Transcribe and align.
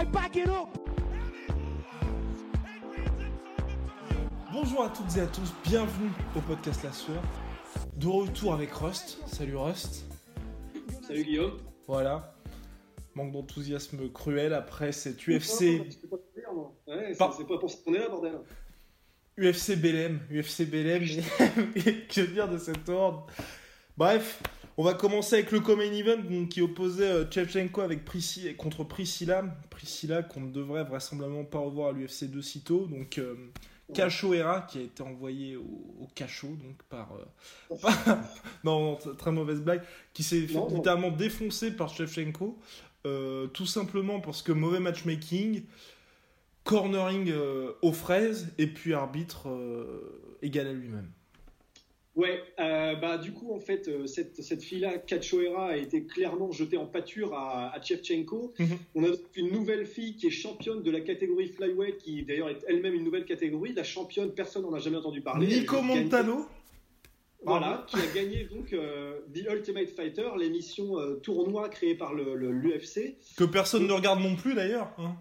I 0.00 0.04
back 0.04 0.34
it 0.34 0.48
up. 0.48 0.68
Bonjour 4.50 4.84
à 4.84 4.88
toutes 4.88 5.14
et 5.18 5.20
à 5.20 5.26
tous, 5.26 5.52
bienvenue 5.62 6.08
au 6.34 6.40
podcast 6.40 6.82
La 6.84 6.92
Sueur. 6.92 7.22
De 7.96 8.06
retour 8.06 8.54
avec 8.54 8.72
Rust. 8.72 9.18
Salut 9.26 9.56
Rust. 9.56 10.06
Salut 11.06 11.22
Guillaume. 11.22 11.58
Voilà. 11.86 12.34
Manque 13.14 13.32
d'enthousiasme 13.32 14.10
cruel 14.10 14.54
après 14.54 14.92
cette 14.92 15.20
UFC. 15.28 15.82
Ouais, 16.86 17.12
c'est 17.12 17.18
pas 17.18 17.58
pour 17.58 17.70
ça 17.70 17.76
qu'on 17.84 17.92
est 17.92 17.98
là, 17.98 18.08
bordel. 18.08 18.38
UFC 19.38 19.76
BLM. 19.76 20.20
UFC 20.32 20.62
BLM. 20.62 21.04
que 22.08 22.20
dire 22.22 22.48
de 22.48 22.56
cet 22.56 22.88
ordre 22.88 23.26
Bref, 23.98 24.42
on 24.76 24.82
va 24.84 24.94
commencer 24.94 25.34
avec 25.36 25.52
le 25.52 25.60
Common 25.60 25.82
Event 25.82 26.46
qui 26.48 26.62
opposait 26.62 27.10
euh, 27.10 27.30
Shevchenko 27.30 27.80
avec 27.82 28.00
contre 28.56 28.84
Priscilla. 28.84 29.44
Priscilla 29.70 30.22
qu'on 30.22 30.40
ne 30.40 30.50
devrait 30.52 30.84
vraisemblablement 30.84 31.44
pas 31.44 31.58
revoir 31.58 31.88
à 31.90 31.92
l'UFC 31.92 32.30
de 32.30 32.40
sitôt. 32.40 32.86
Donc, 32.86 33.18
euh, 33.18 33.34
Cachoeira 33.92 34.62
qui 34.62 34.78
a 34.78 34.82
été 34.82 35.02
envoyé 35.02 35.56
au, 35.56 35.62
au 36.00 36.08
cachot 36.14 36.56
donc 36.62 36.82
par. 36.88 37.12
euh, 37.70 37.76
par- 37.82 38.18
non, 38.64 38.96
très 39.18 39.32
mauvaise 39.32 39.60
blague. 39.60 39.82
Qui 40.14 40.22
s'est 40.22 40.46
fait 40.46 40.58
littéralement 40.72 41.10
défoncer 41.10 41.72
par 41.72 41.88
Shevchenko. 41.92 42.58
euh, 43.06 43.46
tout 43.48 43.66
simplement 43.66 44.20
parce 44.20 44.42
que 44.42 44.52
mauvais 44.52 44.78
matchmaking, 44.80 45.64
cornering 46.64 47.30
euh, 47.30 47.72
aux 47.82 47.92
fraises 47.92 48.48
et 48.58 48.66
puis 48.66 48.94
arbitre 48.94 49.48
égal 50.42 50.66
à 50.68 50.72
lui-même. 50.72 51.10
Ouais, 52.16 52.42
euh, 52.58 52.96
bah 52.96 53.18
du 53.18 53.32
coup, 53.32 53.52
en 53.54 53.60
fait, 53.60 53.86
euh, 53.86 54.06
cette, 54.06 54.42
cette 54.42 54.62
fille-là, 54.64 54.98
Cachoeira, 54.98 55.68
a 55.70 55.76
été 55.76 56.04
clairement 56.04 56.50
jetée 56.50 56.76
en 56.76 56.86
pâture 56.86 57.34
à, 57.34 57.72
à 57.72 57.80
Shevchenko. 57.80 58.52
Mhm. 58.58 58.66
On 58.96 59.04
a 59.04 59.08
une 59.36 59.52
nouvelle 59.52 59.86
fille 59.86 60.16
qui 60.16 60.26
est 60.26 60.30
championne 60.30 60.82
de 60.82 60.90
la 60.90 61.00
catégorie 61.00 61.46
flyweight, 61.48 61.98
qui 61.98 62.24
d'ailleurs 62.24 62.48
est 62.48 62.64
elle-même 62.66 62.94
une 62.94 63.04
nouvelle 63.04 63.24
catégorie. 63.24 63.72
La 63.74 63.84
championne, 63.84 64.32
personne 64.32 64.62
n'en 64.64 64.74
a 64.74 64.80
jamais 64.80 64.96
entendu 64.96 65.20
parler. 65.20 65.46
Nico 65.46 65.80
Montano. 65.82 66.46
Voilà, 67.42 67.86
qui 67.88 67.96
a 67.96 68.06
gagné 68.14 68.44
donc 68.44 68.72
euh, 68.74 69.20
The 69.32 69.46
Ultimate 69.50 69.88
Fighter, 69.88 70.28
l'émission 70.38 70.98
euh, 70.98 71.14
tournoi 71.22 71.70
créée 71.70 71.94
par 71.94 72.12
le- 72.12 72.34
le- 72.34 72.50
l'UFC. 72.52 73.16
Que 73.36 73.44
personne 73.44 73.86
ne 73.86 73.92
regarde 73.94 74.20
non 74.20 74.36
plus 74.36 74.52
d'ailleurs. 74.54 74.92
hein. 74.98 75.14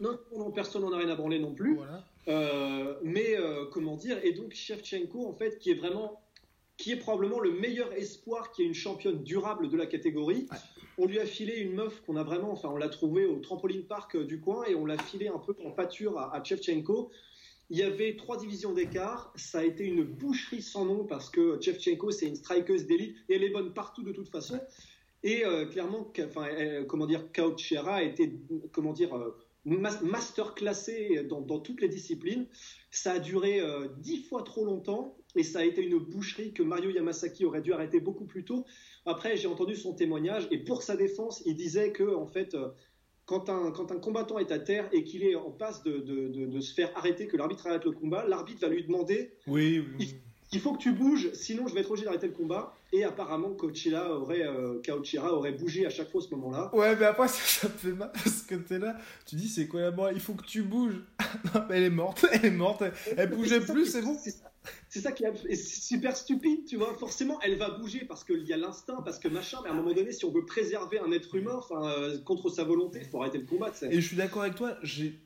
Non, 0.00 0.18
non, 0.34 0.50
personne 0.52 0.80
n'en 0.82 0.92
a 0.92 0.96
rien 0.96 1.10
à 1.10 1.16
branler 1.16 1.38
non 1.38 1.52
plus. 1.52 1.74
Voilà. 1.74 2.02
Euh, 2.30 2.94
mais 3.02 3.36
euh, 3.36 3.64
comment 3.66 3.96
dire 3.96 4.18
Et 4.24 4.32
donc 4.32 4.52
Shevchenko, 4.54 5.26
en 5.26 5.34
fait, 5.34 5.58
qui 5.58 5.70
est 5.70 5.74
vraiment, 5.74 6.20
qui 6.76 6.92
est 6.92 6.96
probablement 6.96 7.40
le 7.40 7.50
meilleur 7.50 7.92
espoir, 7.92 8.52
qui 8.52 8.62
est 8.62 8.66
une 8.66 8.74
championne 8.74 9.22
durable 9.22 9.68
de 9.68 9.76
la 9.76 9.86
catégorie. 9.86 10.46
On 10.96 11.06
lui 11.06 11.18
a 11.18 11.26
filé 11.26 11.56
une 11.56 11.74
meuf 11.74 12.00
qu'on 12.02 12.16
a 12.16 12.22
vraiment, 12.22 12.52
enfin, 12.52 12.68
on 12.70 12.76
l'a 12.76 12.88
trouvée 12.88 13.26
au 13.26 13.40
trampoline 13.40 13.84
park 13.84 14.14
euh, 14.16 14.24
du 14.24 14.40
coin 14.40 14.64
et 14.64 14.74
on 14.74 14.86
l'a 14.86 14.98
filé 14.98 15.28
un 15.28 15.38
peu 15.38 15.56
en 15.64 15.72
pâture 15.72 16.18
à, 16.18 16.34
à 16.34 16.44
Shevchenko. 16.44 17.10
Il 17.68 17.78
y 17.78 17.82
avait 17.82 18.16
trois 18.16 18.36
divisions 18.36 18.72
d'écart. 18.72 19.32
Ça 19.36 19.60
a 19.60 19.64
été 19.64 19.84
une 19.84 20.04
boucherie 20.04 20.62
sans 20.62 20.84
nom 20.84 21.04
parce 21.04 21.30
que 21.30 21.60
Shevchenko, 21.60 22.10
c'est 22.12 22.26
une 22.26 22.36
strikeuse 22.36 22.86
d'élite 22.86 23.16
et 23.28 23.36
elle 23.36 23.44
est 23.44 23.50
bonne 23.50 23.72
partout 23.72 24.02
de 24.02 24.12
toute 24.12 24.28
façon. 24.28 24.60
Et 25.22 25.44
euh, 25.44 25.66
clairement, 25.66 26.12
enfin, 26.26 26.48
comment 26.88 27.06
dire, 27.06 27.30
Kauchera 27.32 27.96
a 27.96 28.02
été, 28.02 28.32
comment 28.72 28.92
dire, 28.92 29.14
euh, 29.70 29.76
mas- 29.78 30.02
master 30.02 30.54
classé 30.54 31.24
dans, 31.28 31.40
dans 31.40 31.60
toutes 31.60 31.80
les 31.80 31.88
disciplines. 31.88 32.46
Ça 32.90 33.12
a 33.12 33.18
duré 33.18 33.60
euh, 33.60 33.88
dix 33.98 34.22
fois 34.24 34.42
trop 34.42 34.64
longtemps 34.64 35.16
et 35.36 35.42
ça 35.44 35.60
a 35.60 35.64
été 35.64 35.82
une 35.82 35.98
boucherie 35.98 36.52
que 36.52 36.62
Mario 36.62 36.90
Yamasaki 36.90 37.44
aurait 37.44 37.62
dû 37.62 37.72
arrêter 37.72 38.00
beaucoup 38.00 38.24
plus 38.26 38.44
tôt. 38.44 38.64
Après, 39.06 39.36
j'ai 39.36 39.46
entendu 39.48 39.76
son 39.76 39.94
témoignage 39.94 40.48
et 40.50 40.58
pour 40.58 40.82
sa 40.82 40.96
défense, 40.96 41.42
il 41.46 41.54
disait 41.56 41.92
que 41.92 42.14
en 42.14 42.26
fait, 42.26 42.54
euh, 42.54 42.68
quand 43.26 43.48
un, 43.48 43.70
quand 43.70 43.92
un 43.92 43.98
combattant 44.00 44.38
est 44.40 44.50
à 44.50 44.58
terre 44.58 44.88
et 44.92 45.04
qu'il 45.04 45.22
est 45.22 45.36
en 45.36 45.52
passe 45.52 45.84
de, 45.84 45.98
de- 45.98 46.26
de- 46.28 46.46
de 46.46 46.60
se 46.60 46.74
faire 46.74 46.90
arrêter, 46.96 47.28
que 47.28 47.36
l'arbitre 47.36 47.66
arrête 47.68 47.84
le 47.84 47.92
combat, 47.92 48.26
l'arbitre 48.26 48.60
va 48.62 48.68
lui 48.68 48.82
demander 48.84 49.34
Oui, 49.46 49.78
oui. 49.78 49.96
il 50.00 50.29
faut 50.58 50.72
que 50.72 50.82
tu 50.82 50.92
bouges, 50.92 51.30
sinon 51.32 51.68
je 51.68 51.74
vais 51.74 51.80
être 51.80 51.90
obligé 51.90 52.06
d'arrêter 52.06 52.26
le 52.26 52.32
combat. 52.32 52.74
Et 52.92 53.04
apparemment, 53.04 53.50
Coachella 53.50 54.10
aurait, 54.12 54.44
euh, 54.44 54.82
aurait 55.30 55.52
bougé 55.52 55.86
à 55.86 55.90
chaque 55.90 56.10
fois 56.10 56.20
à 56.20 56.24
ce 56.24 56.34
moment-là. 56.34 56.74
Ouais, 56.74 56.96
mais 56.96 57.04
après, 57.04 57.28
ça, 57.28 57.38
ça 57.44 57.68
me 57.68 57.72
fait 57.74 57.92
mal 57.92 58.10
parce 58.12 58.42
que 58.42 58.56
t'es 58.56 58.80
là. 58.80 58.96
Tu 59.26 59.36
dis, 59.36 59.48
c'est 59.48 59.68
quoi 59.68 59.82
la 59.82 59.90
morale 59.92 60.14
Il 60.16 60.20
faut 60.20 60.34
que 60.34 60.44
tu 60.44 60.62
bouges. 60.62 61.00
non, 61.54 61.62
mais 61.68 61.76
elle 61.76 61.84
est 61.84 61.90
morte. 61.90 62.26
Elle 62.32 62.46
est 62.46 62.50
morte. 62.50 62.82
Elle, 62.82 62.92
elle 63.16 63.30
bougeait 63.30 63.60
plus, 63.60 63.86
c'est 63.86 64.02
bon. 64.02 64.16
C'est 64.88 65.00
ça, 65.00 65.12
qui 65.12 65.24
est 65.24 65.54
super 65.54 66.16
stupide, 66.16 66.64
tu 66.66 66.76
vois. 66.76 66.94
Forcément, 66.94 67.38
elle 67.42 67.56
va 67.56 67.70
bouger 67.70 68.04
parce 68.04 68.24
qu'il 68.24 68.42
y 68.42 68.52
a 68.52 68.56
l'instinct, 68.56 69.00
parce 69.04 69.18
que 69.18 69.28
machin. 69.28 69.58
Mais 69.62 69.70
à 69.70 69.72
un 69.72 69.76
moment 69.76 69.94
donné, 69.94 70.12
si 70.12 70.24
on 70.24 70.32
veut 70.32 70.44
préserver 70.44 70.98
un 70.98 71.12
être 71.12 71.34
humain, 71.34 71.60
euh, 71.70 72.18
contre 72.22 72.50
sa 72.50 72.64
volonté, 72.64 73.00
il 73.02 73.08
faut 73.08 73.20
arrêter 73.20 73.38
le 73.38 73.46
combat. 73.46 73.72
Et 73.88 74.00
je 74.00 74.06
suis 74.06 74.16
d'accord 74.16 74.42
avec 74.42 74.56
toi. 74.56 74.74
J'ai 74.82 75.18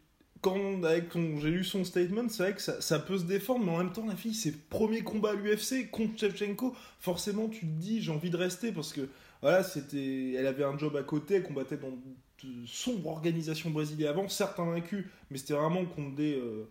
quand 0.44 0.84
avec 0.84 1.08
ton, 1.08 1.38
j'ai 1.40 1.50
lu 1.50 1.64
son 1.64 1.84
statement, 1.84 2.28
c'est 2.28 2.42
vrai 2.42 2.54
que 2.54 2.60
ça, 2.60 2.98
peut 2.98 3.16
se 3.16 3.24
défendre, 3.24 3.64
mais 3.64 3.72
en 3.72 3.78
même 3.78 3.92
temps, 3.92 4.04
la 4.06 4.14
fille, 4.14 4.34
c'est 4.34 4.68
premier 4.68 5.00
combat 5.00 5.30
à 5.30 5.34
l'UFC 5.34 5.90
contre 5.90 6.20
Shevchenko. 6.20 6.76
Forcément, 7.00 7.48
tu 7.48 7.60
te 7.60 7.80
dis, 7.80 8.02
j'ai 8.02 8.12
envie 8.12 8.28
de 8.28 8.36
rester 8.36 8.70
parce 8.70 8.92
que 8.92 9.08
voilà, 9.40 9.62
c'était, 9.62 10.34
elle 10.34 10.46
avait 10.46 10.64
un 10.64 10.76
job 10.76 10.96
à 10.96 11.02
côté, 11.02 11.36
elle 11.36 11.44
combattait 11.44 11.78
dans 11.78 11.88
de 11.88 12.66
sombres 12.66 13.08
organisations 13.08 13.70
brésiliennes 13.70 14.10
avant, 14.10 14.28
certes 14.28 14.60
invaincue, 14.60 15.10
mais 15.30 15.38
c'était 15.38 15.54
vraiment 15.54 15.86
contre 15.86 16.14
des 16.14 16.34
euh, 16.34 16.68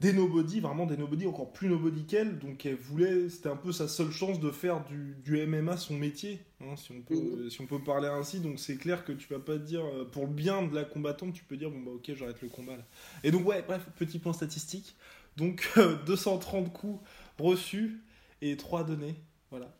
des 0.00 0.12
nobody, 0.12 0.60
vraiment 0.60 0.86
des 0.86 0.96
nobody 0.96 1.26
encore 1.26 1.52
plus 1.52 1.68
nobody 1.68 2.04
qu'elle. 2.06 2.38
Donc 2.38 2.66
elle 2.66 2.76
voulait, 2.76 3.28
c'était 3.30 3.48
un 3.48 3.56
peu 3.56 3.72
sa 3.72 3.88
seule 3.88 4.10
chance 4.12 4.40
de 4.40 4.50
faire 4.50 4.84
du, 4.84 5.16
du 5.24 5.38
MMA 5.46 5.76
son 5.76 5.94
métier, 5.94 6.40
hein, 6.60 6.76
si 6.76 6.92
on 6.92 7.00
peut 7.02 7.14
Mhm. 7.14 7.50
si 7.50 7.60
on 7.60 7.66
peut 7.66 7.82
parler 7.82 8.08
ainsi. 8.08 8.40
Donc 8.40 8.58
c'est 8.60 8.76
clair 8.76 9.04
que 9.04 9.12
tu 9.12 9.28
vas 9.32 9.40
pas 9.40 9.54
te 9.58 9.64
dire 9.64 9.84
euh, 9.84 10.04
pour 10.04 10.26
le 10.26 10.32
bien 10.32 10.62
de 10.62 10.74
la 10.74 10.84
combattante, 10.84 11.32
tu 11.34 11.44
peux 11.44 11.56
dire 11.56 11.70
bon 11.70 11.80
bah 11.80 11.92
ok 11.92 12.12
j'arrête 12.14 12.42
le 12.42 12.48
combat 12.48 12.76
là. 12.76 12.84
Et 13.24 13.30
donc 13.30 13.46
ouais 13.46 13.62
bref 13.66 13.86
petit 13.96 14.18
point 14.18 14.32
statistique. 14.34 14.96
Donc 15.36 15.68
euh, 15.78 15.96
230 16.04 16.72
coups 16.72 17.00
reçus 17.38 18.02
et 18.42 18.56
3 18.56 18.84
donnés, 18.84 19.16
voilà. 19.50 19.76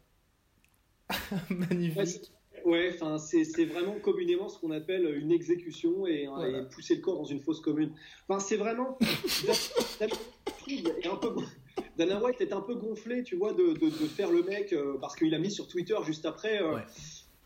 Magnifique. 1.51 2.36
Ouais, 2.67 2.91
enfin, 2.93 3.17
c'est 3.19 3.65
vraiment 3.65 3.95
communément 4.01 4.49
ce 4.49 4.59
qu'on 4.59 4.73
appelle 4.73 5.07
une 5.23 5.31
exécution 5.31 6.05
et, 6.07 6.27
Voilà. 6.27 6.59
et 6.59 6.63
pousser 6.69 6.97
le 6.97 7.01
corps 7.01 7.17
dans 7.19 7.25
une 7.25 7.41
fosse 7.41 7.61
commune. 7.61 7.93
Enfin, 8.29 8.41
c'est 8.41 8.57
vraiment. 8.57 8.99
Dana 10.01 10.13
White 10.67 10.89
est 11.01 11.07
un 11.07 11.17
peu- 11.17 11.37
Dana 11.97 12.21
White 12.23 12.41
est 12.41 12.53
un 12.53 12.61
peu 12.61 12.75
gonflé, 12.75 13.23
tu 13.23 13.37
vois, 13.37 13.53
de, 13.53 13.69
de- 13.75 13.87
de 13.87 14.07
faire 14.09 14.31
le 14.33 14.43
mec 14.43 14.73
euh, 14.73 14.97
parce 15.01 15.15
qu'il 15.15 15.33
a 15.35 15.39
mis 15.39 15.51
sur 15.51 15.69
Twitter 15.69 15.97
juste 16.05 16.27
après. 16.27 16.61
euh, 16.61 16.75
Ouais. 16.75 16.83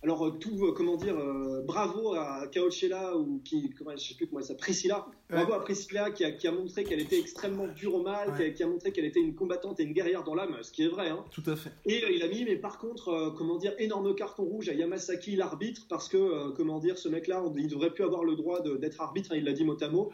Alors 0.02 0.26
euh, 0.26 0.30
tout, 0.30 0.64
euh, 0.64 0.72
comment 0.72 0.96
dire, 0.96 1.14
euh, 1.18 1.60
bravo 1.62 2.14
à 2.14 2.46
Kaochela 2.50 3.18
ou 3.18 3.42
qui, 3.44 3.68
comment, 3.76 3.94
je 3.94 4.08
sais 4.08 4.14
plus 4.14 4.26
comment 4.26 4.40
elle 4.40 4.46
s'appelle, 4.46 4.60
Priscilla. 4.60 5.06
Bravo 5.28 5.52
à 5.52 5.60
Priscilla 5.60 6.10
qui 6.10 6.24
a, 6.24 6.32
qui 6.32 6.48
a 6.48 6.52
montré 6.52 6.84
qu'elle 6.84 7.00
était 7.00 7.18
extrêmement 7.18 7.68
dure 7.68 7.96
au 7.96 8.02
mal, 8.02 8.28
qui, 8.28 8.42
a, 8.42 8.46
Ouais. 8.46 8.54
qui 8.54 8.62
a 8.62 8.66
montré 8.66 8.92
qu'elle 8.92 9.04
était 9.04 9.20
une 9.20 9.34
combattante 9.34 9.78
et 9.78 9.82
une 9.82 9.92
guerrière 9.92 10.24
dans 10.24 10.34
l'âme, 10.34 10.56
ce 10.62 10.72
qui 10.72 10.84
est 10.84 10.88
vrai. 10.88 11.10
Hein. 11.10 11.22
Tout 11.30 11.42
à 11.46 11.54
fait. 11.54 11.70
Et 11.84 12.02
euh, 12.02 12.10
il 12.12 12.22
a 12.22 12.28
mis, 12.28 12.44
mais 12.44 12.56
par 12.56 12.78
contre, 12.78 13.08
euh, 13.10 13.30
comment 13.30 13.58
dire, 13.58 13.74
énorme 13.78 14.14
carton 14.14 14.44
rouge 14.44 14.70
à 14.70 14.72
Yamasaki, 14.74 15.36
l'arbitre, 15.36 15.86
parce 15.88 16.08
que, 16.08 16.50
comment 16.52 16.78
dire, 16.78 16.96
ce 16.96 17.10
mec-là, 17.10 17.44
il 17.56 17.68
devrait 17.68 17.90
plus 17.92 18.04
avoir 18.04 18.24
le 18.24 18.36
droit 18.36 18.62
d'être 18.62 19.02
arbitre, 19.02 19.32
hein, 19.32 19.36
il 19.36 19.44
l'a 19.44 19.52
dit 19.52 19.64
mot 19.64 19.76
à 19.82 19.88
mot. 19.88 20.10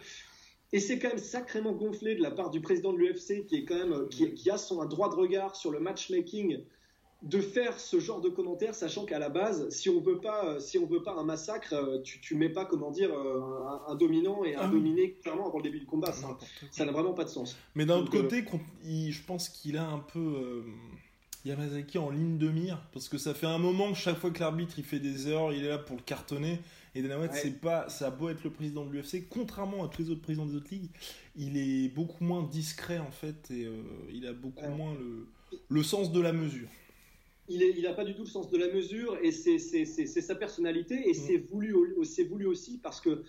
Et 0.72 0.80
c'est 0.80 0.98
quand 0.98 1.08
même 1.08 1.18
sacrément 1.18 1.70
gonflé 1.72 2.16
de 2.16 2.22
la 2.22 2.32
part 2.32 2.50
du 2.50 2.60
président 2.60 2.92
de 2.92 2.98
l'UFC, 2.98 3.46
qui 3.46 3.54
est 3.54 3.64
quand 3.64 3.76
même, 3.76 4.08
qui, 4.08 4.34
qui 4.34 4.50
a 4.50 4.58
son 4.58 4.82
un 4.82 4.86
droit 4.86 5.08
de 5.10 5.14
regard 5.14 5.54
sur 5.54 5.70
le 5.70 5.78
matchmaking, 5.78 6.58
de 7.22 7.40
faire 7.40 7.80
ce 7.80 7.98
genre 7.98 8.20
de 8.20 8.28
commentaires, 8.28 8.74
sachant 8.74 9.04
qu'à 9.06 9.18
la 9.18 9.30
base, 9.30 9.68
si 9.70 9.88
on 9.88 10.00
veut 10.00 10.18
pas, 10.18 10.44
euh, 10.46 10.60
si 10.60 10.78
on 10.78 10.86
veut 10.86 11.02
pas 11.02 11.14
un 11.14 11.24
massacre, 11.24 11.72
euh, 11.72 12.00
tu, 12.02 12.20
tu 12.20 12.34
mets 12.34 12.50
pas, 12.50 12.66
comment 12.66 12.90
dire, 12.90 13.10
euh, 13.12 13.40
un, 13.66 13.92
un 13.92 13.94
dominant 13.94 14.44
et 14.44 14.54
un 14.54 14.60
Ah 14.60 14.66
oui. 14.66 14.78
dominé 14.78 15.12
clairement 15.22 15.48
avant 15.48 15.56
le 15.58 15.62
début 15.64 15.80
du 15.80 15.86
combat. 15.86 16.12
Ça, 16.12 16.84
n'a 16.84 16.92
vraiment 16.92 17.14
pas 17.14 17.24
de 17.24 17.30
sens. 17.30 17.56
Mais 17.74 17.86
d'un 17.86 17.98
autre 17.98 18.10
côté, 18.12 18.44
il- 18.84 19.12
je 19.12 19.22
pense 19.24 19.48
qu'il 19.48 19.76
a 19.78 19.86
un 19.88 19.98
peu 19.98 20.18
euh, 20.20 20.62
Yamazaki 21.46 21.96
en 21.98 22.10
ligne 22.10 22.38
de 22.38 22.48
mire, 22.50 22.82
parce 22.92 23.08
que 23.08 23.18
ça 23.18 23.32
fait 23.32 23.46
un 23.46 23.58
moment 23.58 23.92
que 23.92 23.98
chaque 23.98 24.18
fois 24.18 24.30
que 24.30 24.40
l'arbitre 24.40 24.74
il 24.78 24.84
fait 24.84 24.98
des 25.00 25.28
erreurs, 25.28 25.52
il 25.52 25.64
est 25.64 25.68
là 25.68 25.78
pour 25.78 25.96
le 25.96 26.02
cartonner. 26.02 26.60
Et 26.94 27.02
Dana 27.02 27.18
White, 27.20 27.32
Ouais. 27.32 27.38
c'est 27.42 27.60
pas, 27.60 27.88
ça 27.88 28.06
a 28.08 28.10
beau 28.10 28.28
être 28.30 28.42
le 28.44 28.50
président 28.50 28.84
de 28.84 28.90
l'UFC, 28.92 29.26
contrairement 29.28 29.84
à 29.84 29.88
tous 29.88 30.02
les 30.02 30.10
autres 30.10 30.22
présidents 30.22 30.46
des 30.46 30.56
autres 30.56 30.70
ligues, 30.70 30.90
il 31.36 31.56
est 31.56 31.88
beaucoup 31.88 32.24
moins 32.24 32.42
discret 32.42 32.98
en 32.98 33.10
fait, 33.10 33.50
et 33.50 33.64
euh, 33.66 33.82
il 34.12 34.26
a 34.26 34.32
beaucoup 34.32 34.62
Ouais. 34.64 34.74
moins 34.74 34.94
le, 34.94 35.26
le 35.68 35.82
sens 35.82 36.10
de 36.12 36.20
la 36.20 36.32
mesure. 36.32 36.68
Il 37.48 37.82
n'a 37.82 37.92
pas 37.92 38.04
du 38.04 38.14
tout 38.14 38.22
le 38.22 38.28
sens 38.28 38.50
de 38.50 38.58
la 38.58 38.72
mesure 38.72 39.18
et 39.22 39.32
c'est 39.32 39.58
sa 39.58 40.34
personnalité 40.34 41.08
et 41.08 41.14
c'est 41.14 41.38
voulu, 41.38 41.74
voulu 42.28 42.46
aussi 42.46 42.78
parce 42.78 43.00
que 43.00 43.24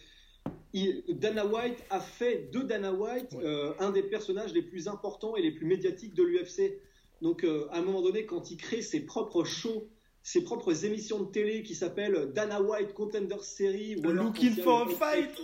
Dana 1.09 1.45
White 1.45 1.83
a 1.89 1.99
fait 1.99 2.49
de 2.51 2.59
Dana 2.59 2.93
White 2.93 3.35
euh, 3.35 3.73
un 3.79 3.91
des 3.91 4.03
personnages 4.03 4.53
les 4.53 4.61
plus 4.61 4.87
importants 4.87 5.35
et 5.35 5.41
les 5.41 5.51
plus 5.51 5.65
médiatiques 5.65 6.13
de 6.13 6.23
l'UFC. 6.23 6.79
Donc 7.21 7.43
euh, 7.43 7.67
à 7.71 7.79
un 7.79 7.81
moment 7.81 8.01
donné, 8.01 8.25
quand 8.25 8.51
il 8.51 8.57
crée 8.57 8.81
ses 8.81 9.01
propres 9.01 9.43
shows, 9.43 9.87
ses 10.23 10.43
propres 10.43 10.85
émissions 10.85 11.23
de 11.23 11.31
télé 11.31 11.63
qui 11.63 11.73
s'appellent 11.73 12.31
Dana 12.33 12.61
White 12.61 12.93
Contender 12.93 13.37
Series 13.41 13.95
ou 13.97 14.11
Looking 14.11 14.55
for 14.55 14.83
a 14.83 14.89
fight. 14.89 15.41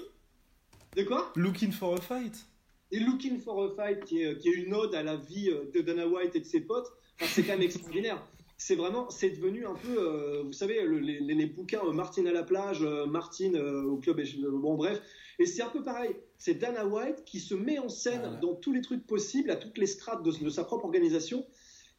De 0.96 1.04
quoi? 1.04 1.32
Looking 1.36 1.72
for 1.72 1.96
a 1.96 2.02
fight. 2.02 2.46
Et 2.92 3.00
Looking 3.00 3.40
for 3.40 3.64
a 3.64 3.76
fight, 3.76 4.06
qui 4.06 4.22
est, 4.22 4.38
qui 4.38 4.50
est 4.50 4.54
une 4.54 4.74
ode 4.76 4.94
à 4.94 5.02
la 5.02 5.16
vie 5.16 5.50
euh, 5.50 5.72
de 5.74 5.82
Dana 5.82 6.08
White 6.08 6.36
et 6.36 6.42
de 6.42 6.46
ses 6.46 6.62
potes. 6.62 6.92
c'est 7.20 7.44
quand 7.44 7.54
même 7.54 7.62
extraordinaire 7.64 8.24
c'est 8.66 8.76
vraiment, 8.76 9.10
c'est 9.10 9.32
devenu 9.32 9.66
un 9.66 9.74
peu, 9.74 9.98
euh, 9.98 10.44
vous 10.44 10.54
savez, 10.54 10.88
les, 10.88 11.46
bouquins 11.48 11.82
euh, 11.84 11.92
Martine 11.92 12.28
à 12.28 12.32
la 12.32 12.44
plage, 12.44 12.82
euh, 12.82 13.06
Martine 13.06 13.58
au 13.58 13.98
club, 13.98 14.22
et, 14.22 14.26
bon 14.42 14.76
bref. 14.76 15.02
Et 15.38 15.46
c'est 15.46 15.64
un 15.64 15.70
peu 15.70 15.84
pareil. 15.84 16.16
C'est 16.38 16.54
Dana 16.54 16.86
White 16.86 17.26
qui 17.26 17.42
se 17.42 17.56
met 17.56 17.78
en 17.78 17.90
scène 17.90 18.40
dans 18.42 18.56
tous 18.56 18.72
les 18.72 18.80
trucs 18.80 19.06
possibles, 19.06 19.52
à 19.52 19.58
toutes 19.58 19.78
les 19.78 19.86
strates 19.86 20.24
de, 20.24 20.50
sa 20.50 20.64
propre 20.64 20.86
organisation. 20.86 21.46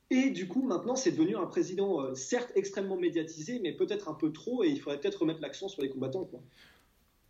Et 0.09 0.31
du 0.31 0.49
coup, 0.49 0.63
maintenant, 0.63 0.97
c'est 0.97 1.11
devenu 1.11 1.37
un 1.37 1.45
président, 1.45 2.15
certes 2.15 2.53
extrêmement 2.55 2.97
médiatisé, 2.97 3.61
mais 3.63 3.73
peut-être 3.73 4.09
un 4.09 4.15
peu 4.15 4.33
trop, 4.33 4.65
et 4.65 4.69
il 4.69 4.81
faudrait 4.81 4.99
peut-être 4.99 5.21
remettre 5.21 5.43
l'accent 5.43 5.69
sur 5.69 5.83
les 5.83 5.91
combattants. 5.91 6.25
Quoi. 6.25 6.41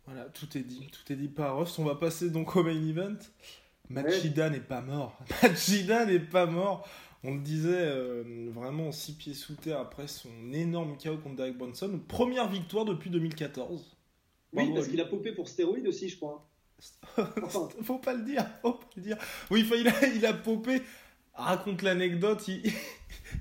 Voilà, 0.05 0.29
tout 0.29 0.57
est 0.57 0.63
dit. 0.63 0.87
Tout 0.93 1.11
est 1.11 1.17
dit 1.17 1.27
par 1.27 1.57
Ross. 1.57 1.77
On 1.77 1.83
va 1.83 1.95
passer 1.95 2.29
donc 2.29 2.55
au 2.55 2.63
main 2.63 2.87
event. 2.87 3.17
Machida 3.89 4.49
n'est 4.49 4.59
pas 4.61 4.81
mort. 4.81 5.19
Machida 5.43 6.05
n'est 6.05 6.19
pas 6.19 6.45
mort. 6.45 6.87
On 7.27 7.33
le 7.33 7.39
disait 7.39 7.71
euh, 7.73 8.49
vraiment 8.53 8.91
six 8.91 9.13
pieds 9.13 9.33
sous 9.33 9.55
terre 9.55 9.79
après 9.79 10.07
son 10.07 10.29
énorme 10.53 10.95
chaos 10.95 11.17
contre 11.17 11.37
Derek 11.37 11.57
Bronson. 11.57 11.99
Première 12.07 12.47
victoire 12.47 12.85
depuis 12.85 13.09
2014. 13.09 13.97
Oui, 14.53 14.71
parce 14.73 14.87
qu'il 14.87 15.01
a 15.01 15.05
popé 15.05 15.31
pour 15.31 15.49
stéroïdes 15.49 15.87
aussi, 15.87 16.07
je 16.07 16.17
crois. 16.17 16.47
faut 17.81 17.97
pas 17.97 18.13
le 18.13 18.23
dire, 18.23 18.45
faut 18.61 18.73
pas 18.73 18.89
le 18.95 19.01
dire. 19.01 19.17
Oui, 19.49 19.67
il 19.75 19.87
a, 19.87 20.07
il 20.07 20.25
a 20.25 20.33
popé. 20.33 20.83
Raconte 21.33 21.81
l'anecdote, 21.81 22.47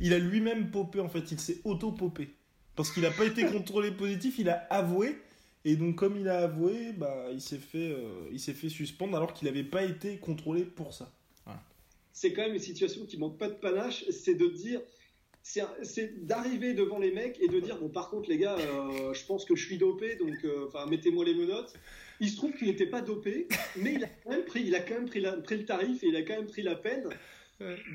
il, 0.00 0.14
a 0.14 0.18
lui-même 0.18 0.70
popé 0.70 1.00
en 1.00 1.08
fait, 1.08 1.30
il 1.30 1.38
s'est 1.38 1.60
auto-popé. 1.64 2.34
Parce 2.74 2.90
qu'il 2.90 3.02
n'a 3.02 3.10
pas 3.10 3.24
été 3.24 3.44
contrôlé 3.44 3.90
positif, 3.90 4.38
il 4.38 4.48
a 4.48 4.66
avoué. 4.70 5.18
Et 5.64 5.76
donc, 5.76 5.96
comme 5.96 6.16
il 6.16 6.28
a 6.28 6.40
avoué, 6.40 6.92
bah, 6.92 7.26
il 7.32 7.40
s'est 7.40 7.58
fait, 7.58 7.92
euh, 7.92 8.28
il 8.32 8.40
s'est 8.40 8.54
fait 8.54 8.68
suspendre 8.68 9.16
alors 9.16 9.34
qu'il 9.34 9.46
n'avait 9.46 9.62
pas 9.62 9.84
été 9.84 10.16
contrôlé 10.18 10.64
pour 10.64 10.94
ça 10.94 11.12
c'est 12.14 12.32
quand 12.32 12.42
même 12.42 12.54
une 12.54 12.60
situation 12.60 13.04
qui 13.04 13.18
manque 13.18 13.38
pas 13.38 13.48
de 13.48 13.54
panache, 13.54 14.04
c'est 14.08 14.34
de 14.34 14.46
dire, 14.46 14.80
c'est 15.42 16.24
d'arriver 16.24 16.72
devant 16.72 16.98
les 16.98 17.10
mecs 17.10 17.38
et 17.42 17.48
de 17.48 17.60
dire 17.60 17.76
bon 17.78 17.88
par 17.88 18.08
contre 18.08 18.30
les 18.30 18.38
gars, 18.38 18.56
euh, 18.56 19.12
je 19.12 19.26
pense 19.26 19.44
que 19.44 19.56
je 19.56 19.66
suis 19.66 19.76
dopé, 19.76 20.14
donc 20.14 20.32
euh, 20.44 20.66
enfin 20.68 20.86
mettez-moi 20.86 21.24
les 21.24 21.34
menottes. 21.34 21.74
Il 22.20 22.30
se 22.30 22.36
trouve 22.36 22.52
qu'il 22.52 22.68
n'était 22.68 22.86
pas 22.86 23.02
dopé, 23.02 23.48
mais 23.76 23.94
il 23.94 24.04
a 24.04 24.08
quand 24.22 24.30
même 24.30 24.44
pris, 24.44 24.62
il 24.62 24.74
a 24.76 24.80
quand 24.80 24.94
même 24.94 25.08
pris, 25.08 25.22
pris, 25.42 25.56
le 25.58 25.64
tarif 25.64 26.04
et 26.04 26.06
il 26.06 26.16
a 26.16 26.22
quand 26.22 26.36
même 26.36 26.46
pris 26.46 26.62
la 26.62 26.76
peine. 26.76 27.08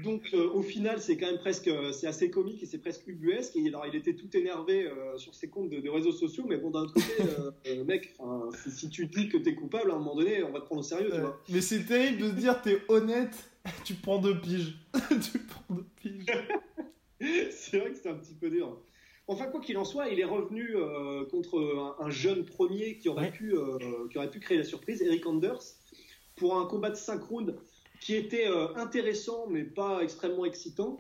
Donc 0.03 0.23
euh, 0.33 0.49
au 0.49 0.63
final, 0.63 1.01
c'est 1.01 1.15
quand 1.15 1.27
même 1.27 1.39
presque, 1.39 1.69
c'est 1.93 2.07
assez 2.07 2.29
comique 2.29 2.61
et 2.63 2.65
c'est 2.65 2.77
presque 2.79 3.07
ubuesque. 3.07 3.55
Et 3.55 3.67
alors 3.69 3.85
il 3.87 3.95
était 3.95 4.15
tout 4.15 4.35
énervé 4.35 4.89
sur 5.15 5.33
ses 5.33 5.47
comptes 5.47 5.69
de, 5.69 5.89
réseaux 5.89 6.11
sociaux, 6.11 6.43
mais 6.47 6.57
bon 6.57 6.71
d'un 6.71 6.81
autre 6.81 6.93
côté, 6.93 7.83
mec, 7.85 8.15
si, 8.63 8.71
si, 8.71 8.89
tu 8.89 9.05
dis 9.05 9.29
que 9.29 9.37
t'es 9.37 9.55
coupable, 9.55 9.91
à 9.91 9.95
un 9.95 9.99
moment 9.99 10.15
donné, 10.15 10.43
on 10.43 10.51
va 10.51 10.59
te 10.59 10.65
prendre 10.65 10.81
au 10.81 10.83
sérieux. 10.83 11.09
Tu 11.13 11.21
vois. 11.21 11.41
Mais 11.49 11.61
c'est 11.61 11.85
terrible 11.85 12.21
de 12.21 12.27
se 12.27 12.33
dire 12.33 12.61
t'es 12.61 12.79
honnête 12.89 13.49
tu 13.83 13.93
prends 13.95 14.19
deux 14.19 14.39
piges. 14.39 14.75
tu 15.31 15.39
prends 15.39 15.75
deux 15.75 15.87
piges. 15.95 16.25
c'est 17.51 17.79
vrai 17.79 17.91
que 17.91 17.97
c'est 17.97 18.09
un 18.09 18.15
petit 18.15 18.33
peu 18.33 18.49
dur. 18.49 18.81
Enfin, 19.27 19.45
quoi 19.45 19.61
qu'il 19.61 19.77
en 19.77 19.85
soit, 19.85 20.09
il 20.09 20.19
est 20.19 20.25
revenu 20.25 20.75
euh, 20.75 21.23
contre 21.25 21.95
un, 21.99 22.09
jeune 22.09 22.45
premier 22.45 22.97
qui 22.97 23.09
aurait, 23.09 23.29
pu, 23.29 23.55
euh, 23.55 24.07
qui 24.09 24.17
aurait 24.17 24.31
pu 24.31 24.39
créer 24.39 24.57
la 24.57 24.63
surprise, 24.63 25.03
Eric 25.03 25.25
Anders, 25.27 25.61
pour 26.35 26.57
un 26.57 26.65
combat 26.65 26.89
de 26.89 26.95
5 26.95 27.21
rounds 27.21 27.55
qui 28.01 28.15
était 28.15 28.47
euh, 28.47 28.73
intéressant 28.75 29.45
mais 29.47 29.63
pas 29.63 30.01
extrêmement 30.01 30.45
excitant. 30.45 30.97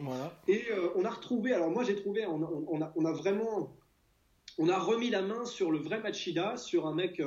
Et 0.47 0.67
on 0.95 1.05
a 1.05 1.09
retrouvé, 1.09 1.53
alors 1.53 1.71
moi 1.71 1.83
j'ai 1.83 1.95
trouvé, 1.95 2.27
on, 2.27 2.43
a, 2.43 2.93
on, 2.95 3.05
a, 3.05 3.11
vraiment, 3.13 3.75
on 4.59 4.69
a 4.69 4.77
remis 4.77 5.09
la 5.09 5.23
main 5.23 5.45
sur 5.45 5.71
le 5.71 5.79
vrai 5.79 5.99
Machida, 5.99 6.55
sur 6.55 6.85
un 6.85 6.93
mec 6.93 7.19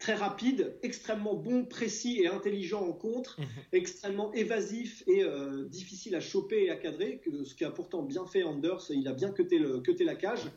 très 0.00 0.14
rapide, 0.14 0.74
extrêmement 0.82 1.34
bon, 1.34 1.64
précis 1.66 2.20
et 2.22 2.26
intelligent 2.26 2.82
en 2.82 2.92
contre, 2.92 3.38
mhm. 3.38 3.46
extrêmement 3.72 4.32
évasif 4.32 5.04
et 5.06 5.22
euh, 5.22 5.68
difficile 5.68 6.16
à 6.16 6.20
choper 6.20 6.64
et 6.64 6.70
à 6.70 6.76
cadrer, 6.76 7.20
ce 7.44 7.64
a 7.64 7.70
pourtant 7.70 8.02
bien 8.02 8.26
fait 8.26 8.42
Anders, 8.42 8.86
il 8.90 9.06
a 9.06 9.12
bien 9.12 9.30
cuté, 9.30 9.58
le, 9.58 9.82
la 10.04 10.14
cage. 10.16 10.50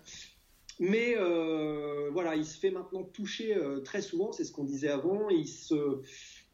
Mais 0.79 1.15
euh, 1.17 2.09
voilà, 2.11 2.35
il 2.35 2.45
se 2.45 2.57
fait 2.57 2.71
maintenant 2.71 3.03
toucher 3.03 3.55
euh, 3.55 3.81
très 3.81 4.01
souvent, 4.01 4.31
c'est 4.31 4.45
ce 4.45 4.51
qu'on 4.51 4.63
disait 4.63 4.87
avant. 4.87 5.29
Il, 5.29 5.47
se, 5.47 6.01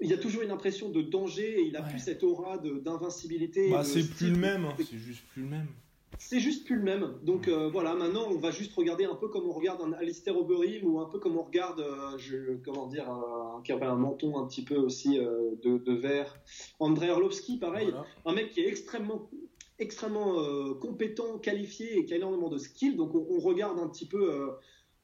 il 0.02 0.10
y 0.10 0.14
a 0.14 0.18
toujours 0.18 0.42
une 0.42 0.52
impression 0.52 0.90
de 0.90 1.02
danger 1.02 1.62
et 1.62 1.62
il 1.62 1.78
a 1.78 1.84
plus 1.84 2.00
cette 2.00 2.24
aura 2.24 2.58
d'invincibilité. 2.58 3.70
Bah, 3.70 3.84
c'est 3.84 4.10
plus 4.10 4.32
le 4.32 4.38
même, 4.38 4.66
hein. 4.66 4.76
c'est 4.78 4.98
juste 4.98 5.24
plus 5.32 5.44
le 5.44 5.50
même 5.50 5.68
c'est 6.18 6.40
juste 6.40 6.66
plus 6.66 6.76
le 6.76 6.84
même. 6.84 7.14
Donc 7.24 7.48
euh, 7.48 7.70
voilà, 7.70 7.94
maintenant 7.94 8.28
on 8.30 8.38
va 8.38 8.52
juste 8.52 8.74
regarder 8.74 9.06
un 9.06 9.16
peu 9.16 9.28
comme 9.28 9.48
on 9.48 9.54
regarde 9.54 9.82
un 9.82 9.94
Alistair 9.94 10.38
Overeem 10.38 10.86
ou 10.86 11.00
un 11.00 11.06
peu 11.06 11.20
comme 11.20 11.38
on 11.38 11.44
regarde, 11.44 11.80
euh, 11.80 12.18
je, 12.18 12.56
comment 12.64 12.88
dire, 12.88 13.10
un, 13.10 13.62
qui 13.64 13.72
avait 13.72 13.86
un 13.86 13.96
menton 13.96 14.38
un 14.38 14.48
petit 14.48 14.64
peu 14.64 14.76
aussi 14.76 15.20
euh, 15.20 15.52
de, 15.64 15.94
verre. 15.94 16.40
Andrei 16.80 17.10
Arlovski, 17.10 17.58
pareil, 17.58 17.94
un 18.26 18.34
mec 18.34 18.52
qui 18.52 18.62
est 18.62 18.68
extrêmement 18.68 19.30
extrêmement 19.78 20.44
compétent, 20.82 21.40
qualifié 21.40 22.00
et 22.00 22.06
qui 22.06 22.14
a 22.14 22.18
énormément 22.18 22.50
de 22.50 22.58
skills. 22.58 22.98
Donc 22.98 23.16
on, 23.16 23.40
regarde 23.40 23.80
un 23.80 23.88
petit 23.88 24.06
peu, 24.06 24.52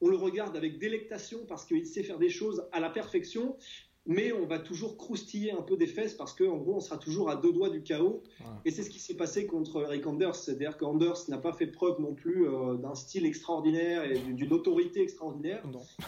on 0.02 0.08
le 0.08 0.16
regarde 0.16 0.54
avec 0.54 0.78
délectation 0.78 1.46
parce 1.48 1.64
qu'il 1.64 1.86
sait 1.86 2.02
faire 2.02 2.18
des 2.18 2.28
choses 2.28 2.68
à 2.72 2.80
la 2.80 2.90
perfection 2.90 3.56
mais 4.06 4.32
on 4.32 4.46
va 4.46 4.58
toujours 4.58 4.96
croustiller 4.96 5.52
un 5.52 5.62
peu 5.62 5.76
des 5.76 5.86
fesses 5.86 6.14
parce 6.14 6.32
qu'en 6.32 6.56
gros, 6.56 6.76
on 6.76 6.80
sera 6.80 6.96
toujours 6.96 7.30
à 7.30 7.36
deux 7.36 7.52
doigts 7.52 7.70
du 7.70 7.82
chaos. 7.82 8.22
Et 8.64 8.70
c'est 8.70 8.82
ce 8.82 8.90
qui 8.90 8.98
s'est 8.98 9.16
passé 9.16 9.46
contre 9.46 9.82
Eric 9.82 10.06
Anders. 10.06 10.34
C'est-à-dire 10.34 10.76
qu'Anders 10.76 11.16
n'a 11.28 11.38
pas 11.38 11.52
fait 11.52 11.66
preuve 11.66 12.00
non 12.00 12.14
plus 12.14 12.48
euh, 12.48 12.76
d'un 12.76 12.94
style 12.94 13.26
extraordinaire 13.26 14.04
et 14.04 14.18
d'une 14.18 14.52
autorité 14.52 15.02
extraordinaire. 15.02 15.62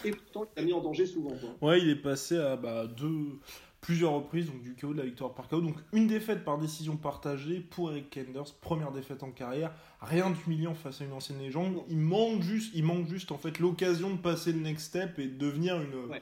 Et 0.05 0.11
pourtant, 0.11 0.45
il 0.55 0.61
a 0.61 0.65
mis 0.65 0.73
en 0.73 0.81
danger 0.81 1.05
souvent. 1.05 1.31
Ouais, 1.61 1.81
il 1.81 1.89
est 1.89 2.01
passé 2.01 2.37
à 2.37 2.55
bah, 2.55 2.87
deux, 2.87 3.39
plusieurs 3.81 4.13
reprises, 4.13 4.47
donc 4.47 4.61
du 4.61 4.75
chaos 4.75 4.93
de 4.93 4.99
la 4.99 5.05
victoire 5.05 5.33
par 5.33 5.47
chaos. 5.47 5.61
Donc 5.61 5.75
une 5.93 6.07
défaite 6.07 6.43
par 6.43 6.57
décision 6.57 6.97
partagée 6.97 7.59
pour 7.59 7.91
Eric 7.91 8.17
Anders, 8.29 8.53
première 8.61 8.91
défaite 8.91 9.23
en 9.23 9.31
carrière. 9.31 9.73
Rien 10.01 10.29
d'humiliant 10.31 10.73
face 10.73 11.01
à 11.01 11.05
une 11.05 11.13
ancienne 11.13 11.39
légende. 11.39 11.83
Il 11.89 11.97
manque 11.97 12.41
juste, 12.41 12.71
il 12.73 12.83
manque 12.83 13.07
juste 13.07 13.31
en 13.31 13.37
fait 13.37 13.59
l'occasion 13.59 14.11
de 14.11 14.17
passer 14.17 14.53
le 14.53 14.59
next 14.59 14.87
step 14.87 15.19
et 15.19 15.27
de 15.27 15.37
devenir 15.37 15.81
une 15.81 16.19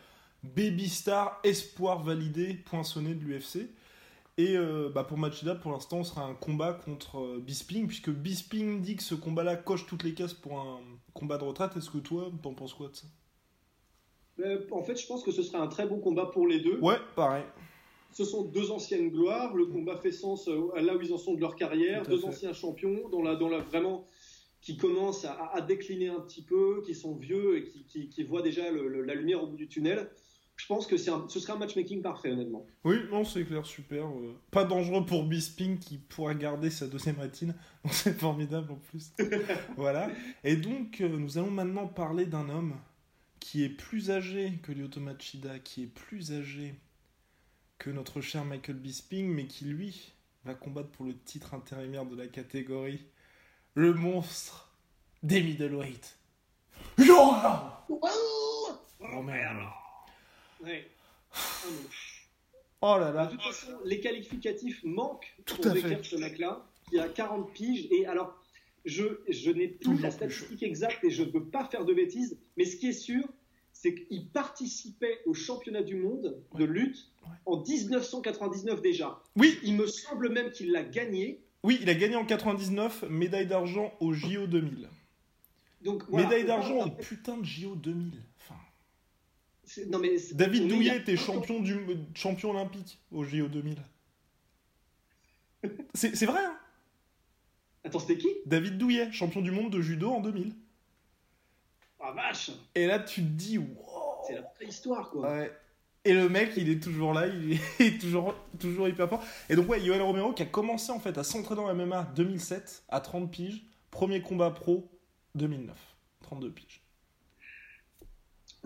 baby 0.56 0.90
star, 0.90 1.40
espoir 1.44 2.04
validé, 2.04 2.54
poinçonné 2.54 3.14
de 3.14 3.24
l'UFC. 3.24 3.70
Et 4.40 4.56
euh, 4.56 4.90
bah 4.94 5.04
pour 5.04 5.18
Machida, 5.18 5.56
pour 5.56 5.72
l'instant, 5.72 6.04
ce 6.04 6.12
sera 6.12 6.24
un 6.24 6.36
combat 6.36 6.74
contre 6.74 7.18
euh, 7.18 7.40
Bisping, 7.40 7.88
puisque 7.88 8.12
Bisping 8.12 8.82
dit 8.82 8.96
que 8.96 9.02
ce 9.02 9.16
combat-là 9.16 9.56
coche 9.56 9.88
toutes 9.88 10.04
les 10.04 10.14
cases 10.14 10.36
pour 10.36 10.60
un 10.60 10.80
combat 11.16 11.40
de 11.40 11.44
retraite. 11.44 11.76
Est-ce 11.76 11.90
que 11.90 11.98
toi, 11.98 12.32
t'en 12.44 12.54
penses 12.54 12.76
quoi 12.76 12.90
de 12.90 12.96
ça? 12.96 13.08
Euh, 14.40 14.62
En 14.72 14.84
fait, 14.84 14.96
je 14.96 15.08
pense 15.08 15.24
que 15.24 15.32
ce 15.32 15.42
serait 15.42 15.58
un 15.58 15.68
très 15.68 15.88
bon 15.88 16.00
combat 16.00 16.28
pour 16.28 16.46
les 16.48 16.60
deux. 16.60 16.78
Ouais, 16.80 16.98
pareil. 17.16 17.46
Ce 18.12 18.24
sont 18.24 18.44
deux 18.44 18.70
anciennes 18.70 19.10
gloires. 19.10 19.56
Le 19.56 19.66
combat 19.66 19.98
fait 19.98 20.12
sens 20.12 20.48
là 20.48 20.96
où 20.96 21.02
ils 21.02 21.14
en 21.14 21.18
sont 21.18 21.34
de 21.34 21.42
leur 21.42 21.56
carrière. 21.56 22.04
Deux 22.04 22.24
anciens 22.24 22.54
champions, 22.54 23.10
dans 23.10 23.24
la, 23.24 23.36
dans 23.36 23.50
la 23.50 23.60
vraiment 23.60 24.08
qui 24.62 24.78
commencent 24.78 25.26
à, 25.26 25.62
décliner 25.62 26.10
un 26.10 26.20
petit 26.20 26.42
peu, 26.42 26.82
qui 26.86 26.94
sont 26.94 27.16
vieux 27.16 27.58
et 27.58 27.64
qui, 27.64 28.10
qui, 28.10 28.24
voient 28.24 28.42
déjà 28.42 28.64
la 28.72 29.14
lumière 29.16 29.44
au 29.44 29.48
bout 29.48 29.56
du 29.56 29.68
tunnel 29.68 30.10
je 30.58 30.66
pense 30.66 30.88
que 30.88 30.96
un, 31.10 31.30
ce 31.30 31.40
serait 31.40 31.54
un 31.54 31.58
matchmaking 31.58 32.02
parfait, 32.02 32.32
honnêtement. 32.32 32.66
Oui, 32.84 32.98
non, 33.12 33.24
c'est 33.24 33.46
clair, 33.46 33.66
super. 33.66 34.08
Euh, 34.08 34.36
pas 34.50 34.66
dangereux 34.66 35.06
pour 35.06 35.24
Bisping 35.24 35.78
qui 35.78 36.00
pourra 36.00 36.34
garder 36.34 36.72
sa 36.72 36.88
deuxième 36.88 37.20
rétine. 37.20 37.54
Donc 37.84 37.94
c'est 37.94 38.18
formidable 38.18 38.72
en 38.72 38.76
plus. 38.76 39.14
voilà. 39.78 40.10
Et 40.44 40.56
donc, 40.56 41.00
euh, 41.00 41.08
nous 41.08 41.38
allons 41.38 41.52
maintenant 41.52 41.88
parler 41.88 42.26
d'un 42.26 42.50
homme 42.50 42.76
qui 43.40 43.64
est 43.64 43.70
plus 43.70 44.10
âgé 44.10 44.60
que 44.64 44.72
Lyoto 44.72 45.00
Machida, 45.00 45.60
qui 45.60 45.84
est 45.84 45.94
plus 45.94 46.34
âgé 46.34 46.74
que 47.78 47.92
notre 47.92 48.20
cher 48.20 48.44
Michael 48.44 48.78
Bisping, 48.78 49.28
mais 49.28 49.46
qui 49.46 49.66
lui 49.66 50.12
va 50.44 50.56
combattre 50.56 50.90
pour 50.90 51.06
le 51.06 51.16
titre 51.16 51.54
intérimaire 51.54 52.08
de 52.08 52.16
la 52.16 52.28
catégorie. 52.28 53.06
Le 53.76 53.94
monstre 53.94 54.76
des 55.22 55.44
middleweight. 55.44 56.18
Yo 56.98 57.16
Oh 59.00 59.22
merde 59.22 59.87
Oh 62.82 62.98
là 63.00 63.12
là. 63.12 63.26
De 63.26 63.32
toute 63.32 63.42
façon, 63.42 63.72
les 63.86 64.00
qualificatifs 64.00 64.84
manquent 64.84 65.36
pour 65.46 65.74
décrire 65.74 66.06
ce 66.06 66.16
mec-là, 66.16 66.66
qui 66.90 67.00
a 67.00 67.08
40 67.08 67.52
piges. 67.52 67.88
Et 67.92 68.06
alors, 68.06 68.40
je, 68.86 69.04
je 69.28 69.52
n'ai 69.52 69.68
plus 69.68 70.00
la 70.00 70.12
statistique 70.12 70.64
exacte 70.64 71.04
et 71.04 71.10
je 71.10 71.24
ne 71.24 71.30
veux 71.32 71.44
pas 71.44 71.66
faire 71.66 71.86
de 71.86 71.94
bêtises, 71.94 72.38
mais 72.56 72.66
ce 72.66 72.78
qui 72.78 72.90
est 72.90 72.94
sûr, 72.94 73.24
c'est 73.74 73.94
qu'il 73.94 74.28
participait 74.30 75.20
au 75.26 75.34
championnat 75.34 75.84
du 75.84 75.96
monde 75.96 76.42
de 76.56 76.66
lutte 76.66 77.10
en 77.46 77.62
1999 77.62 78.82
déjà. 78.82 79.22
Oui. 79.36 79.60
Il 79.64 79.76
me 79.76 79.86
semble 79.86 80.30
même 80.30 80.52
qu'il 80.52 80.72
l'a 80.72 80.84
gagné. 80.84 81.42
Oui, 81.64 81.80
il 81.82 81.90
a 81.90 81.96
gagné 81.96 82.16
en 82.16 82.26
99, 82.26 83.06
médaille 83.10 83.48
d'argent 83.48 83.94
au 84.00 84.14
JO 84.14 84.48
2000. 84.48 84.88
Donc, 85.82 86.08
médaille 86.10 86.46
d'argent 86.46 86.86
au 86.86 86.90
putain 86.90 87.38
de 87.38 87.46
JO 87.46 87.76
2000. 87.76 88.12
Enfin... 89.68 89.82
Non, 89.90 90.00
mais 90.00 90.16
David 90.34 90.68
Douillet 90.68 90.98
était 90.98 91.18
champion, 91.18 91.60
du... 91.60 91.78
champion 92.16 92.52
olympique 92.52 93.00
au 93.12 93.24
JO 93.24 93.48
2000. 93.48 93.76
C'est 95.94 96.26
vrai, 96.26 96.44
hein? 96.44 96.58
Attends, 97.84 98.00
c'était 98.00 98.18
qui? 98.18 98.30
David 98.46 98.78
Douillet, 98.78 99.12
champion 99.12 99.42
du 99.42 99.52
monde 99.52 99.72
de 99.72 99.82
judo 99.82 100.10
en 100.10 100.22
2000. 100.22 100.54
Ah 102.00 102.12
vache 102.12 102.52
Et 102.76 102.86
là, 102.86 103.00
tu 103.00 103.22
te 103.22 103.28
dis, 103.28 103.58
wow 103.58 104.24
C'est 104.26 104.36
la 104.36 104.44
préhistoire, 104.44 105.10
quoi. 105.10 105.30
Ouais. 105.30 105.52
Et 106.06 106.14
le 106.14 106.30
mec, 106.30 106.54
il 106.56 106.70
est 106.70 106.82
toujours 106.82 107.14
là, 107.14 107.28
il 107.28 107.60
est 107.80 108.00
toujours, 108.00 108.34
toujours 108.60 108.88
hyper 108.88 109.10
fort. 109.10 109.24
Et 109.50 109.56
donc, 109.56 109.68
ouais, 109.70 109.82
Yoel 109.82 110.02
Romero 110.02 110.32
qui 110.32 110.44
a 110.44 110.46
commencé 110.46 110.92
en 110.92 111.00
fait 111.00 111.18
à 111.18 111.24
s'entraîner 111.24 111.62
dans 111.62 111.68
la 111.68 111.74
MMA 111.74 112.14
2007 112.16 112.84
à 112.88 113.02
30 113.02 113.30
piges. 113.30 113.66
Premier 113.92 114.22
combat 114.22 114.52
pro 114.52 114.90
2009, 115.36 115.76
32 116.22 116.52
piges. 116.52 116.82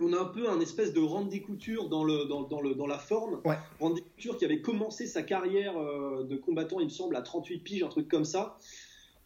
On 0.02 0.14
a 0.14 0.20
un 0.20 0.26
peu 0.26 0.50
un 0.50 0.60
espèce 0.60 0.94
de 0.94 1.00
Randy 1.00 1.42
Couture 1.42 1.90
dans, 1.90 2.04
le, 2.04 2.26
dans, 2.26 2.42
dans, 2.42 2.62
le, 2.62 2.74
dans 2.74 2.88
la 2.88 2.98
forme. 2.98 3.40
Ouais. 3.46 3.58
Randy 3.80 4.02
Couture 4.02 4.38
qui 4.38 4.46
avait 4.46 4.62
commencé 4.62 5.06
sa 5.06 5.22
carrière 5.22 5.78
euh, 5.78 6.24
de 6.24 6.36
combattant, 6.38 6.80
il 6.80 6.86
me 6.86 6.90
semble, 6.90 7.16
à 7.16 7.22
38 7.22 7.60
piges, 7.60 7.84
un 7.84 7.88
truc 7.88 8.08
comme 8.08 8.26
ça. 8.26 8.58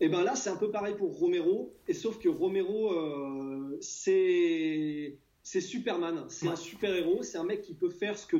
Et 0.01 0.09
ben 0.09 0.23
là, 0.23 0.35
c'est 0.35 0.49
un 0.49 0.57
peu 0.57 0.71
pareil 0.71 0.95
pour 0.95 1.17
Romero, 1.17 1.73
et 1.87 1.93
sauf 1.93 2.19
que 2.19 2.27
Romero, 2.27 2.91
euh, 2.91 3.77
c'est 3.79 5.17
c'est 5.45 5.61
Superman, 5.61 6.25
c'est 6.27 6.47
un 6.47 6.55
super 6.55 6.93
héros, 6.93 7.21
c'est 7.21 7.37
un 7.37 7.43
mec 7.43 7.61
qui 7.61 7.75
peut 7.75 7.91
faire 7.91 8.17
ce 8.17 8.25
que, 8.25 8.35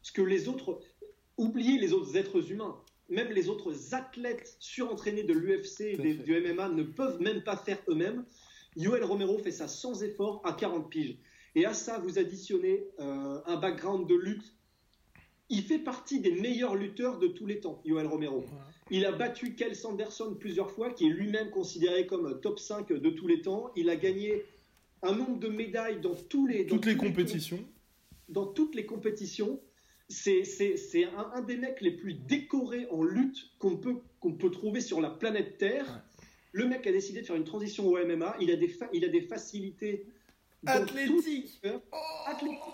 ce 0.00 0.12
que 0.12 0.22
les 0.22 0.48
autres, 0.48 0.78
oubliez 1.36 1.76
les 1.76 1.92
autres 1.92 2.16
êtres 2.16 2.52
humains, 2.52 2.80
même 3.08 3.32
les 3.32 3.48
autres 3.48 3.94
athlètes 3.94 4.56
surentraînés 4.60 5.24
de 5.24 5.32
l'UFC 5.32 5.80
et 5.80 6.14
du 6.14 6.40
MMA 6.40 6.68
ne 6.68 6.84
peuvent 6.84 7.20
même 7.20 7.42
pas 7.42 7.56
faire 7.56 7.78
eux-mêmes. 7.88 8.24
Yoel 8.76 9.02
Romero 9.02 9.38
fait 9.38 9.50
ça 9.50 9.66
sans 9.66 10.04
effort 10.04 10.40
à 10.44 10.52
40 10.52 10.88
piges. 10.88 11.16
Et 11.56 11.64
à 11.64 11.72
ça, 11.72 11.98
vous 11.98 12.18
additionnez 12.18 12.86
euh, 13.00 13.40
un 13.46 13.56
background 13.56 14.06
de 14.06 14.14
lutte. 14.14 14.54
Il 15.48 15.62
fait 15.62 15.78
partie 15.78 16.20
des 16.20 16.32
meilleurs 16.32 16.76
lutteurs 16.76 17.18
de 17.18 17.28
tous 17.28 17.46
les 17.46 17.60
temps, 17.60 17.80
Yoel 17.86 18.06
Romero. 18.06 18.44
Il 18.90 19.06
a 19.06 19.12
battu 19.12 19.54
Kel 19.54 19.74
Sanderson 19.74 20.36
plusieurs 20.38 20.70
fois, 20.70 20.90
qui 20.90 21.06
est 21.06 21.10
lui-même 21.10 21.50
considéré 21.50 22.06
comme 22.06 22.40
top 22.42 22.58
5 22.58 22.92
de 22.92 23.10
tous 23.10 23.26
les 23.26 23.40
temps. 23.40 23.72
Il 23.74 23.88
a 23.88 23.96
gagné 23.96 24.44
un 25.02 25.14
nombre 25.14 25.38
de 25.38 25.48
médailles 25.48 26.00
dans 26.00 26.14
tous 26.14 26.46
les 26.46 26.66
toutes 26.66 26.84
les 26.84 26.96
compétitions. 26.96 27.64
dans 28.28 28.46
toutes 28.46 28.74
les 28.74 28.84
compétitions. 28.84 29.58
C'est 30.08 30.44
un, 31.16 31.30
un, 31.34 31.40
des 31.40 31.56
mecs 31.56 31.80
les 31.80 31.90
plus 31.90 32.14
décorés 32.14 32.86
en 32.90 33.02
lutte 33.02 33.50
qu'on 33.58 33.78
peut, 33.78 33.96
qu'on 34.20 34.34
peut 34.34 34.50
trouver 34.50 34.82
sur 34.82 35.00
la 35.00 35.08
planète 35.08 35.56
Terre. 35.56 36.04
Le 36.52 36.66
mec 36.66 36.86
a 36.86 36.92
décidé 36.92 37.22
de 37.22 37.26
faire 37.26 37.34
une 37.34 37.44
transition 37.44 37.86
au 37.86 37.96
MMA. 37.96 38.36
Il 38.40 38.50
a 38.50 38.56
des, 38.56 38.76
il 38.92 39.04
a 39.06 39.08
des 39.08 39.22
facilités 39.22 40.06
athlétiques, 40.64 41.60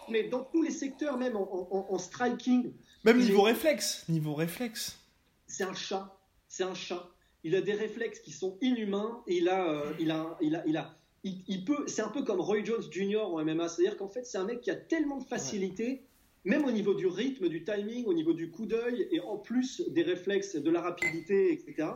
mais 0.09 0.29
dans 0.29 0.45
tous 0.45 0.63
les 0.63 0.71
secteurs, 0.71 1.19
même 1.19 1.37
en, 1.37 1.87
en, 1.91 1.99
striking. 1.99 2.73
Même 3.05 3.19
niveau 3.19 3.43
réflexe, 3.43 4.05
niveau 4.09 4.35
réflexe. 4.35 4.99
C'est 5.47 5.65
un 5.65 5.75
chat, 5.75 6.17
c'est 6.49 6.65
un 6.65 6.75
chat. 6.75 7.09
Il 7.45 7.57
a 7.57 7.61
des 7.61 7.75
réflexes 7.75 8.21
qui 8.21 8.31
sont 8.31 8.57
inhumains. 8.61 9.23
il 9.27 9.49
a, 9.49 9.69
euh, 9.69 9.93
il 9.99 10.11
a, 10.11 10.39
il 10.41 10.55
a, 10.55 10.63
il 10.67 10.77
a 10.77 10.97
il, 11.25 11.65
peut, 11.65 11.85
c'est 11.87 12.03
un 12.03 12.09
peu 12.09 12.25
comme 12.25 12.41
Roy 12.41 12.65
Jones 12.65 12.83
Jr. 12.91 13.21
en 13.21 13.45
MMA, 13.45 13.69
c'est-à-dire 13.69 13.97
qu'en 13.97 14.09
fait, 14.09 14.27
c'est 14.27 14.39
un 14.39 14.45
mec 14.45 14.61
qui 14.61 14.71
a 14.71 14.77
tellement 14.77 15.19
de 15.19 15.25
facilité, 15.25 16.03
même 16.45 16.65
au 16.65 16.73
niveau 16.73 16.95
du 16.95 17.07
rythme, 17.07 17.49
du 17.49 17.65
timing, 17.65 18.07
au 18.07 18.15
niveau 18.15 18.33
du 18.33 18.51
coup 18.51 18.67
d'œil, 18.67 19.07
et 19.11 19.21
en 19.21 19.37
plus 19.37 19.83
des 19.89 20.03
réflexes, 20.03 20.57
de 20.57 20.71
la 20.71 20.81
rapidité, 20.81 21.53
etc. 21.53 21.91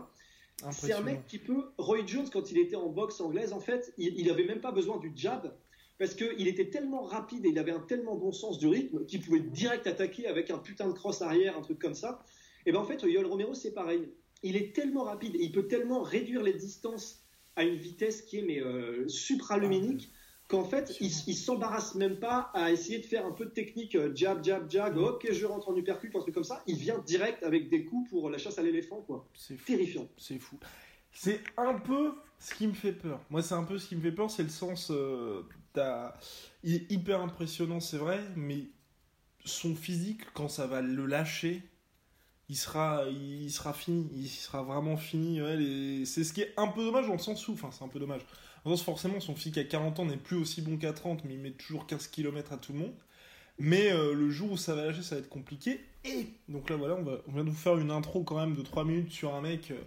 C'est 0.71 0.93
un 0.93 1.01
mec 1.01 1.27
qui 1.27 1.39
peut. 1.39 1.71
Roy 1.77 2.07
Jones, 2.07 2.29
quand 2.33 2.51
il 2.51 2.59
était 2.59 2.77
en 2.77 2.89
boxe 2.89 3.21
anglaise, 3.21 3.53
en 3.53 3.61
fait, 3.61 3.93
il 3.99 4.27
n'avait 4.27 4.47
même 4.47 4.61
pas 4.61 4.73
besoin 4.73 4.99
du 4.99 5.13
jab, 5.15 5.53
parce 5.99 6.15
qu'il 6.15 6.47
était 6.49 6.69
tellement 6.69 7.03
rapide 7.03 7.47
et 7.47 7.49
il 7.49 7.59
avait 7.59 7.73
un 7.73 7.81
tellement 7.81 8.17
bon 8.17 8.33
sens 8.33 8.59
du 8.59 8.67
rythme 8.67 9.05
qu'il 9.07 9.23
pouvait 9.23 9.41
direct 9.41 9.87
attaquer 9.87 10.27
avec 10.27 10.51
un 10.51 10.59
putain 10.59 10.89
de 10.89 10.93
cross 10.93 11.23
arrière, 11.23 11.57
un 11.57 11.63
truc 11.63 11.79
comme 11.79 11.95
ça. 11.95 12.23
Et 12.67 12.73
ben 12.73 12.81
en 12.81 12.85
fait, 12.85 13.03
Yoel 13.03 13.27
Romero, 13.27 13.55
c'est 13.55 13.73
pareil. 13.73 14.09
Il 14.43 14.57
est 14.57 14.75
tellement 14.75 15.05
rapide 15.05 15.35
et 15.37 15.43
il 15.43 15.53
peut 15.53 15.67
tellement 15.67 16.03
réduire 16.03 16.43
les 16.43 16.53
distances 16.53 17.23
à 17.57 17.65
une 17.65 17.77
vitesse 17.77 18.23
qui 18.23 18.39
est 18.39 18.43
mais 18.43 18.61
euh, 18.61 19.09
supraluminique 19.09 20.13
qu'en 20.49 20.65
fait 20.65 20.97
il, 21.01 21.11
il 21.27 21.35
s'embarrasse 21.35 21.95
même 21.95 22.19
pas 22.19 22.51
à 22.55 22.71
essayer 22.71 22.99
de 22.99 23.07
faire 23.07 23.27
un 23.27 23.33
peu 23.33 23.47
de 23.47 23.51
technique 23.51 23.97
euh, 23.97 24.15
jab 24.15 24.45
jab 24.45 24.71
jab 24.71 24.97
ok 24.97 25.33
je 25.33 25.47
rentre 25.47 25.71
en 25.71 25.77
uppercut 25.77 26.15
un 26.15 26.21
truc 26.21 26.35
comme 26.35 26.45
ça. 26.45 26.63
Il 26.67 26.77
vient 26.77 26.99
direct 26.99 27.43
avec 27.43 27.69
des 27.69 27.85
coups 27.85 28.11
pour 28.11 28.31
la 28.31 28.39
chasse 28.39 28.59
à 28.59 28.63
l'éléphant 28.63 29.03
quoi. 29.03 29.27
C'est 29.35 29.63
terrifiant. 29.65 30.07
C'est 30.17 30.39
fou. 30.39 30.59
C'est 31.13 31.41
un 31.57 31.75
peu 31.75 32.13
ce 32.39 32.55
qui 32.55 32.67
me 32.67 32.75
fait 32.75 32.93
peur. 32.93 33.21
Moi 33.31 33.43
c'est 33.43 33.55
un 33.55 33.65
peu 33.65 33.79
ce 33.79 33.89
qui 33.89 33.97
me 33.97 34.03
fait 34.03 34.13
peur 34.13 34.31
c'est 34.31 34.45
le 34.45 34.51
sens 34.51 34.91
euh, 34.91 35.43
il 36.63 36.75
est 36.75 36.93
hyper 36.93 37.21
impressionnant 37.21 37.81
c'est 37.81 37.99
vrai 37.99 38.21
mais 38.37 38.65
son 39.45 39.75
physique 39.75 40.23
quand 40.35 40.49
ça 40.49 40.67
va 40.67 40.81
le 40.81 41.07
lâcher 41.07 41.63
il 42.49 42.57
sera, 42.57 43.05
il 43.09 43.51
sera 43.51 43.73
fini, 43.73 44.09
il 44.15 44.29
sera 44.29 44.63
vraiment 44.63 44.97
fini. 44.97 45.41
c'est 46.07 46.25
ce 46.25 46.33
qui 46.33 46.43
est 46.43 46.55
un 46.57 46.69
peu 46.69 46.85
dommage 46.85 47.07
dans 47.07 47.15
le 47.15 47.19
sens 47.19 47.47
où, 47.49 47.57
c'est 47.73 47.85
un 47.85 47.89
peu 47.89 47.99
dommage. 47.99 48.23
Forcément 48.85 49.21
son 49.21 49.35
physique 49.35 49.59
à 49.59 49.65
40 49.65 50.01
ans 50.01 50.05
n'est 50.05 50.17
plus 50.17 50.37
aussi 50.37 50.61
bon 50.61 50.77
qu'à 50.77 50.93
30, 50.93 51.25
mais 51.25 51.35
il 51.35 51.41
met 51.41 51.53
toujours 51.53 51.87
15 51.87 52.09
km 52.09 52.53
à 52.53 52.57
tout 52.57 52.73
le 52.73 52.81
monde. 52.81 52.95
Mais 53.59 53.93
euh, 53.93 54.13
le 54.13 54.29
jour 54.29 54.53
où 54.53 54.57
ça 54.57 54.75
va 54.75 54.85
lâcher, 54.85 55.03
ça 55.03 55.15
va 55.15 55.21
être 55.21 55.29
compliqué. 55.29 55.81
Et 56.05 56.29
donc 56.49 56.69
là 56.69 56.77
voilà, 56.77 56.97
on 56.97 57.33
vient 57.33 57.45
de 57.45 57.51
vous 57.51 57.57
faire 57.57 57.79
une 57.79 57.91
intro 57.91 58.23
quand 58.23 58.39
même 58.39 58.55
de 58.55 58.63
3 58.63 58.85
minutes 58.85 59.13
sur 59.13 59.35
un 59.35 59.41
mec 59.41 59.71
euh, 59.71 59.81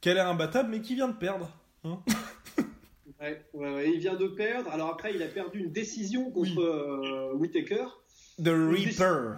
qui 0.00 0.10
a 0.10 0.14
l'air 0.14 0.28
imbattable, 0.28 0.70
mais 0.70 0.80
qui 0.80 0.94
vient 0.94 1.08
de 1.08 1.16
perdre. 1.16 1.50
Hein 1.84 2.00
ouais, 3.20 3.42
ouais, 3.54 3.90
il 3.90 4.00
vient 4.00 4.16
de 4.16 4.26
perdre. 4.26 4.70
Alors 4.70 4.88
après, 4.88 5.14
il 5.14 5.22
a 5.22 5.28
perdu 5.28 5.60
une 5.60 5.72
décision 5.72 6.30
contre 6.30 6.60
euh, 6.60 7.34
Whitaker. 7.34 7.86
The 8.42 8.48
Reaper. 8.48 9.36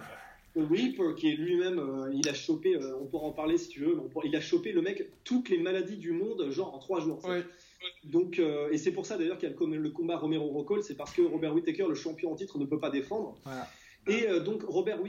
Reaper, 0.55 1.15
qui 1.15 1.29
est 1.29 1.35
lui-même, 1.35 1.79
euh, 1.79 2.13
il 2.13 2.27
a 2.29 2.33
chopé, 2.33 2.75
euh, 2.75 2.95
on 3.01 3.05
pourra 3.05 3.27
en 3.27 3.31
parler 3.31 3.57
si 3.57 3.69
tu 3.69 3.79
veux, 3.79 3.97
il 4.23 4.35
a 4.35 4.41
chopé 4.41 4.71
le 4.71 4.81
mec 4.81 5.09
toutes 5.23 5.49
les 5.49 5.57
maladies 5.57 5.97
du 5.97 6.11
monde, 6.11 6.49
genre 6.51 6.75
en 6.75 6.79
trois 6.79 6.99
jours. 7.01 7.21
Donc, 8.03 8.39
euh, 8.39 8.69
et 8.71 8.77
c'est 8.77 8.91
pour 8.91 9.05
ça 9.05 9.17
d'ailleurs 9.17 9.37
qu'il 9.37 9.49
y 9.49 9.51
a 9.51 9.77
le, 9.77 9.89
combat 9.89 10.17
Romero 10.17 10.47
Rockall, 10.47 10.83
c'est 10.83 10.95
parce 10.95 11.11
que 11.11 11.21
Robert 11.21 11.53
Whittaker, 11.53 11.85
le 11.89 11.95
champion 11.95 12.31
en 12.31 12.35
titre, 12.35 12.59
ne 12.59 12.65
peut 12.65 12.79
pas 12.79 12.91
défendre. 12.91 13.35
Et 14.05 14.27
donc 14.41 14.63
Robert 14.63 14.99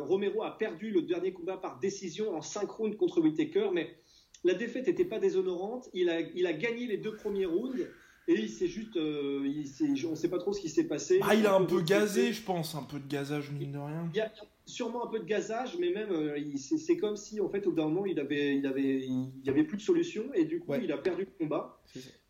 Romero 0.00 0.42
a 0.42 0.56
perdu 0.56 0.90
le 0.90 1.02
dernier 1.02 1.32
combat 1.32 1.58
par 1.58 1.78
décision 1.80 2.34
en 2.34 2.40
5 2.40 2.68
rounds 2.70 2.96
contre 2.96 3.20
Whittaker, 3.20 3.70
mais 3.72 3.94
la 4.42 4.54
défaite 4.54 4.86
n'était 4.86 5.04
pas 5.04 5.18
déshonorante. 5.18 5.88
Il 5.92 6.08
a, 6.08 6.20
il 6.20 6.46
a 6.46 6.52
gagné 6.52 6.86
les 6.86 6.96
deux 6.96 7.14
premiers 7.14 7.46
rounds. 7.46 7.86
Et 8.28 8.40
il 8.40 8.48
s'est 8.48 8.68
juste. 8.68 8.94
il 8.94 10.06
on 10.06 10.10
ne 10.10 10.14
sait 10.14 10.28
pas 10.28 10.38
trop 10.38 10.52
ce 10.52 10.60
qui 10.60 10.68
s'est 10.68 10.84
passé. 10.84 11.18
Ah, 11.22 11.34
il 11.34 11.46
a 11.46 11.54
un 11.54 11.64
peu 11.64 11.80
gazé, 11.80 12.32
je 12.32 12.42
pense, 12.42 12.74
un 12.74 12.82
peu 12.82 13.00
de 13.00 13.08
gazage, 13.08 13.50
mine 13.50 13.72
de 13.72 13.78
rien. 13.78 14.08
Il 14.12 14.18
y 14.18 14.20
a, 14.20 14.30
sûrement 14.68 15.06
un 15.06 15.08
peu 15.08 15.18
de 15.18 15.24
gazage, 15.24 15.76
mais 15.80 15.90
même 15.90 16.10
euh, 16.10 16.38
c'est 16.56 16.96
comme 16.98 17.16
si 17.16 17.40
en 17.40 17.48
fait 17.48 17.66
au 17.66 17.70
bout 17.70 17.76
d'un 17.76 17.88
moment 17.88 18.06
il 18.06 18.20
avait 18.20 18.56
il 18.56 18.66
avait 18.66 19.00
il 19.00 19.48
avait 19.48 19.64
plus 19.64 19.78
de 19.78 19.82
solution 19.82 20.24
et 20.34 20.44
du 20.44 20.60
coup 20.60 20.74
il 20.74 20.92
a 20.92 20.98
perdu 20.98 21.22
le 21.22 21.44
combat. 21.44 21.80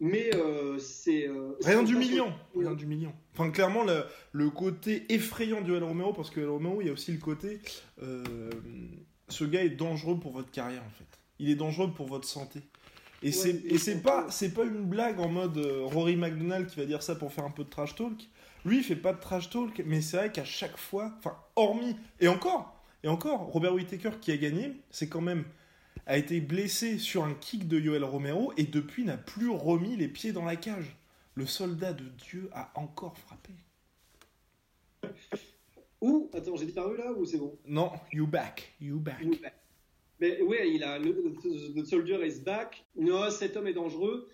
Mais 0.01 0.31
euh, 0.35 0.79
c'est 0.79 1.29
euh, 1.29 1.57
rien 1.63 1.83
d'humiliant, 1.83 2.33
rien 2.57 2.75
d'humiliant. 2.75 3.15
Enfin 3.35 3.51
clairement 3.51 3.85
le, 3.85 4.05
le 4.33 4.51
côté 4.51 5.13
effrayant 5.13 5.61
du 5.61 5.75
El 5.75 5.83
Romero 5.83 6.13
parce 6.13 6.31
que 6.31 6.41
El 6.41 6.49
Romero 6.49 6.81
il 6.81 6.87
y 6.87 6.91
a 6.91 6.93
aussi 6.93 7.13
le 7.13 7.19
côté 7.19 7.59
ce 9.29 9.45
gars 9.45 9.63
est 9.63 9.71
dangereux 9.71 10.19
pour 10.19 10.33
votre 10.33 10.51
carrière 10.51 10.83
en 10.87 10.91
fait. 10.91 11.19
Il 11.41 11.51
est 11.51 11.57
dangereux 11.57 11.91
pour 11.93 12.07
votre 12.07 12.27
santé. 12.27 12.61
Et 13.23 13.33
c'est 13.33 14.03
pas 14.03 14.27
c'est 14.31 14.55
pas 14.55 14.65
une 14.65 14.85
blague 14.85 15.19
en 15.19 15.29
mode 15.29 15.59
Rory 15.59 16.17
McDonald 16.17 16.67
qui 16.69 16.77
va 16.77 16.87
dire 16.87 17.03
ça 17.03 17.15
pour 17.15 17.33
faire 17.33 17.45
un 17.45 17.51
peu 17.51 17.65
de 17.65 17.71
trash 17.71 17.95
talk. 17.95 18.29
Lui, 18.65 18.79
il 18.79 18.85
fait 18.85 18.97
pas 18.97 19.13
de 19.13 19.21
trash 19.21 19.51
talk, 19.51 19.83
mais 19.87 20.01
c'est 20.01 20.17
vrai 20.17 20.33
qu'à 20.33 20.45
chaque 20.45 20.77
fois, 20.77 21.15
enfin, 21.19 21.37
hormis, 21.57 21.97
et 22.21 22.29
encore, 22.29 22.83
et 23.03 23.09
encore, 23.09 23.41
Robert 23.53 23.75
Whittaker 23.75 24.19
qui 24.21 24.33
a 24.33 24.37
gagné, 24.37 24.73
c'est 24.91 25.09
quand 25.09 25.21
même 25.21 25.45
a 26.07 26.17
été 26.17 26.41
blessé 26.41 26.99
sur 26.99 27.25
un 27.25 27.35
kick 27.35 27.69
de 27.69 27.79
Yoel 27.79 28.03
Romero 28.03 28.53
et 28.57 28.65
depuis 28.65 29.05
n'a 29.05 29.19
plus 29.19 29.51
remis 29.51 29.95
les 29.97 30.09
pieds 30.09 30.33
dans 30.33 30.45
la 30.45 30.57
cage. 30.57 30.97
Le 31.35 31.45
soldat 31.45 31.93
de 31.93 32.05
Dieu 32.05 32.49
a 32.53 32.73
encore 32.75 33.17
frappé. 33.19 33.53
Ou, 36.01 36.31
attends, 36.33 36.57
j'ai 36.57 36.65
disparu 36.65 36.97
là 36.97 37.13
ou 37.13 37.27
c'est 37.27 37.39
bon? 37.39 37.57
Non, 37.67 37.93
you 38.13 38.27
back, 38.27 38.75
you 38.81 38.99
back. 38.99 39.23
Mais 40.21 40.43
ouais, 40.43 40.71
il 40.73 40.83
a 40.83 40.99
le, 40.99 41.35
the 41.75 41.85
soldier 41.85 42.27
is 42.27 42.41
back. 42.41 42.85
Non, 42.97 43.31
cet 43.31 43.57
homme 43.57 43.67
est 43.67 43.75
dangereux. 43.75 44.29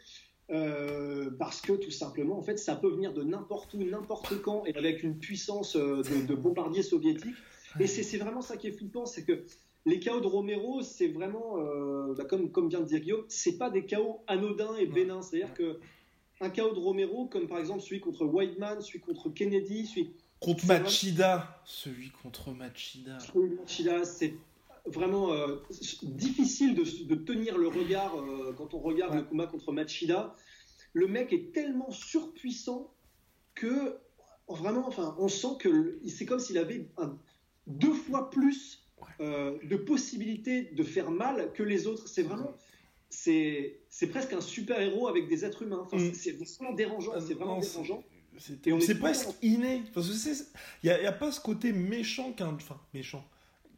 Euh, 0.50 1.30
parce 1.38 1.62
que 1.62 1.72
tout 1.72 1.90
simplement, 1.90 2.36
en 2.36 2.42
fait, 2.42 2.58
ça 2.58 2.76
peut 2.76 2.90
venir 2.90 3.14
de 3.14 3.22
n'importe 3.22 3.72
où, 3.74 3.82
n'importe 3.82 4.42
quand, 4.42 4.64
et 4.66 4.76
avec 4.76 5.02
une 5.02 5.18
puissance 5.18 5.74
euh, 5.76 6.02
de, 6.02 6.34
bombardier 6.34 6.82
soviétique. 6.82 7.34
Et 7.80 7.86
c'est 7.86 8.18
vraiment 8.18 8.42
ça 8.42 8.56
qui 8.56 8.68
est 8.68 8.72
flippant, 8.72 9.06
c'est 9.06 9.24
que 9.24 9.44
les 9.86 9.98
chaos 9.98 10.20
de 10.20 10.26
Romero, 10.26 10.82
c'est 10.82 11.08
vraiment, 11.08 11.58
euh, 11.58 12.14
bah, 12.14 12.24
comme, 12.24 12.50
comme 12.50 12.68
vient 12.68 12.80
de 12.80 12.86
dire 12.86 13.00
Guillaume, 13.00 13.24
c'est 13.28 13.58
pas 13.58 13.70
des 13.70 13.84
chaos 13.84 14.22
anodins 14.26 14.76
et 14.76 14.86
bénins. 14.86 15.22
C'est-à-dire 15.22 15.54
que 15.54 15.78
un 16.40 16.50
chaos 16.50 16.74
de 16.74 16.78
Romero, 16.78 17.26
comme 17.26 17.48
par 17.48 17.58
exemple 17.58 17.80
celui 17.80 18.00
contre 18.00 18.24
Whiteman, 18.24 18.80
celui 18.80 19.00
contre 19.00 19.30
Kennedy, 19.30 19.86
celui 19.86 20.10
contre 20.40 20.66
Machida, 20.66 21.62
celui 21.64 22.10
contre 22.10 22.52
Machida. 22.52 23.18
Machida, 23.34 24.04
c'est 24.04 24.34
vraiment 24.86 25.30
difficile 26.02 26.74
de, 26.74 27.14
tenir 27.14 27.56
le 27.56 27.68
regard 27.68 28.14
quand 28.56 28.74
on 28.74 28.80
regarde 28.80 29.14
le 29.14 29.22
combat 29.22 29.46
contre 29.46 29.72
Machida. 29.72 30.34
Le 30.92 31.08
mec 31.08 31.32
est 31.32 31.52
tellement 31.52 31.90
surpuissant 31.90 32.92
que 33.54 33.96
vraiment, 34.48 34.86
enfin, 34.86 35.16
on 35.18 35.28
sent 35.28 35.56
que 35.58 35.98
c'est 36.06 36.26
comme 36.26 36.38
s'il 36.38 36.58
avait 36.58 36.86
deux 37.66 37.94
fois 37.94 38.30
plus 38.30 38.86
de 39.18 39.76
possibilités 39.76 40.64
de 40.64 40.82
faire 40.82 41.10
mal 41.10 41.52
que 41.54 41.62
les 41.62 41.86
autres. 41.86 42.08
C'est 42.08 42.22
vraiment 42.22 42.54
c'est 43.14 44.06
presque 44.10 44.32
un 44.32 44.40
super 44.40 44.80
héros 44.80 45.08
avec 45.08 45.28
des 45.28 45.44
êtres 45.44 45.62
humains. 45.62 45.86
Mm. 45.92 46.12
C'est 46.12 46.32
vraiment 46.32 46.74
dérangeant. 46.74 47.12
C'est 47.20 47.34
vraiment 47.34 47.60
dérangeant. 47.60 48.02
C'est 48.38 48.98
presque 48.98 49.30
inné. 49.42 49.82
Parce 49.94 50.08
que 50.08 50.30
il 50.82 50.90
n'y 50.90 51.06
a, 51.06 51.12
pas 51.12 51.30
ce 51.30 51.40
côté 51.40 51.72
méchant 51.72 52.32
qu'un. 52.32 52.54
Enfin, 52.54 52.80
méchant. 52.92 53.24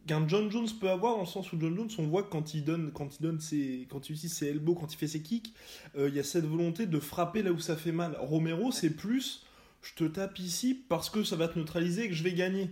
Qu'un 0.07 0.27
John 0.29 0.51
Jones 0.51 0.69
peut 0.81 0.91
avoir 0.91 1.15
dans 1.15 1.23
le 1.23 1.27
sens 1.27 1.53
où 1.53 1.61
John 1.61 1.75
Jones, 1.77 1.91
on 1.99 2.07
voit 2.07 2.23
quand 2.25 2.55
il 2.55 2.65
donne, 2.65 2.93
quand 2.93 3.19
il 3.19 3.23
donne 3.23 3.41
ses, 3.41 3.87
quand 3.91 4.09
il 4.09 4.13
utilise 4.13 4.33
ses 4.33 4.49
elbows, 4.49 4.75
quand 4.75 4.93
il 4.93 4.97
fait 4.97 5.09
ses 5.09 5.23
kicks, 5.23 5.53
euh, 5.97 6.09
il 6.09 6.15
y 6.15 6.21
a 6.21 6.25
cette 6.25 6.45
volonté 6.45 6.87
de 6.87 7.01
frapper 7.01 7.43
là 7.43 7.53
où 7.53 7.59
ça 7.59 7.77
fait 7.77 7.93
mal. 7.93 8.17
Romero, 8.21 8.71
c'est 8.73 8.91
plus, 8.91 9.45
je 9.83 9.95
te 9.95 10.05
tape 10.05 10.39
ici 10.39 10.75
parce 10.75 11.11
que 11.11 11.25
ça 11.25 11.37
va 11.37 11.49
te 11.49 11.59
neutraliser 11.59 12.05
et 12.05 12.09
que 12.09 12.15
je 12.15 12.23
vais 12.23 12.33
gagner. 12.33 12.71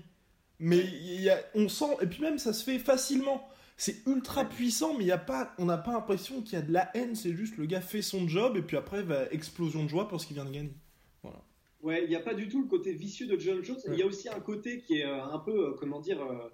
Mais 0.60 0.84
y 0.84 1.28
a, 1.28 1.38
on 1.54 1.68
sent, 1.68 1.96
et 2.00 2.06
puis 2.06 2.22
même 2.22 2.38
ça 2.38 2.52
se 2.52 2.64
fait 2.64 2.78
facilement. 2.78 3.48
C'est 3.76 4.06
ultra 4.06 4.44
puissant, 4.44 4.96
mais 4.96 5.04
y 5.04 5.10
a 5.10 5.18
pas, 5.18 5.52
on 5.58 5.64
n'a 5.64 5.78
pas 5.78 5.92
l'impression 5.92 6.42
qu'il 6.42 6.54
y 6.54 6.62
a 6.62 6.62
de 6.62 6.72
la 6.72 6.96
haine. 6.96 7.16
C'est 7.16 7.34
juste 7.34 7.56
le 7.56 7.66
gars 7.66 7.80
fait 7.80 8.02
son 8.02 8.28
job 8.28 8.56
et 8.56 8.62
puis 8.62 8.76
après, 8.76 9.02
va 9.02 9.26
explosion 9.32 9.82
de 9.82 9.88
joie 9.88 10.08
parce 10.08 10.24
qu'il 10.24 10.34
vient 10.34 10.44
de 10.44 10.52
gagner. 10.52 10.74
Voilà. 11.22 11.42
Ouais, 11.82 12.04
il 12.04 12.08
n'y 12.08 12.16
a 12.16 12.20
pas 12.20 12.34
du 12.34 12.48
tout 12.48 12.62
le 12.62 12.68
côté 12.68 12.92
vicieux 12.92 13.26
de 13.26 13.38
John 13.38 13.62
Jones. 13.62 13.76
Il 13.88 13.98
y 13.98 14.02
a 14.02 14.06
aussi 14.06 14.28
un 14.28 14.40
côté 14.40 14.80
qui 14.80 15.00
est 15.00 15.04
euh, 15.04 15.22
un 15.22 15.38
peu, 15.38 15.68
euh, 15.68 15.76
comment 15.78 16.00
dire, 16.00 16.22
euh, 16.22 16.48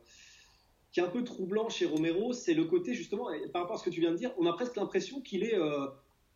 qui 0.93 1.01
est 1.01 1.03
un 1.03 1.09
peu 1.09 1.25
troublant 1.25 1.69
chez 1.69 1.87
Romero. 1.87 2.33
C'est 2.33 2.55
le 2.55 2.65
côté 2.65 2.95
justement, 2.95 3.29
par 3.53 3.63
rapport 3.63 3.77
à 3.77 3.79
ce 3.79 3.85
que 3.85 3.91
tu 3.91 4.01
viens 4.01 4.13
de 4.13 4.17
dire, 4.17 4.33
on 4.39 4.47
a 4.47 4.53
presque 4.53 4.77
l'impression 4.77 5.21
qu'il 5.21 5.45
est, 5.45 5.57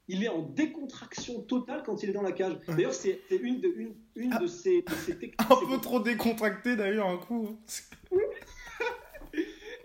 il 0.08 0.22
est 0.22 0.28
en 0.28 0.42
décontraction 0.42 1.40
totale 1.40 1.82
quand 1.84 2.02
il 2.02 2.10
est 2.10 2.12
dans 2.12 2.22
la 2.22 2.32
cage. 2.32 2.58
D'ailleurs, 2.68 2.94
c'est 2.94 3.20
une 3.30 3.60
de, 3.60 3.68
une, 3.68 3.94
une 4.16 4.38
de 4.38 4.46
ses, 4.46 4.84
techniques. 5.06 5.34
Un 5.38 5.66
peu 5.66 5.80
trop 5.80 6.00
décontracté 6.00 6.76
d'ailleurs, 6.76 7.08
un 7.08 7.18
coup. 7.18 7.58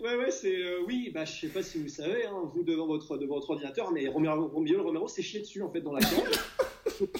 Ouais, 0.00 0.16
ouais, 0.16 0.30
c'est. 0.30 0.56
Euh, 0.56 0.80
oui, 0.86 1.10
bah, 1.12 1.26
je 1.26 1.40
sais 1.40 1.48
pas 1.48 1.62
si 1.62 1.76
vous 1.76 1.84
le 1.84 1.90
savez, 1.90 2.24
hein, 2.24 2.50
vous 2.54 2.62
devant 2.62 2.86
votre, 2.86 3.18
devant 3.18 3.34
votre 3.34 3.50
ordinateur, 3.50 3.92
mais 3.92 4.08
Romero, 4.08 4.48
Romero 4.48 5.08
s'est 5.08 5.22
chié 5.22 5.40
dessus, 5.40 5.62
en 5.62 5.70
fait, 5.70 5.82
dans 5.82 5.92
la 5.92 6.00
cage. 6.00 7.10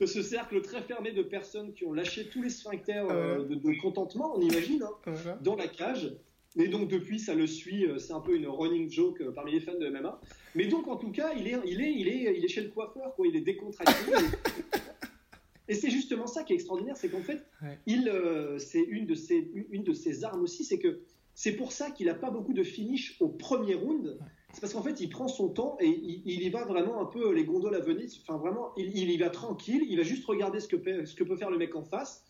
de 0.00 0.06
ce 0.06 0.22
cercle 0.22 0.62
très 0.62 0.80
fermé 0.80 1.12
de 1.12 1.22
personnes 1.22 1.74
qui 1.74 1.84
ont 1.84 1.92
lâché 1.92 2.28
tous 2.28 2.42
les 2.42 2.48
sphincters 2.48 3.06
euh, 3.10 3.44
de, 3.44 3.80
contentement, 3.82 4.32
on 4.34 4.40
imagine, 4.40 4.82
hein, 4.82 5.12
dans 5.42 5.56
la 5.56 5.68
cage. 5.68 6.14
Et 6.58 6.68
donc, 6.68 6.88
depuis, 6.88 7.18
ça 7.18 7.34
le 7.34 7.46
suit. 7.46 7.86
Euh, 7.86 7.98
c'est 7.98 8.12
un 8.12 8.20
peu 8.20 8.34
une 8.34 8.46
running 8.46 8.90
joke 8.90 9.22
parmi 9.34 9.52
les 9.52 9.60
fans 9.60 9.78
de 9.78 9.88
MMA. 9.88 10.20
Mais 10.54 10.66
donc, 10.66 10.88
en 10.88 10.96
tout 10.96 11.10
cas, 11.10 11.32
il 11.34 11.46
est, 11.46 11.56
il 11.66 11.80
est, 11.80 11.92
il 11.92 12.08
est, 12.08 12.36
il 12.36 12.44
est 12.44 12.48
chez 12.48 12.62
le 12.62 12.70
coiffeur, 12.70 13.14
quoi. 13.14 13.26
Il 13.26 13.36
est 13.36 13.40
décontracté. 13.40 13.92
Et 15.68 15.74
c'est 15.74 15.90
justement 15.90 16.26
ça 16.26 16.42
qui 16.42 16.52
est 16.52 16.56
extraordinaire, 16.56 16.96
c'est 16.96 17.08
qu'en 17.08 17.22
fait, 17.22 17.46
il, 17.86 18.12
c'est 18.58 18.82
une 18.82 19.06
de 19.06 19.14
ses, 19.14 19.48
une 19.70 19.84
de 19.84 19.92
ses 19.92 20.24
armes 20.24 20.42
aussi, 20.42 20.64
c'est 20.64 20.80
que 20.80 21.02
c'est 21.34 21.52
pour 21.52 21.72
ça 21.72 21.90
qu'il 21.90 22.06
n'a 22.06 22.14
pas 22.14 22.30
beaucoup 22.30 22.52
de 22.52 22.62
finish 22.62 23.16
au 23.20 23.28
premier 23.28 23.74
round. 23.74 24.18
C'est 24.52 24.60
parce 24.60 24.72
qu'en 24.72 24.82
fait, 24.82 25.00
il 25.00 25.08
prend 25.08 25.28
son 25.28 25.48
temps 25.48 25.76
et 25.80 25.86
il, 25.86 26.42
y 26.42 26.50
va 26.50 26.64
vraiment 26.64 27.00
un 27.00 27.06
peu 27.06 27.32
les 27.32 27.44
gondoles 27.44 27.74
à 27.74 27.80
Venise. 27.80 28.20
Enfin, 28.20 28.36
vraiment, 28.36 28.74
il, 28.76 29.10
y 29.10 29.16
va 29.16 29.30
tranquille. 29.30 29.86
Il 29.88 29.96
va 29.96 30.02
juste 30.02 30.24
regarder 30.26 30.60
ce 30.60 30.68
que, 30.68 31.04
ce 31.06 31.14
que 31.14 31.24
peut 31.24 31.36
faire 31.36 31.50
le 31.50 31.56
mec 31.56 31.74
en 31.76 31.82
face. 31.82 32.24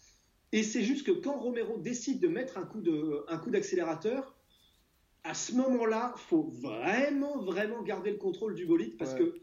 Et 0.52 0.62
c'est 0.62 0.82
juste 0.82 1.06
que 1.06 1.12
quand 1.12 1.38
Romero 1.38 1.78
décide 1.78 2.20
de 2.20 2.28
mettre 2.28 2.58
un 2.58 2.64
coup, 2.64 2.80
de, 2.80 3.24
un 3.28 3.38
coup 3.38 3.50
d'accélérateur, 3.50 4.34
à 5.22 5.34
ce 5.34 5.52
moment-là, 5.52 6.14
faut 6.16 6.50
vraiment, 6.60 7.38
vraiment 7.38 7.82
garder 7.82 8.10
le 8.10 8.16
contrôle 8.16 8.54
du 8.54 8.66
bolide 8.66 8.96
parce 8.96 9.14
que 9.14 9.34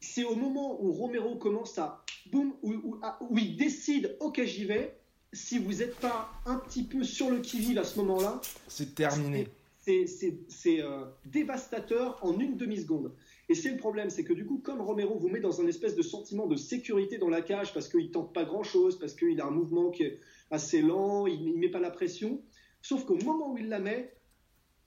c'est 0.00 0.24
au 0.24 0.34
moment 0.34 0.82
où 0.82 0.92
Romero 0.92 1.36
commence 1.36 1.78
à 1.78 2.04
boum, 2.32 2.54
où, 2.62 2.96
où 3.20 3.38
il 3.38 3.56
décide, 3.56 4.16
ok, 4.20 4.42
j'y 4.44 4.64
vais 4.64 4.98
si 5.34 5.58
vous 5.58 5.74
n'êtes 5.74 5.96
pas 5.96 6.30
un 6.46 6.56
petit 6.56 6.84
peu 6.84 7.02
sur 7.02 7.30
le 7.30 7.40
qui-vive 7.40 7.78
à 7.78 7.84
ce 7.84 7.98
moment-là, 7.98 8.40
c'est 8.68 8.94
terminé. 8.94 9.48
C'est 9.80 10.80
euh, 10.80 11.04
dévastateur 11.26 12.18
en 12.22 12.38
une 12.38 12.56
demi-seconde. 12.56 13.12
Et 13.48 13.54
c'est 13.54 13.70
le 13.70 13.76
problème, 13.76 14.10
c'est 14.10 14.24
que 14.24 14.32
du 14.32 14.46
coup, 14.46 14.58
comme 14.58 14.80
Romero 14.80 15.18
vous 15.18 15.28
met 15.28 15.40
dans 15.40 15.60
un 15.60 15.66
espèce 15.66 15.94
de 15.94 16.02
sentiment 16.02 16.46
de 16.46 16.56
sécurité 16.56 17.18
dans 17.18 17.28
la 17.28 17.42
cage 17.42 17.74
parce 17.74 17.88
qu'il 17.88 18.10
tente 18.10 18.32
pas 18.32 18.44
grand-chose, 18.44 18.98
parce 18.98 19.14
qu'il 19.14 19.40
a 19.40 19.46
un 19.46 19.50
mouvement 19.50 19.90
qui 19.90 20.04
est 20.04 20.20
assez 20.50 20.80
lent, 20.80 21.26
il 21.26 21.52
ne 21.52 21.58
met 21.58 21.68
pas 21.68 21.80
la 21.80 21.90
pression, 21.90 22.42
sauf 22.80 23.04
qu'au 23.04 23.16
moment 23.16 23.52
où 23.52 23.58
il 23.58 23.68
la 23.68 23.80
met, 23.80 24.14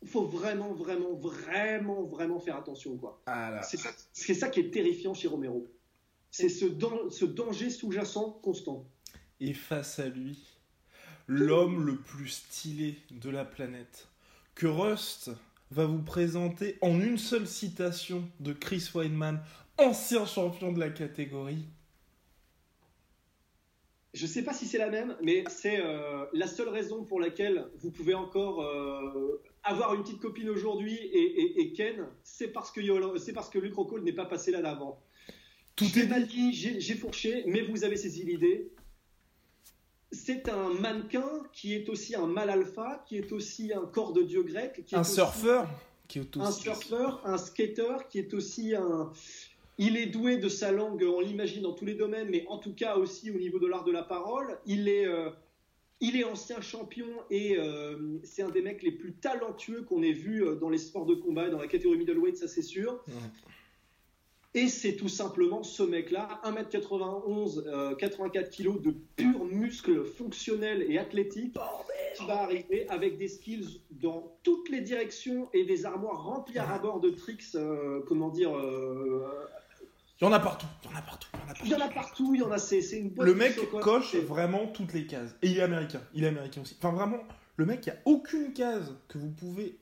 il 0.02 0.08
faut 0.08 0.24
vraiment, 0.24 0.74
vraiment, 0.74 1.13
vraiment, 1.13 2.04
vraiment 2.04 2.39
faire 2.39 2.58
attention. 2.58 2.98
quoi. 2.98 3.22
Ah 3.26 3.62
c'est 3.63 3.78
ça, 3.78 3.89
ça, 4.13 4.50
qui 4.50 4.60
est 4.60 4.72
terrifiant 4.72 5.13
chez 5.13 5.28
Romero. 5.28 5.67
C'est 6.30 6.50
ce, 6.50 6.65
ce 7.10 7.26
danger 7.26 7.70
sous-jacent 7.70 8.32
constant 8.43 8.88
et 9.39 9.54
face 9.54 10.00
à 10.00 10.08
lui, 10.08 10.39
l'homme 11.28 11.86
le 11.86 11.96
plus 11.96 12.30
stylé 12.30 12.98
de 13.12 13.30
la 13.30 13.46
planète, 13.46 14.08
que 14.56 14.67
Rust 14.67 15.32
va 15.72 15.86
vous 15.86 16.02
présenter 16.02 16.78
en 16.82 17.00
une 17.02 17.18
seule 17.18 17.48
citation 17.48 18.30
de 18.40 18.54
Chris 18.54 18.90
Weidman, 18.94 19.42
ancien 19.78 20.26
champion 20.26 20.72
de 20.72 20.80
la 20.80 20.90
catégorie. 20.90 21.66
Je 24.14 24.24
ne 24.24 24.30
sais 24.30 24.44
pas 24.44 24.54
si 24.54 24.66
c'est 24.66 24.78
la 24.78 24.90
même, 24.90 25.16
mais 25.22 25.44
c'est 25.48 25.80
euh, 25.80 26.26
la 26.34 26.48
seule 26.48 26.70
raison 26.70 27.04
pour 27.04 27.20
laquelle 27.20 27.68
vous 27.78 27.92
pouvez 27.92 28.16
encore 28.16 28.64
euh, 28.64 29.42
avoir 29.64 29.94
une 29.94 30.02
petite 30.02 30.20
copine 30.20 30.50
aujourd'hui 30.50 30.96
et, 30.96 31.74
Ken, 31.74 32.08
c'est 32.24 32.48
parce 32.48 32.72
que 32.72 32.82
c'est 33.20 33.34
parce 33.34 33.50
que 33.50 33.60
Luc 33.60 33.76
Rocco 33.76 34.00
n'est 34.00 34.14
pas 34.14 34.26
passé 34.26 34.52
là 34.52 34.62
d'avant. 34.62 35.04
Tout 35.76 36.00
est 36.00 36.08
mal 36.08 36.26
dit, 36.26 36.54
j'ai 36.54 36.96
fourché, 36.96 37.44
mais 37.46 37.62
vous 37.62 37.84
avez 37.84 37.98
saisi 37.98 38.24
l'idée 38.24 38.72
c'est 40.12 40.50
un 40.50 40.70
mannequin 40.70 41.43
qui 41.54 41.74
est 41.74 41.89
aussi 41.89 42.15
un 42.15 42.28
mal 42.28 42.50
alpha, 42.50 43.04
qui 43.08 43.17
est 43.17 43.32
aussi 43.32 43.74
un 43.74 43.86
corps 43.86 44.13
de 44.13 44.24
dieu 44.24 44.43
grec, 44.43 44.84
qui 44.86 44.96
un 44.96 45.04
surfeur, 45.04 45.67
qui 46.08 46.20
est 46.20 46.38
un 46.38 46.52
surfeur, 46.52 47.22
un 47.26 47.38
skater, 47.38 48.08
qui 48.10 48.20
est 48.20 48.34
aussi 48.34 48.76
un. 48.76 49.12
Il 49.78 49.96
est 49.96 50.08
doué 50.08 50.38
de 50.38 50.50
sa 50.50 50.72
langue, 50.72 51.04
on 51.04 51.20
l'imagine 51.20 51.62
dans 51.62 51.74
tous 51.74 51.86
les 51.86 51.93
domaines, 51.93 52.30
mais 52.30 52.46
en 52.48 52.58
tout 52.58 52.74
cas 52.74 52.96
aussi 52.96 53.30
au 53.30 53.38
niveau 53.38 53.60
de 53.60 53.67
l'art 53.67 53.84
de 53.84 53.91
la 53.91 54.02
parole. 54.02 54.58
Il 54.65 54.88
est, 54.88 55.06
euh, 55.06 55.30
il 56.00 56.15
est 56.15 56.24
ancien 56.24 56.62
champion 56.62 57.08
et 57.30 57.58
euh, 57.58 58.17
c'est 58.24 58.41
un 58.41 58.50
des 58.50 58.62
mecs 58.62 58.82
les 58.82 58.91
plus 58.91 59.13
talentueux 59.13 59.84
qu'on 59.84 60.02
ait 60.02 60.13
vu 60.13 60.43
euh, 60.43 60.56
dans 60.56 60.70
les 60.70 60.80
sports 60.80 61.06
de 61.06 61.13
combat, 61.13 61.50
dans 61.50 61.60
la 61.60 61.67
catégorie 61.67 62.00
middleweight, 62.00 62.38
ça 62.38 62.48
c'est 62.48 62.63
sûr. 62.63 63.04
Et 64.54 64.68
c'est 64.68 64.96
tout 64.96 65.10
simplement 65.10 65.62
ce 65.62 65.84
mec-là, 65.84 66.42
1m91, 66.44 67.96
84 67.98 68.50
kg 68.50 68.82
de 68.82 68.92
pur 69.16 69.46
muscle 69.46 70.04
fonctionnel 70.06 70.84
et 70.88 70.98
athlétique, 70.98 71.56
qui 72.18 72.26
va 72.26 72.42
arriver 72.42 72.88
avec 72.90 73.18
des 73.18 73.28
skills 73.28 73.82
dans 73.92 74.38
toutes 74.44 74.70
les 74.70 74.82
directions 74.82 75.50
et 75.54 75.66
des 75.66 75.86
armoires 75.86 76.24
remplies 76.24 76.60
à 76.60 76.80
bord 76.80 77.00
de 77.00 77.10
tricks, 77.10 77.56
euh, 77.56 78.02
comment 78.08 78.30
dire. 78.30 78.56
Euh, 78.56 79.26
il 80.20 80.24
y 80.24 80.28
en 80.28 80.34
a 80.34 80.40
partout, 80.40 80.66
il 80.84 80.90
y 80.90 80.94
en 80.94 80.98
a 80.98 81.02
partout, 81.02 81.28
il 81.64 81.70
y 81.70 81.76
en 81.76 81.80
a 81.80 81.88
partout. 81.90 82.34
Il 82.34 82.40
y 82.40 82.44
en 82.44 82.52
a 82.52 82.58
c'est 82.58 82.80
une 82.98 83.14
Le 83.22 83.36
mec 83.36 83.56
coche 83.82 84.16
vraiment 84.16 84.66
toutes 84.68 84.94
les 84.94 85.06
cases. 85.06 85.36
Et 85.44 85.50
il 85.50 85.58
est 85.60 85.62
américain, 85.62 86.02
il 86.16 86.24
est 86.24 86.28
américain 86.28 86.62
aussi. 86.62 86.76
Enfin 86.80 86.92
vraiment, 86.92 87.20
le 87.56 87.66
mec, 87.66 87.86
il 87.86 87.90
n'y 87.92 87.98
a 87.98 88.02
aucune 88.06 88.54
case 88.54 88.96
que 89.08 89.20
vous 89.20 89.30
pouvez 89.30 89.78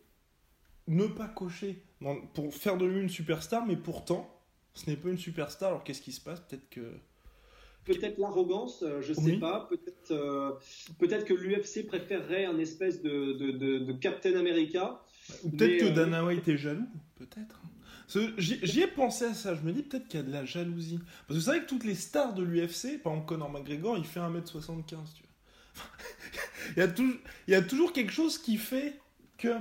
ne 0.88 1.08
pas 1.08 1.28
cocher 1.28 1.82
pour 2.34 2.54
faire 2.54 2.78
de 2.78 2.86
lui 2.86 3.02
une 3.02 3.10
superstar, 3.10 3.66
mais 3.66 3.78
pourtant, 3.78 4.35
ce 4.76 4.90
n'est 4.90 4.98
pas 4.98 5.10
une 5.10 5.18
superstar, 5.18 5.70
alors 5.70 5.84
qu'est-ce 5.84 6.02
qui 6.02 6.12
se 6.12 6.22
passe? 6.22 6.42
Peut-être 6.42 6.70
que. 6.70 6.92
Peut-être 7.86 8.18
l'arrogance, 8.18 8.84
euh, 8.84 9.02
je 9.02 9.14
ne 9.14 9.26
sais 9.26 9.38
pas. 9.38 9.68
Peut-être 9.70 10.12
euh, 10.12 10.52
peut-être 11.00 11.24
que 11.24 11.34
l'UFC 11.34 11.86
préférerait 11.86 12.46
un 12.46 12.58
espèce 12.58 13.02
de, 13.02 13.34
de, 13.34 13.52
de, 13.52 13.94
Captain 13.94 14.36
America. 14.36 15.02
Ou 15.44 15.52
peut-être 15.52 15.80
que 15.80 15.86
euh, 15.86 15.94
Dana 15.94 16.26
White 16.26 16.48
est 16.48 16.58
jaloux, 16.58 16.88
peut-être. 17.16 17.62
J'y 18.38 18.82
ai 18.82 18.88
pensé 18.88 19.26
à 19.26 19.34
ça, 19.34 19.56
je 19.56 19.62
me 19.62 19.72
dis 19.72 19.82
peut-être 19.82 20.08
qu'il 20.08 20.20
y 20.20 20.24
a 20.24 20.26
de 20.26 20.32
la 20.32 20.46
jalousie. 20.46 20.98
Parce 20.98 21.28
que 21.28 21.34
vous 21.34 21.52
savez 21.52 21.62
que 21.62 21.68
toutes 21.68 21.86
les 21.86 21.96
stars 21.96 22.34
de 22.34 22.44
l'UFC, 22.44 23.02
par 23.02 23.14
exemple 23.14 23.28
Conor 23.28 23.52
McGregor, 23.52 23.98
il 23.98 24.06
fait 24.06 24.20
1m75, 24.20 24.86
tu 24.86 24.96
vois. 24.96 25.86
il, 26.76 26.80
y 26.80 26.82
a 26.82 26.88
toujours, 26.88 27.16
il 27.48 27.52
y 27.52 27.56
a 27.56 27.62
toujours 27.62 27.94
quelque 27.94 28.12
chose 28.12 28.38
qui 28.38 28.58
fait 28.58 29.00
que. 29.38 29.56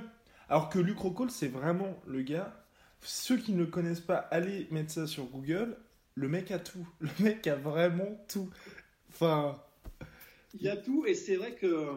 Alors 0.48 0.68
que 0.68 0.78
Luke 0.78 0.98
Rockhold, 0.98 1.30
c'est 1.30 1.48
vraiment 1.48 1.98
le 2.06 2.22
gars, 2.22 2.63
ceux 3.04 3.36
qui 3.36 3.52
ne 3.52 3.58
le 3.58 3.66
connaissent 3.66 4.00
pas, 4.00 4.16
allez 4.16 4.66
mettre 4.70 4.90
ça 4.90 5.06
sur 5.06 5.24
Google. 5.26 5.76
Le 6.14 6.28
mec 6.28 6.50
a 6.50 6.58
tout. 6.58 6.86
Le 7.00 7.10
mec 7.20 7.46
a 7.46 7.56
vraiment 7.56 8.18
tout. 8.28 8.48
Enfin. 9.10 9.60
Il 10.56 10.62
y 10.62 10.68
a 10.68 10.76
tout, 10.76 11.04
et 11.04 11.14
c'est 11.14 11.34
vrai 11.34 11.56
que, 11.56 11.66
euh, 11.66 11.92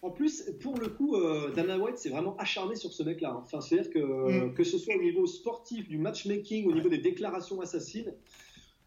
en 0.00 0.10
plus, 0.10 0.50
pour 0.62 0.78
le 0.78 0.88
coup, 0.88 1.14
euh, 1.14 1.52
Dana 1.52 1.78
White 1.78 1.98
s'est 1.98 2.08
vraiment 2.08 2.34
acharné 2.38 2.74
sur 2.74 2.90
ce 2.90 3.02
mec-là. 3.02 3.36
Enfin, 3.36 3.60
c'est-à-dire 3.60 3.90
que, 3.90 4.46
mm. 4.46 4.54
que 4.54 4.64
ce 4.64 4.78
soit 4.78 4.96
au 4.96 5.02
niveau 5.02 5.26
sportif, 5.26 5.88
du 5.88 5.98
matchmaking, 5.98 6.66
au 6.66 6.72
niveau 6.72 6.88
des 6.88 6.98
déclarations 6.98 7.60
assassines, 7.60 8.14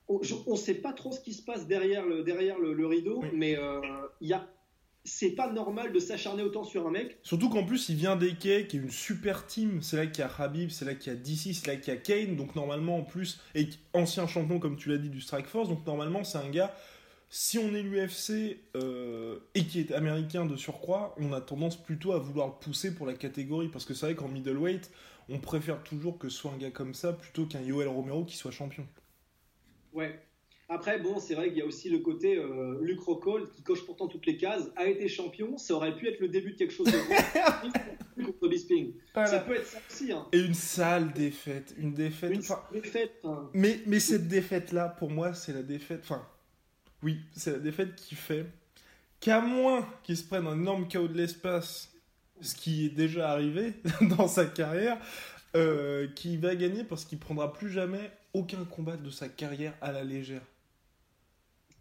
on 0.07 0.19
ne 0.19 0.55
sait 0.55 0.75
pas 0.75 0.93
trop 0.93 1.11
ce 1.11 1.19
qui 1.19 1.33
se 1.33 1.41
passe 1.41 1.67
derrière 1.67 2.05
le, 2.05 2.23
derrière 2.23 2.59
le, 2.59 2.85
rideau, 2.85 3.23
mais 3.33 3.57
euh, 3.57 3.81
il 4.21 4.27
y 4.27 4.33
a 4.33 4.47
c'est 5.05 5.31
pas 5.31 5.51
normal 5.51 5.93
de 5.93 5.99
s'acharner 5.99 6.41
autant 6.41 6.63
sur 6.63 6.87
un 6.87 6.91
mec. 6.91 7.17
Surtout 7.21 7.49
qu'en 7.49 7.63
plus, 7.63 7.89
il 7.89 7.95
vient 7.95 8.15
d'Eke, 8.15 8.67
qui 8.67 8.77
est 8.77 8.79
une 8.79 8.89
super 8.89 9.45
team. 9.45 9.81
C'est 9.81 9.97
là 9.97 10.07
qu'il 10.07 10.19
y 10.19 10.27
a 10.27 10.31
Habib, 10.37 10.71
c'est 10.71 10.83
là 10.83 10.95
qu'il 10.95 11.13
y 11.13 11.15
a 11.15 11.19
DC, 11.19 11.53
c'est 11.53 11.67
là 11.67 11.75
qu'il 11.75 11.93
y 11.93 11.97
a 11.97 11.99
Kane. 11.99 12.35
Donc 12.35 12.55
normalement, 12.55 12.97
en 12.97 13.03
plus, 13.03 13.39
et 13.53 13.69
ancien 13.93 14.25
champion, 14.25 14.59
comme 14.59 14.75
tu 14.75 14.89
l'as 14.89 14.97
dit, 14.97 15.09
du 15.09 15.21
Strike 15.21 15.45
Force. 15.45 15.69
Donc 15.69 15.85
normalement, 15.85 16.23
c'est 16.23 16.39
un 16.39 16.49
gars. 16.49 16.75
Si 17.29 17.59
on 17.59 17.73
est 17.75 17.83
l'UFC 17.83 18.59
euh, 18.75 19.39
et 19.53 19.65
qui 19.65 19.79
est 19.79 19.91
américain 19.91 20.45
de 20.45 20.55
surcroît, 20.55 21.15
on 21.17 21.33
a 21.33 21.41
tendance 21.41 21.81
plutôt 21.81 22.13
à 22.13 22.17
vouloir 22.17 22.47
le 22.47 22.53
pousser 22.53 22.93
pour 22.93 23.05
la 23.05 23.13
catégorie. 23.13 23.69
Parce 23.69 23.85
que 23.85 23.93
c'est 23.93 24.07
vrai 24.07 24.15
qu'en 24.15 24.27
middleweight, 24.27 24.91
on 25.29 25.39
préfère 25.39 25.83
toujours 25.83 26.17
que 26.17 26.29
ce 26.29 26.37
soit 26.37 26.51
un 26.51 26.57
gars 26.57 26.71
comme 26.71 26.95
ça 26.95 27.13
plutôt 27.13 27.45
qu'un 27.45 27.61
Yoel 27.61 27.87
Romero 27.87 28.25
qui 28.25 28.37
soit 28.37 28.51
champion. 28.51 28.87
Ouais, 29.93 30.19
après, 30.67 30.99
bon, 30.99 31.19
c'est 31.19 31.35
vrai 31.35 31.49
qu'il 31.49 31.59
y 31.59 31.61
a 31.61 31.65
aussi 31.65 31.89
le 31.89 31.99
côté 31.99 32.37
euh, 32.37 32.79
Luc 32.81 32.99
Rockhold, 32.99 33.49
qui 33.51 33.61
coche 33.61 33.85
pourtant 33.85 34.07
toutes 34.07 34.25
les 34.25 34.35
cases, 34.35 34.71
a 34.75 34.87
été 34.87 35.07
champion. 35.07 35.57
Ça 35.57 35.75
aurait 35.75 35.95
pu 35.95 36.07
être 36.07 36.19
le 36.19 36.27
début 36.27 36.53
de 36.53 36.57
quelque 36.57 36.73
chose 36.73 36.87
de 36.87 38.23
contre 38.25 38.47
Bisping. 38.47 38.93
Ça 39.13 39.39
peut 39.39 39.55
être 39.55 39.67
ça 39.67 39.77
aussi. 39.87 40.11
Hein. 40.11 40.25
Et 40.31 40.39
une 40.39 40.55
sale 40.55 41.13
défaite. 41.13 41.75
Une 41.77 41.93
défaite. 41.93 42.31
Une 42.31 42.81
défaite 42.81 43.21
mais, 43.53 43.79
mais 43.85 43.99
cette 43.99 44.27
défaite-là, 44.27 44.89
pour 44.89 45.11
moi, 45.11 45.35
c'est 45.35 45.53
la 45.53 45.61
défaite. 45.61 45.99
Enfin, 46.03 46.27
oui, 47.03 47.19
c'est 47.35 47.51
la 47.51 47.59
défaite 47.59 47.95
qui 47.95 48.15
fait 48.15 48.47
qu'à 49.19 49.41
moins 49.41 49.87
qu'il 50.01 50.17
se 50.17 50.23
prenne 50.23 50.47
un 50.47 50.55
énorme 50.55 50.87
chaos 50.87 51.07
de 51.07 51.17
l'espace, 51.17 51.93
ce 52.41 52.55
qui 52.55 52.87
est 52.87 52.89
déjà 52.89 53.29
arrivé 53.29 53.73
dans 54.17 54.27
sa 54.27 54.45
carrière, 54.45 54.97
euh, 55.55 56.07
qui 56.15 56.37
va 56.37 56.55
gagner 56.55 56.83
parce 56.83 57.05
qu'il 57.05 57.19
prendra 57.19 57.53
plus 57.53 57.69
jamais 57.69 58.11
aucun 58.33 58.65
combat 58.65 58.97
de 58.97 59.11
sa 59.11 59.29
carrière 59.29 59.73
à 59.79 59.91
la 59.91 60.03
légère. 60.03 60.41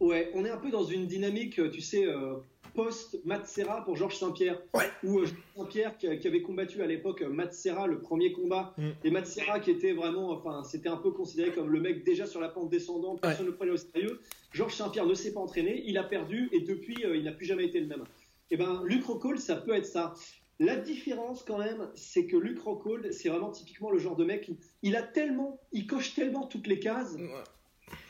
Ouais, 0.04 0.30
on 0.34 0.44
est 0.44 0.50
un 0.50 0.58
peu 0.58 0.70
dans 0.70 0.84
une 0.84 1.06
dynamique, 1.06 1.58
tu 1.72 1.80
sais, 1.80 2.04
euh, 2.04 2.34
post-Matt 2.74 3.46
Serra 3.46 3.82
pour 3.86 3.96
Georges 3.96 4.18
Saint-Pierre. 4.18 4.60
Ouais. 4.74 4.84
Ou 5.02 5.20
euh, 5.20 5.26
Saint-Pierre 5.56 5.96
qui, 5.96 6.06
avait 6.06 6.42
combattu 6.42 6.82
à 6.82 6.86
l'époque 6.86 7.22
euh, 7.22 7.30
Matt 7.30 7.54
Serra, 7.54 7.86
le 7.86 8.00
premier 8.00 8.30
combat. 8.32 8.74
Mm. 8.76 8.90
Et 9.02 9.10
Matt 9.10 9.26
Serra 9.26 9.60
qui 9.60 9.70
était 9.70 9.94
vraiment, 9.94 10.30
enfin, 10.30 10.62
c'était 10.62 10.90
un 10.90 10.98
peu 10.98 11.10
considéré 11.10 11.52
comme 11.52 11.70
le 11.70 11.80
mec 11.80 12.04
déjà 12.04 12.26
sur 12.26 12.38
la 12.38 12.50
pente 12.50 12.68
descendante, 12.68 13.22
personne 13.22 13.46
ne 13.46 13.50
le 13.52 13.56
prenait 13.56 13.70
au 13.70 13.78
sérieux. 13.78 14.20
Georges 14.52 14.74
Saint-Pierre 14.74 15.06
ne 15.06 15.14
s'est 15.14 15.32
pas 15.32 15.40
entraîné, 15.40 15.82
il 15.86 15.96
a 15.96 16.04
perdu 16.04 16.50
et 16.52 16.60
depuis, 16.60 16.96
il 17.14 17.24
n'a 17.24 17.32
plus 17.32 17.46
jamais 17.46 17.64
été 17.64 17.80
le 17.80 17.86
même. 17.86 18.02
Et 18.50 18.54
eh 18.54 18.56
ben, 18.58 18.82
Luc 18.84 19.06
Rockhold, 19.06 19.38
ça 19.38 19.56
peut 19.56 19.74
être 19.74 19.86
ça. 19.86 20.12
La 20.60 20.76
différence 20.76 21.42
quand 21.42 21.58
même, 21.58 21.88
c'est 21.94 22.26
que 22.26 22.36
Luc 22.36 22.60
Rockhold, 22.60 23.10
c'est 23.10 23.30
vraiment 23.30 23.50
typiquement 23.50 23.90
le 23.90 23.98
genre 23.98 24.16
de 24.16 24.24
mec, 24.24 24.50
il, 24.82 24.96
a 24.96 25.02
tellement, 25.02 25.58
il 25.72 25.86
coche 25.86 26.14
tellement 26.14 26.46
toutes 26.46 26.66
les 26.66 26.78
cases. 26.78 27.16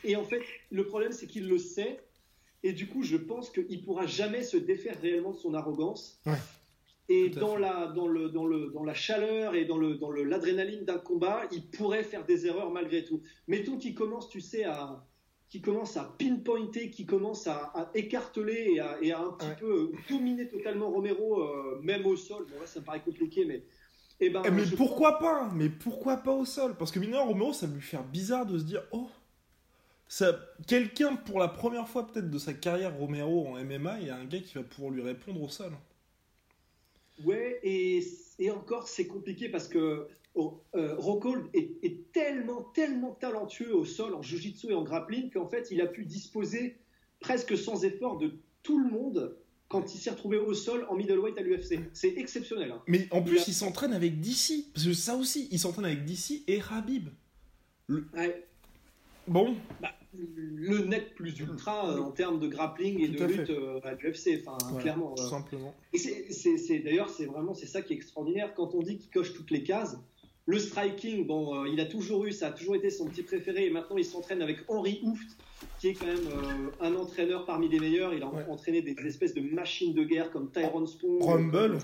Et 0.03 0.15
en 0.15 0.23
fait, 0.23 0.41
le 0.71 0.85
problème, 0.85 1.11
c'est 1.11 1.27
qu'il 1.27 1.47
le 1.47 1.57
sait. 1.57 1.99
Et 2.63 2.73
du 2.73 2.87
coup, 2.87 3.03
je 3.03 3.17
pense 3.17 3.49
qu'il 3.49 3.83
pourra 3.83 4.07
jamais 4.07 4.43
se 4.43 4.57
défaire 4.57 4.99
réellement 5.01 5.31
de 5.31 5.37
son 5.37 5.53
arrogance. 5.53 6.19
et 7.09 7.29
dans 7.29 7.57
la, 7.57 7.87
dans, 7.87 8.07
le, 8.07 8.29
dans, 8.29 8.45
le, 8.45 8.71
dans 8.73 8.83
la 8.83 8.95
chaleur 8.95 9.55
et 9.55 9.65
dans 9.65 9.77
l'adrénaline 9.77 10.83
dans 10.85 10.93
d'un 10.93 10.99
combat, 10.99 11.43
il 11.51 11.67
pourrait 11.67 12.03
faire 12.03 12.25
des 12.25 12.47
erreurs 12.47 12.71
malgré 12.71 13.03
tout. 13.03 13.21
Mettons 13.47 13.77
qu'il 13.77 13.93
commence, 13.93 14.29
tu 14.29 14.41
sais, 14.41 14.63
à, 14.63 15.05
qui 15.49 15.61
commence 15.61 15.95
à 15.95 16.15
pinpointer, 16.17 16.89
qui 16.89 17.05
commence 17.05 17.47
à, 17.47 17.91
écarteler 17.93 18.73
et 18.73 18.79
à, 18.79 18.97
et 19.01 19.11
à 19.11 19.21
un 19.21 19.31
petit 19.31 19.59
peu 19.59 19.91
dominer 20.09 20.49
totalement 20.49 20.89
Romero, 20.89 21.41
euh, 21.41 21.79
même 21.81 22.05
au 22.05 22.15
sol. 22.15 22.45
Bon, 22.51 22.59
là, 22.59 22.65
ça 22.65 22.79
me 22.79 22.85
paraît 22.85 23.01
compliqué, 23.01 23.45
mais. 23.45 23.63
Eh 24.19 24.29
ben, 24.29 24.41
eh, 24.45 24.51
mais 24.51 24.63
pourquoi 24.77 25.19
pas 25.19 25.51
Mais 25.53 25.69
pourquoi 25.69 26.17
pas 26.17 26.33
au 26.33 26.45
sol? 26.45 26.75
Parce 26.77 26.91
que 26.91 26.99
mineur 26.99 27.27
Romero, 27.27 27.53
ça 27.53 27.67
lui 27.67 27.81
faire 27.81 28.03
bizarre 28.03 28.45
de 28.45 28.57
se 28.57 28.63
dire 28.63 28.81
Oh 28.91 29.09
quelqu'un 30.67 31.15
pour 31.15 31.39
la 31.39 31.47
première 31.47 31.87
fois 31.87 32.07
peut-être 32.07 32.29
de 32.29 32.37
sa 32.37 32.53
carrière 32.53 32.95
Romero 32.97 33.47
en 33.47 33.63
MMA, 33.63 33.99
il 34.01 34.07
y 34.07 34.09
a 34.09 34.17
un 34.17 34.25
gars 34.25 34.39
qui 34.39 34.55
va 34.55 34.63
pouvoir 34.63 34.91
lui 34.91 35.01
répondre 35.01 35.41
au 35.41 35.49
sol. 35.49 35.71
Ouais, 37.23 37.59
et, 37.63 38.03
et 38.39 38.51
encore 38.51 38.87
c'est 38.87 39.07
compliqué 39.07 39.49
parce 39.49 39.67
que 39.67 40.07
oh, 40.35 40.61
euh, 40.75 40.95
Rockhold 40.97 41.47
est, 41.53 42.11
tellement, 42.11 42.61
tellement 42.73 43.11
talentueux 43.11 43.75
au 43.75 43.85
sol, 43.85 44.13
en 44.13 44.21
jiu-jitsu 44.21 44.71
et 44.71 44.73
en 44.73 44.83
grappling, 44.83 45.29
qu'en 45.31 45.47
fait 45.47 45.69
il 45.71 45.81
a 45.81 45.87
pu 45.87 46.05
disposer 46.05 46.77
presque 47.19 47.57
sans 47.57 47.83
effort 47.85 48.17
de 48.17 48.33
tout 48.63 48.79
le 48.79 48.89
monde 48.89 49.35
quand 49.67 49.93
il 49.95 49.97
s'est 49.97 50.11
retrouvé 50.11 50.37
au 50.37 50.53
sol 50.53 50.85
en 50.89 50.95
middleweight 50.95 51.37
à 51.37 51.41
l'UFC. 51.41 51.79
C'est 51.93 52.17
exceptionnel. 52.17 52.71
Hein. 52.71 52.81
Mais 52.87 53.07
en 53.11 53.21
plus, 53.23 53.47
il, 53.47 53.53
s'entraîne 53.53 53.93
avec 53.93 54.19
DC. 54.21 54.71
Parce 54.73 54.85
que 54.85 54.93
ça 54.93 55.15
aussi, 55.15 55.47
il 55.51 55.59
s'entraîne 55.59 55.85
avec 55.85 56.05
DC 56.05 56.43
et 56.47 56.59
Rabib. 56.59 57.09
Ouais. 57.89 58.47
Bon. 59.27 59.55
Bah, 59.81 59.89
le 60.17 60.85
net 60.85 61.13
plus 61.15 61.39
ultra 61.39 61.89
euh, 61.89 61.99
en 61.99 62.11
termes 62.11 62.39
de 62.39 62.47
grappling 62.47 63.01
et 63.01 63.07
de 63.07 63.23
lutte 63.23 63.49
euh, 63.49 63.79
à 63.83 63.93
l'UFC, 63.93 64.41
enfin 64.45 64.57
clairement. 64.79 65.13
Tout 65.15 65.27
simplement. 65.27 65.73
Et 65.93 65.97
c'est 65.97 66.79
d'ailleurs 66.79 67.09
c'est 67.09 67.25
vraiment 67.25 67.53
c'est 67.53 67.65
ça 67.65 67.81
qui 67.81 67.93
est 67.93 67.95
extraordinaire 67.95 68.53
quand 68.55 68.73
on 68.75 68.81
dit 68.81 68.97
qu'il 68.97 69.11
coche 69.11 69.33
toutes 69.33 69.51
les 69.51 69.63
cases. 69.63 69.97
Le 70.47 70.59
striking, 70.59 71.25
bon, 71.25 71.55
euh, 71.55 71.67
il 71.67 71.79
a 71.79 71.85
toujours 71.85 72.25
eu, 72.25 72.31
ça 72.31 72.47
a 72.47 72.51
toujours 72.51 72.75
été 72.75 72.91
son 72.91 73.07
petit 73.07 73.23
préféré, 73.23 73.65
et 73.65 73.71
maintenant 73.71 73.97
il 73.97 74.05
s'entraîne 74.05 74.43
avec 74.43 74.59
Henri 74.67 74.99
Hooft, 75.01 75.35
qui 75.79 75.87
est 75.87 75.93
quand 75.93 76.05
même 76.05 76.71
un 76.81 76.93
entraîneur 76.93 77.45
parmi 77.45 77.67
les 77.67 77.79
meilleurs. 77.79 78.13
Il 78.13 78.21
a 78.21 78.27
entraîné 78.27 78.83
des 78.83 78.95
espèces 79.07 79.33
de 79.33 79.41
machines 79.41 79.95
de 79.95 80.03
guerre 80.03 80.29
comme 80.29 80.51
Tyrone 80.51 80.85
Spong. 80.85 81.23
Rumble, 81.23 81.79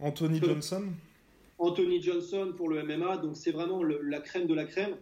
Anthony 0.00 0.40
Johnson. 0.40 0.84
Anthony 1.58 2.02
Johnson 2.02 2.54
pour 2.56 2.70
le 2.70 2.82
MMA, 2.82 3.18
donc 3.18 3.36
c'est 3.36 3.52
vraiment 3.52 3.82
la 3.84 4.20
crème 4.20 4.46
de 4.46 4.54
la 4.54 4.64
crème. 4.64 4.96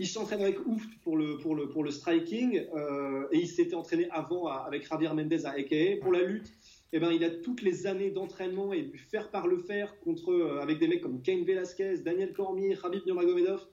Il 0.00 0.06
s'entraîne 0.06 0.42
avec 0.42 0.64
Ouf 0.66 0.86
pour 1.02 1.16
le, 1.16 1.90
striking 1.90 2.64
euh, 2.74 3.26
et 3.32 3.38
il 3.38 3.48
s'était 3.48 3.74
entraîné 3.74 4.08
avant 4.10 4.46
avec 4.46 4.88
Javier 4.88 5.08
Mendez 5.08 5.44
à 5.44 5.50
AKA. 5.50 5.96
Pour 6.00 6.12
la 6.12 6.22
lutte, 6.22 6.52
eh 6.92 7.00
ben, 7.00 7.10
il 7.10 7.24
a 7.24 7.30
toutes 7.30 7.62
les 7.62 7.86
années 7.86 8.10
d'entraînement 8.10 8.72
et 8.72 8.82
du 8.82 8.98
faire 8.98 9.30
par 9.30 9.48
le 9.48 9.58
faire 9.58 9.98
contre, 10.00 10.32
euh, 10.32 10.60
avec 10.60 10.78
des 10.78 10.86
mecs 10.86 11.00
comme 11.00 11.20
Cain 11.20 11.42
Velasquez, 11.44 11.98
Daniel 11.98 12.32
Cormier, 12.32 12.76
Khabib 12.80 13.04
Nurmagomedov 13.06 13.66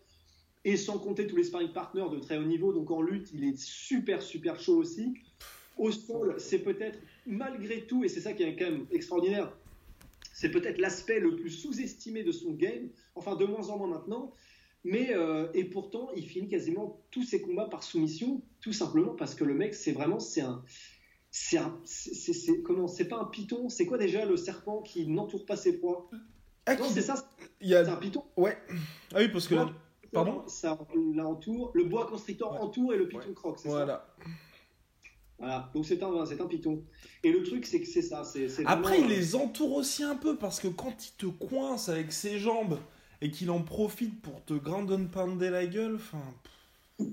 et 0.65 0.77
sans 0.77 0.97
compter 0.97 1.27
tous 1.27 1.35
les 1.35 1.43
sparring 1.43 1.71
partners 1.71 2.09
de 2.11 2.19
très 2.19 2.38
haut 2.38 2.43
niveau. 2.43 2.73
Donc 2.73 2.89
en 2.89 3.01
lutte, 3.01 3.29
il 3.31 3.43
est 3.43 3.57
super, 3.57 4.23
super 4.23 4.59
chaud 4.59 4.77
aussi. 4.77 5.13
Au 5.77 5.91
sol, 5.91 6.35
c'est 6.39 6.59
peut-être 6.59 6.97
malgré 7.27 7.81
tout, 7.81 8.03
et 8.03 8.07
c'est 8.07 8.21
ça 8.21 8.33
qui 8.33 8.43
est 8.43 8.55
quand 8.55 8.71
même 8.71 8.88
extraordinaire, 8.91 9.55
c'est 10.33 10.49
peut-être 10.49 10.79
l'aspect 10.79 11.19
le 11.19 11.35
plus 11.35 11.49
sous-estimé 11.49 12.23
de 12.23 12.31
son 12.31 12.51
game, 12.53 12.89
enfin 13.13 13.35
de 13.35 13.45
moins 13.45 13.69
en 13.69 13.77
moins 13.77 13.88
maintenant, 13.88 14.33
mais, 14.86 15.13
euh, 15.13 15.48
et 15.56 15.63
pourtant, 15.63 16.10
il 16.15 16.28
finit 16.28 16.48
quasiment 16.48 17.02
tous 17.10 17.24
ses 17.24 17.41
combats 17.41 17.65
par 17.65 17.82
soumission, 17.82 18.43
tout 18.62 18.71
simplement 18.71 19.15
parce 19.15 19.34
que 19.34 19.43
le 19.43 19.56
mec, 19.56 19.74
c'est 19.74 19.91
vraiment, 19.91 20.19
c'est 20.19 20.41
un, 20.41 20.63
c'est 21.32 21.58
un, 21.58 21.78
c'est, 21.84 22.62
comment, 22.62 22.88
c'est 22.88 23.08
pas 23.08 23.17
un 23.17 23.26
python, 23.26 23.67
c'est 23.67 23.88
quoi 23.88 23.98
déjà 23.98 24.26
le 24.26 24.38
serpent 24.38 24.84
qui 24.84 25.08
n'entoure 25.08 25.45
pas 25.48 25.58
ses 25.58 25.80
proies? 25.80 26.08
Ah, 26.67 26.76
Non, 26.76 26.86
c'est 26.88 27.02
ça, 27.02 27.15
il 27.62 27.69
y 27.69 27.76
a... 27.76 27.84
c'est 27.84 27.89
un 27.89 27.95
python. 27.95 28.24
Ouais. 28.38 28.58
Ah 29.12 29.17
oui, 29.17 29.28
parce 29.30 29.48
que 29.48 29.56
pardon? 30.13 30.43
Ça 30.48 30.78
l'entoure, 30.93 31.71
le 31.74 31.86
bois 31.86 32.06
constrictor 32.06 32.54
entoure 32.62 32.93
et 32.93 32.98
le 32.98 33.08
python 33.08 33.34
croque, 33.34 33.60
c'est 33.60 33.69
voilà. 33.69 34.08
ça? 34.17 34.26
Voilà, 35.39 35.71
donc 35.74 35.86
c'est 35.86 36.02
un, 36.04 36.26
c'est 36.28 36.39
un 36.39 36.45
python. 36.45 36.84
Et 37.24 37.32
le 37.32 37.41
truc, 37.43 37.65
c'est 37.65 37.82
que 37.82 37.88
c'est 37.88 38.04
ça. 38.04 38.24
C'est, 38.24 38.48
Après, 38.65 39.02
il 39.02 39.08
les 39.08 39.36
entoure 39.36 39.74
aussi 39.74 40.04
un 40.04 40.15
peu 40.15 40.38
parce 40.38 40.60
que 40.60 40.67
quand 40.67 41.08
il 41.08 41.12
te 41.17 41.26
coince 41.26 41.89
avec 41.89 42.13
ses 42.13 42.38
jambes 42.39 42.78
et 43.21 43.32
qu'il 43.32 43.49
en 43.49 43.62
profite 43.62 44.21
pour 44.21 44.43
te 44.45 44.54
grandon 44.54 45.08
pounder 45.08 45.49
la 45.49 45.65
gueule, 45.65 45.95
enfin. 45.95 46.23
ouais, 46.99 47.08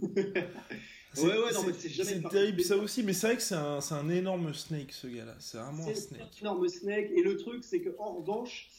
ouais, 1.17 1.53
non, 1.55 1.65
mais 1.67 1.73
c'est 1.77 1.89
jamais. 1.89 2.11
C'est 2.11 2.29
terrible 2.29 2.63
ça 2.63 2.77
aussi, 2.77 3.03
mais 3.03 3.13
c'est 3.13 3.27
vrai 3.29 3.37
que 3.37 3.43
c'est 3.43 3.55
un, 3.55 3.81
un, 3.91 4.09
énorme 4.09 4.55
snake 4.55 4.93
ce 4.93 5.07
gars-là. 5.09 5.35
C'est 5.39 5.59
vraiment 5.59 5.87
un 5.87 5.95
snake. 5.95 6.21
un 6.21 6.41
énorme 6.41 6.69
snake. 6.69 7.11
Et 7.15 7.23
le 7.23 7.37
truc, 7.37 7.65
c'est 7.65 7.81
que 7.81 7.91
en 7.99 8.15
revanche, 8.15 8.71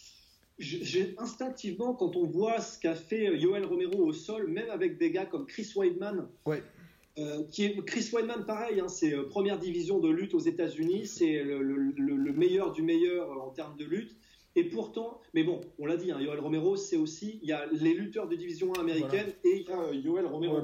j'ai 0.59 1.15
instinctivement, 1.17 1.93
quand 1.93 2.15
on 2.15 2.25
voit 2.25 2.61
ce 2.61 2.79
qu'a 2.79 2.95
fait 2.95 3.37
Yoel 3.37 3.65
Romero 3.65 4.05
au 4.05 4.13
sol, 4.13 4.47
même 4.47 4.69
avec 4.69 4.97
des 4.97 5.11
gars 5.11 5.25
comme 5.25 5.45
Chris 5.45 5.71
Weidman. 5.75 6.27
Ouais. 6.45 6.63
Euh, 7.19 7.43
qui 7.51 7.65
est, 7.65 7.85
Chris 7.85 8.09
Weidman, 8.11 8.45
pareil, 8.45 8.79
hein, 8.79 8.87
c'est 8.87 9.13
euh, 9.13 9.27
première 9.29 9.59
division 9.59 9.99
de 9.99 10.09
lutte 10.09 10.33
aux 10.33 10.39
États-Unis, 10.39 11.05
c'est 11.05 11.43
le, 11.43 11.61
le, 11.61 11.93
le, 11.95 12.33
meilleur 12.33 12.71
du 12.71 12.81
meilleur 12.81 13.29
en 13.39 13.51
termes 13.51 13.77
de 13.77 13.85
lutte. 13.85 14.15
Et 14.55 14.65
pourtant, 14.65 15.19
mais 15.33 15.43
bon, 15.43 15.61
on 15.79 15.85
l'a 15.85 15.97
dit, 15.97 16.11
hein, 16.11 16.21
Yoel 16.21 16.39
Romero, 16.39 16.75
c'est 16.75 16.97
aussi, 16.97 17.39
il 17.41 17.49
y 17.49 17.51
a 17.51 17.65
les 17.71 17.93
lutteurs 17.93 18.27
de 18.27 18.35
division 18.35 18.71
1 18.75 18.81
américaine 18.81 19.33
et 19.43 19.57
il 19.57 19.67
y 19.67 19.71
a 19.71 19.81
euh, 19.81 19.95
Yoel 19.95 20.27
Romero. 20.27 20.59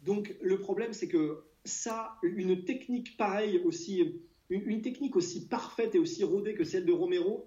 Donc 0.00 0.34
le 0.40 0.58
problème, 0.58 0.92
c'est 0.92 1.08
que 1.08 1.44
ça, 1.64 2.16
une 2.22 2.64
technique 2.64 3.16
pareille 3.16 3.60
aussi, 3.64 4.22
une, 4.48 4.62
une 4.68 4.80
technique 4.80 5.16
aussi 5.16 5.46
parfaite 5.46 5.94
et 5.94 5.98
aussi 5.98 6.24
rodée 6.24 6.54
que 6.54 6.64
celle 6.64 6.86
de 6.86 6.92
Romero, 6.92 7.46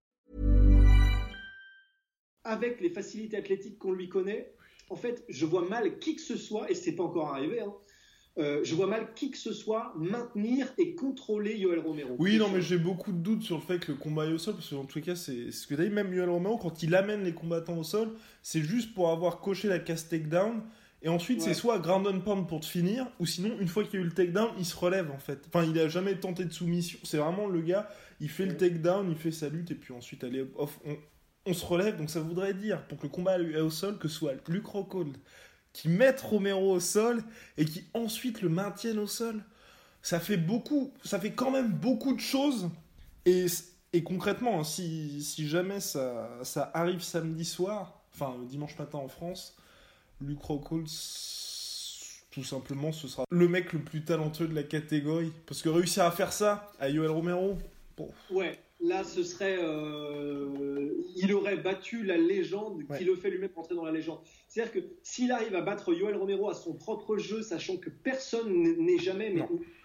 Avec 2.43 2.81
les 2.81 2.89
facilités 2.89 3.37
athlétiques 3.37 3.77
qu'on 3.77 3.91
lui 3.91 4.09
connaît, 4.09 4.53
en 4.89 4.95
fait, 4.95 5.23
je 5.29 5.45
vois 5.45 5.67
mal 5.67 5.99
qui 5.99 6.15
que 6.15 6.21
ce 6.21 6.37
soit, 6.37 6.69
et 6.71 6.75
c'est 6.75 6.93
pas 6.93 7.03
encore 7.03 7.29
arrivé, 7.33 7.59
hein, 7.61 7.73
euh, 8.37 8.61
je 8.63 8.73
vois 8.75 8.87
mal 8.87 9.13
qui 9.13 9.29
que 9.29 9.37
ce 9.37 9.53
soit 9.53 9.93
maintenir 9.97 10.73
et 10.77 10.95
contrôler 10.95 11.55
Yoel 11.57 11.79
Romero. 11.79 12.15
Oui, 12.17 12.37
non, 12.37 12.49
mais 12.49 12.61
j'ai 12.61 12.77
beaucoup 12.77 13.11
de 13.11 13.17
doutes 13.17 13.43
sur 13.43 13.57
le 13.57 13.61
fait 13.61 13.79
que 13.79 13.91
le 13.91 13.97
combat 13.97 14.25
est 14.25 14.31
au 14.33 14.37
sol, 14.37 14.55
parce 14.55 14.69
que 14.69 14.75
tous 14.85 14.95
les 14.97 15.01
cas, 15.03 15.15
c'est 15.15 15.51
ce 15.51 15.67
que 15.67 15.75
dit 15.75 15.89
même 15.89 16.13
Yoel 16.13 16.29
Romero, 16.29 16.57
quand 16.57 16.81
il 16.81 16.95
amène 16.95 17.23
les 17.23 17.33
combattants 17.33 17.77
au 17.77 17.83
sol, 17.83 18.13
c'est 18.41 18.61
juste 18.61 18.93
pour 18.93 19.09
avoir 19.11 19.39
coché 19.39 19.67
la 19.67 19.79
case 19.79 20.07
takedown, 20.09 20.63
et 21.03 21.09
ensuite 21.09 21.39
Ouais. 21.39 21.45
c'est 21.45 21.53
soit 21.53 21.79
ground 21.79 22.07
and 22.07 22.21
pound 22.21 22.47
pour 22.47 22.61
te 22.61 22.65
finir, 22.65 23.07
ou 23.19 23.25
sinon, 23.25 23.57
une 23.59 23.67
fois 23.67 23.83
qu'il 23.83 23.95
y 23.95 23.97
a 23.97 24.05
eu 24.05 24.07
le 24.07 24.13
takedown, 24.13 24.49
il 24.57 24.65
se 24.65 24.75
relève 24.75 25.11
en 25.11 25.19
fait. 25.19 25.43
Enfin, 25.47 25.65
il 25.65 25.77
a 25.79 25.87
jamais 25.89 26.15
tenté 26.15 26.45
de 26.45 26.53
soumission, 26.53 26.99
c'est 27.03 27.17
vraiment 27.17 27.47
le 27.47 27.61
gars, 27.61 27.89
il 28.19 28.29
fait 28.29 28.45
le 28.45 28.51
Ouais. 28.51 28.57
takedown, 28.57 29.09
il 29.09 29.17
fait 29.17 29.31
sa 29.31 29.49
lutte, 29.49 29.71
et 29.71 29.75
puis 29.75 29.93
ensuite, 29.93 30.23
allez, 30.23 30.45
off, 30.55 30.79
on, 30.85 30.95
on 31.45 31.53
se 31.53 31.65
relève, 31.65 31.97
donc 31.97 32.09
ça 32.09 32.19
voudrait 32.19 32.53
dire, 32.53 32.85
pour 32.87 32.97
que 32.97 33.03
le 33.03 33.09
combat 33.09 33.39
est 33.39 33.59
au 33.59 33.69
sol, 33.69 33.97
que 33.97 34.07
ce 34.07 34.15
soit 34.15 34.33
Luke 34.47 34.67
Rockhold 34.67 35.17
qui 35.73 35.87
mette 35.87 36.19
Romero 36.19 36.73
au 36.73 36.79
sol, 36.81 37.23
et 37.57 37.63
qui 37.63 37.85
ensuite 37.93 38.41
le 38.41 38.49
maintienne 38.49 38.99
au 38.99 39.07
sol 39.07 39.41
ça 40.01 40.19
fait 40.19 40.37
beaucoup, 40.37 40.93
ça 41.03 41.19
fait 41.19 41.31
quand 41.31 41.51
même 41.51 41.71
beaucoup 41.71 42.13
de 42.13 42.19
choses. 42.19 42.69
Et, 43.25 43.45
et 43.93 44.03
concrètement, 44.03 44.59
hein, 44.59 44.63
si, 44.63 45.23
si 45.23 45.47
jamais 45.47 45.79
ça, 45.79 46.29
ça 46.43 46.71
arrive 46.73 47.01
samedi 47.01 47.45
soir, 47.45 48.01
enfin 48.13 48.35
dimanche 48.47 48.77
matin 48.77 48.97
en 48.97 49.07
France, 49.07 49.55
Luke 50.19 50.41
Rockhold, 50.41 50.87
tout 52.31 52.43
simplement, 52.43 52.91
ce 52.91 53.07
sera 53.07 53.25
le 53.29 53.47
mec 53.47 53.73
le 53.73 53.79
plus 53.79 54.03
talentueux 54.03 54.47
de 54.47 54.55
la 54.55 54.63
catégorie. 54.63 55.33
Parce 55.45 55.61
que 55.61 55.69
réussir 55.69 56.03
à 56.03 56.11
faire 56.11 56.33
ça 56.33 56.71
à 56.79 56.89
Yoel 56.89 57.11
Romero, 57.11 57.57
bon, 57.97 58.09
Ouais, 58.31 58.59
là, 58.81 59.03
ce 59.03 59.23
serait. 59.23 59.57
euh, 59.59 60.89
il 61.15 61.33
aurait 61.33 61.57
battu 61.57 62.03
la 62.03 62.17
légende 62.17 62.83
Ouais. 62.89 62.97
qui 62.97 63.03
le 63.03 63.15
fait 63.15 63.29
lui-même 63.29 63.49
rentrer 63.55 63.75
dans 63.75 63.85
la 63.85 63.91
légende. 63.91 64.19
C'est-à-dire 64.47 64.73
que 64.73 64.79
s'il 65.03 65.31
arrive 65.31 65.55
à 65.55 65.61
battre 65.61 65.93
Yoel 65.93 66.15
Romero 66.15 66.49
à 66.49 66.53
son 66.53 66.73
propre 66.73 67.17
jeu, 67.17 67.41
sachant 67.41 67.77
que 67.77 67.89
personne 67.89 68.51
n'est- 68.79 68.97
jamais. 68.97 69.33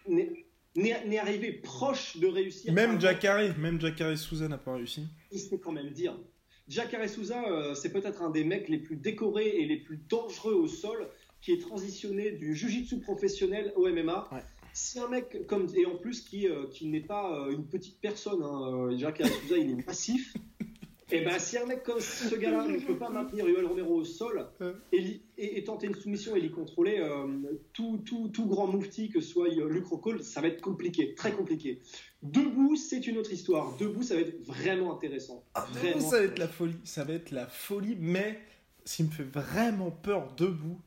mais- 0.08 0.44
n'est- 0.76 1.18
arrivé 1.18 1.52
proche 1.52 2.16
de 2.18 2.26
réussir. 2.26 2.72
même 2.72 3.00
Jacare, 3.00 3.58
même 3.58 3.80
Jacare 3.80 4.16
Souza 4.16 4.46
n'a 4.48 4.58
pas 4.58 4.74
réussi. 4.74 5.02
il 5.32 5.40
se 5.40 5.48
fait 5.48 5.58
quand 5.58 5.72
même 5.72 5.90
dire. 5.90 6.16
Jacare 6.68 7.08
Souza, 7.08 7.44
euh, 7.50 7.74
c'est 7.74 7.92
peut-être 7.92 8.22
un 8.22 8.30
des 8.30 8.44
mecs 8.44 8.68
les 8.68 8.78
plus 8.78 8.96
décorés 8.96 9.48
et 9.60 9.66
les 9.66 9.76
plus 9.76 9.98
dangereux 10.08 10.54
au 10.54 10.66
sol, 10.68 11.08
qui 11.40 11.52
est 11.52 11.60
transitionné 11.60 12.32
du 12.32 12.54
jiu-jitsu 12.56 12.98
professionnel 13.00 13.72
au 13.76 13.86
MMA. 13.88 14.28
Ouais. 14.32 14.40
Si 14.76 14.98
un 14.98 15.08
mec 15.08 15.46
comme 15.46 15.66
et 15.74 15.86
en 15.86 15.96
plus 15.96 16.20
qui, 16.20 16.46
euh, 16.48 16.66
qui 16.70 16.86
n'est 16.88 17.00
pas 17.00 17.32
euh, 17.46 17.50
une 17.50 17.64
petite 17.66 17.98
personne, 17.98 18.42
hein, 18.42 18.74
euh, 18.90 18.96
Jacare 18.98 19.26
Souza, 19.28 19.56
il 19.56 19.70
est 19.70 19.86
massif. 19.86 20.34
Et 21.12 21.20
ben 21.20 21.38
si 21.38 21.56
un 21.56 21.66
mec 21.66 21.84
comme 21.84 22.00
ce 22.00 22.34
gars-là 22.34 22.66
ne 22.66 22.78
peut 22.80 22.96
pas 22.98 23.08
maintenir 23.08 23.48
Yoel 23.48 23.64
Romero 23.64 23.94
au 23.94 24.04
sol 24.04 24.44
et, 24.90 24.98
li- 24.98 25.22
et- 25.38 25.56
et 25.56 25.62
tenter 25.62 25.86
une 25.86 25.94
soumission 25.94 26.34
et 26.34 26.40
l'y 26.40 26.50
contrôler, 26.50 26.98
euh, 26.98 27.26
tout, 27.72 28.02
tout, 28.04 28.28
tout 28.28 28.46
grand 28.46 28.66
moufti 28.66 29.08
que 29.08 29.20
soit 29.20 29.46
Rockhold, 29.88 30.24
ça 30.24 30.40
va 30.40 30.48
être 30.48 30.60
compliqué, 30.60 31.14
très 31.14 31.30
compliqué. 31.30 31.80
Debout, 32.24 32.74
c'est 32.74 33.06
une 33.06 33.18
autre 33.18 33.32
histoire. 33.32 33.76
Debout, 33.76 34.02
ça 34.02 34.16
va 34.16 34.22
être 34.22 34.44
vraiment 34.44 34.96
intéressant. 34.96 35.44
Vraiment. 35.74 36.00
Ça 36.00 36.18
va 36.18 36.24
être 36.24 36.38
la 36.40 36.48
folie, 36.48 36.74
ça 36.82 37.04
va 37.04 37.12
être 37.14 37.30
la 37.30 37.46
folie, 37.46 37.96
mais 38.00 38.40
ce 38.84 38.96
qui 38.96 39.04
me 39.04 39.10
fait 39.10 39.22
vraiment 39.22 39.92
peur 39.92 40.34
debout, 40.36 40.80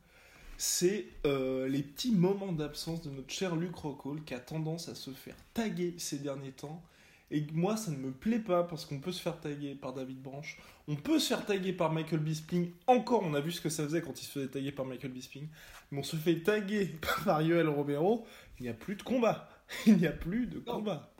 c'est 0.60 1.06
euh, 1.24 1.66
les 1.68 1.82
petits 1.82 2.12
moments 2.12 2.52
d'absence 2.52 3.00
de 3.00 3.08
notre 3.08 3.32
cher 3.32 3.56
Luc 3.56 3.74
Rockhold 3.76 4.24
qui 4.26 4.34
a 4.34 4.38
tendance 4.38 4.90
à 4.90 4.94
se 4.94 5.10
faire 5.10 5.34
taguer 5.54 5.94
ces 5.96 6.18
derniers 6.18 6.52
temps. 6.52 6.82
Et 7.30 7.46
moi, 7.54 7.78
ça 7.78 7.90
ne 7.90 7.96
me 7.96 8.10
plaît 8.10 8.40
pas 8.40 8.64
parce 8.64 8.84
qu'on 8.84 9.00
peut 9.00 9.10
se 9.10 9.22
faire 9.22 9.40
taguer 9.40 9.74
par 9.74 9.94
David 9.94 10.20
Branch, 10.20 10.58
on 10.86 10.96
peut 10.96 11.18
se 11.18 11.28
faire 11.28 11.46
taguer 11.46 11.72
par 11.72 11.90
Michael 11.90 12.20
Bisping. 12.20 12.72
Encore, 12.86 13.22
on 13.22 13.32
a 13.32 13.40
vu 13.40 13.52
ce 13.52 13.62
que 13.62 13.70
ça 13.70 13.84
faisait 13.84 14.02
quand 14.02 14.20
il 14.20 14.26
se 14.26 14.32
faisait 14.32 14.48
taguer 14.48 14.70
par 14.70 14.84
Michael 14.84 15.12
Bisping. 15.12 15.48
Mais 15.92 16.00
on 16.00 16.02
se 16.02 16.16
fait 16.16 16.42
taguer 16.42 16.90
par 17.24 17.40
Yoel 17.40 17.68
Romero, 17.68 18.26
il 18.58 18.64
n'y 18.64 18.68
a 18.68 18.74
plus 18.74 18.96
de 18.96 19.02
combat. 19.02 19.48
Il 19.86 19.96
n'y 19.96 20.06
a 20.06 20.12
plus 20.12 20.46
de 20.46 20.58
combat. 20.58 21.14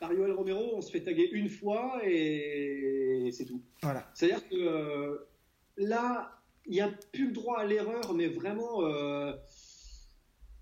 Par 0.00 0.12
Yoel 0.12 0.32
Romero, 0.32 0.72
on 0.74 0.80
se 0.80 0.90
fait 0.90 1.02
taguer 1.02 1.28
une 1.30 1.50
fois 1.50 2.00
et 2.04 3.30
c'est 3.32 3.44
tout. 3.44 3.62
Voilà. 3.82 4.10
C'est-à-dire 4.12 4.48
que 4.48 4.56
euh, 4.56 5.28
là, 5.76 6.35
il 6.68 6.72
n'y 6.74 6.80
a 6.80 6.90
plus 7.12 7.26
le 7.26 7.32
droit 7.32 7.58
à 7.58 7.64
l'erreur, 7.64 8.14
mais 8.14 8.28
vraiment, 8.28 8.84
euh, 8.86 9.32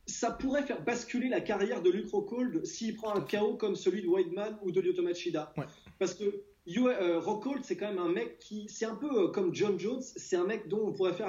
ça 0.06 0.30
pourrait 0.30 0.62
faire 0.62 0.82
basculer 0.82 1.28
la 1.28 1.40
carrière 1.40 1.82
de 1.82 1.90
Luke 1.90 2.10
Rockhold 2.10 2.64
s'il 2.64 2.94
prend 2.94 3.14
un 3.14 3.20
KO 3.20 3.54
comme 3.54 3.76
celui 3.76 4.02
de 4.02 4.08
Weidman 4.08 4.58
ou 4.62 4.70
de 4.70 4.80
Lyoto 4.80 5.02
Machida. 5.02 5.52
Ouais. 5.56 5.64
Parce 5.98 6.14
que 6.14 6.44
euh, 6.66 7.18
Rockhold, 7.20 7.62
c'est 7.64 7.76
quand 7.76 7.88
même 7.88 7.98
un 7.98 8.08
mec 8.10 8.38
qui, 8.38 8.66
c'est 8.68 8.86
un 8.86 8.94
peu 8.94 9.24
euh, 9.24 9.28
comme 9.28 9.54
John 9.54 9.78
Jones, 9.78 10.02
c'est 10.02 10.36
un 10.36 10.44
mec 10.44 10.68
dont 10.68 10.86
on 10.86 10.92
pourrait 10.92 11.12
faire 11.12 11.28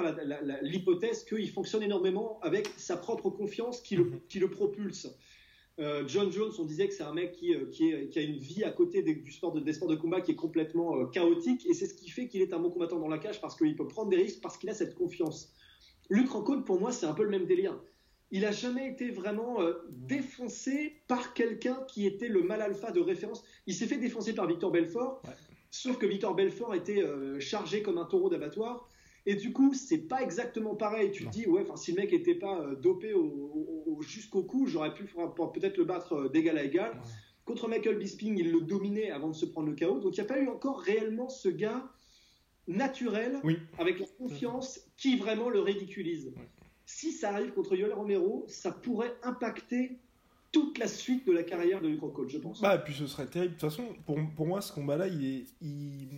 l'hypothèse 0.62 1.24
qu'il 1.24 1.50
fonctionne 1.50 1.82
énormément 1.82 2.38
avec 2.42 2.68
sa 2.76 2.96
propre 2.96 3.30
confiance 3.30 3.80
qui 3.80 3.96
le, 3.96 4.04
Mhm. 4.04 4.20
qui 4.28 4.38
le 4.38 4.50
propulse. 4.50 5.08
Euh, 5.78 6.04
John 6.06 6.32
Jones, 6.32 6.52
on 6.58 6.64
disait 6.64 6.88
que 6.88 6.94
c'est 6.94 7.02
un 7.02 7.12
mec 7.12 7.32
qui, 7.32 7.54
euh, 7.54 7.66
qui, 7.70 7.90
est- 7.90 8.08
qui 8.08 8.18
a 8.18 8.22
une 8.22 8.38
vie 8.38 8.64
à 8.64 8.70
côté 8.70 9.02
des, 9.02 9.14
du 9.14 9.30
sport 9.30 9.52
de, 9.52 9.60
des 9.60 9.74
sports 9.74 9.88
de 9.88 9.96
combat 9.96 10.22
qui 10.22 10.32
est 10.32 10.36
complètement 10.36 10.96
euh, 10.96 11.06
chaotique, 11.06 11.66
et 11.68 11.74
c'est 11.74 11.86
ce 11.86 11.94
qui 11.94 12.08
fait 12.08 12.28
qu'il 12.28 12.40
est 12.40 12.54
un 12.54 12.58
bon 12.58 12.70
combattant 12.70 12.98
dans 12.98 13.08
la 13.08 13.18
cage 13.18 13.40
parce 13.42 13.56
qu'il 13.56 13.76
peut 13.76 13.86
prendre 13.86 14.08
des 14.10 14.16
risques, 14.16 14.40
parce 14.40 14.56
qu'il 14.56 14.70
a 14.70 14.74
cette 14.74 14.94
confiance. 14.94 15.52
Luc 16.08 16.30
Rockhold, 16.30 16.64
pour 16.64 16.80
moi, 16.80 16.92
c'est 16.92 17.04
un 17.06 17.12
peu 17.12 17.24
le 17.24 17.28
même 17.30 17.44
délire. 17.46 17.78
Il 18.30 18.44
a 18.46 18.52
jamais 18.52 18.88
été 18.90 19.10
vraiment 19.10 19.60
euh, 19.60 19.74
défoncé 19.90 21.02
par 21.08 21.34
quelqu'un 21.34 21.78
qui 21.88 22.06
était 22.06 22.28
le 22.28 22.42
mal 22.42 22.62
alpha 22.62 22.90
de 22.90 23.00
référence. 23.00 23.44
Il 23.66 23.74
s'est 23.74 23.86
fait 23.86 23.98
défoncer 23.98 24.34
par 24.34 24.46
Victor 24.46 24.70
Belfort, 24.70 25.20
Ouais. 25.24 25.34
sauf 25.70 25.98
que 25.98 26.06
Victor 26.06 26.34
Belfort 26.34 26.74
était 26.74 27.02
euh, 27.02 27.38
chargé 27.38 27.82
comme 27.82 27.98
un 27.98 28.04
taureau 28.06 28.30
d'abattoir. 28.30 28.88
Et 29.26 29.34
du 29.34 29.52
coup, 29.52 29.74
c'est 29.74 29.98
pas 30.08 30.22
exactement 30.22 30.74
pareil. 30.76 31.10
Tu 31.10 31.24
te 31.26 31.30
dis, 31.30 31.46
ouais, 31.46 31.62
enfin, 31.62 31.76
si 31.76 31.90
le 31.92 32.00
mec 32.00 32.12
était 32.12 32.36
pas 32.36 32.60
euh, 32.60 32.76
dopé 32.76 33.12
au- 33.12 33.24
au- 33.24 33.84
au- 33.98 34.02
jusqu'au 34.02 34.44
cou, 34.44 34.66
j'aurais 34.66 34.94
pu 34.94 35.04
peut-être 35.04 35.76
le 35.78 35.84
battre 35.84 36.12
euh, 36.14 36.28
d'égal 36.28 36.56
à 36.58 36.62
égal. 36.64 36.92
Ouais. 36.92 36.98
Contre 37.44 37.68
Michael 37.68 37.98
Bisping, 37.98 38.38
il 38.38 38.52
le 38.52 38.60
dominait 38.60 39.10
avant 39.10 39.28
de 39.28 39.34
se 39.34 39.44
prendre 39.46 39.68
le 39.68 39.74
KO. 39.76 39.98
Donc 40.00 40.16
il 40.16 40.20
n'y 40.20 40.26
a 40.26 40.28
pas 40.28 40.40
eu 40.40 40.48
encore 40.48 40.80
réellement 40.80 41.28
ce 41.28 41.48
gars 41.48 41.90
naturel, 42.68 43.38
Oui. 43.44 43.58
avec 43.78 44.00
la 44.00 44.06
confiance, 44.18 44.80
qui 44.96 45.16
vraiment 45.16 45.48
le 45.48 45.60
ridiculise. 45.60 46.26
Ouais. 46.36 46.48
Si 46.84 47.12
ça 47.12 47.30
arrive 47.32 47.52
contre 47.52 47.76
Yoel 47.76 47.92
Romero, 47.92 48.44
ça 48.48 48.70
pourrait 48.72 49.14
impacter 49.22 49.98
toute 50.52 50.78
la 50.78 50.88
suite 50.88 51.26
de 51.26 51.32
la 51.32 51.42
carrière 51.42 51.80
de 51.80 51.88
Luke 51.88 52.00
je 52.28 52.38
pense. 52.38 52.60
Bah, 52.60 52.76
et 52.76 52.78
puis 52.78 52.94
ce 52.94 53.06
serait 53.06 53.26
terrible. 53.26 53.54
De 53.54 53.60
toute 53.60 53.68
façon, 53.70 53.84
pour, 54.06 54.18
pour 54.36 54.46
moi, 54.46 54.60
ce 54.60 54.72
combat-là, 54.72 55.06
il 55.08 55.24
est. 55.24 55.44
il- 55.60 56.08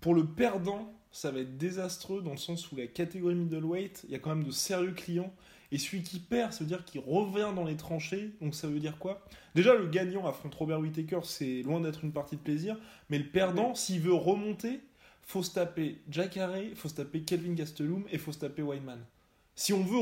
Pour 0.00 0.14
le 0.14 0.24
perdant, 0.26 0.92
ça 1.12 1.30
va 1.30 1.40
être 1.40 1.56
désastreux 1.56 2.22
dans 2.22 2.32
le 2.32 2.38
sens 2.38 2.72
où 2.72 2.76
la 2.76 2.86
catégorie 2.86 3.34
middleweight, 3.34 4.04
il 4.08 4.10
y 4.12 4.14
a 4.14 4.18
quand 4.18 4.34
même 4.34 4.44
de 4.44 4.50
sérieux 4.50 4.92
clients. 4.92 5.32
Et 5.70 5.78
celui 5.78 6.02
qui 6.02 6.18
perd, 6.18 6.52
ça 6.52 6.60
veut 6.60 6.66
dire 6.66 6.84
qu'il 6.84 7.00
revient 7.00 7.54
dans 7.54 7.64
les 7.64 7.76
tranchées. 7.76 8.32
Donc 8.40 8.54
ça 8.54 8.66
veut 8.66 8.80
dire 8.80 8.98
quoi? 8.98 9.24
Déjà, 9.54 9.74
le 9.74 9.86
gagnant 9.86 10.26
affronte 10.26 10.54
Robert 10.54 10.80
Whittaker, 10.80 11.20
c'est 11.22 11.62
loin 11.62 11.80
d'être 11.80 12.04
une 12.04 12.12
partie 12.12 12.36
de 12.36 12.42
plaisir. 12.42 12.76
Mais 13.08 13.18
le 13.18 13.26
perdant, 13.26 13.74
s'il 13.74 14.00
veut 14.00 14.12
remonter, 14.12 14.80
faut 15.22 15.42
se 15.42 15.52
taper 15.52 15.98
Jack 16.10 16.36
Harry, 16.36 16.74
faut 16.74 16.88
se 16.88 16.94
taper 16.94 17.22
Kelvin 17.22 17.54
Gastelum 17.54 18.04
et 18.10 18.18
faut 18.18 18.32
se 18.32 18.40
taper 18.40 18.62
Wyman. 18.62 18.98
Si 19.54 19.72
on 19.72 19.82
veut 19.82 20.00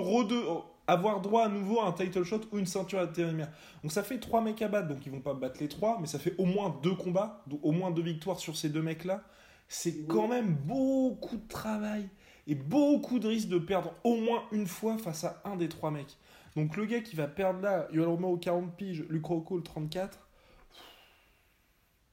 avoir 0.86 1.20
droit 1.20 1.44
à 1.44 1.48
nouveau 1.48 1.80
à 1.80 1.86
un 1.86 1.92
title 1.92 2.24
shot 2.24 2.40
ou 2.52 2.58
une 2.58 2.66
ceinture 2.66 3.00
intérimaire. 3.00 3.52
Donc 3.82 3.92
ça 3.92 4.02
fait 4.02 4.18
trois 4.18 4.40
mecs 4.40 4.62
à 4.62 4.68
battre, 4.68 4.88
donc 4.88 5.04
ils 5.06 5.12
vont 5.12 5.20
pas 5.20 5.34
battre 5.34 5.60
les 5.60 5.68
trois, 5.68 5.98
mais 6.00 6.06
ça 6.06 6.18
fait 6.18 6.34
au 6.38 6.46
moins 6.46 6.76
deux 6.82 6.94
combats, 6.94 7.44
donc 7.46 7.60
au 7.62 7.72
moins 7.72 7.90
deux 7.90 8.02
victoires 8.02 8.40
sur 8.40 8.56
ces 8.56 8.68
deux 8.70 8.82
mecs-là. 8.82 9.22
C'est 9.72 10.04
quand 10.08 10.26
même 10.26 10.56
beaucoup 10.66 11.36
de 11.36 11.46
travail 11.46 12.08
et 12.48 12.56
beaucoup 12.56 13.20
de 13.20 13.28
risques 13.28 13.48
de 13.48 13.60
perdre 13.60 13.94
au 14.02 14.16
moins 14.16 14.42
une 14.50 14.66
fois 14.66 14.98
face 14.98 15.22
à 15.22 15.40
un 15.44 15.54
des 15.54 15.68
trois 15.68 15.92
mecs. 15.92 16.18
Donc 16.56 16.76
le 16.76 16.86
gars 16.86 16.98
qui 16.98 17.14
va 17.14 17.28
perdre 17.28 17.60
là, 17.60 17.86
Yoel 17.92 18.08
Romero 18.08 18.36
40 18.36 18.76
piges, 18.76 19.04
Luke 19.08 19.26
Rockhold 19.26 19.62
34. 19.62 20.26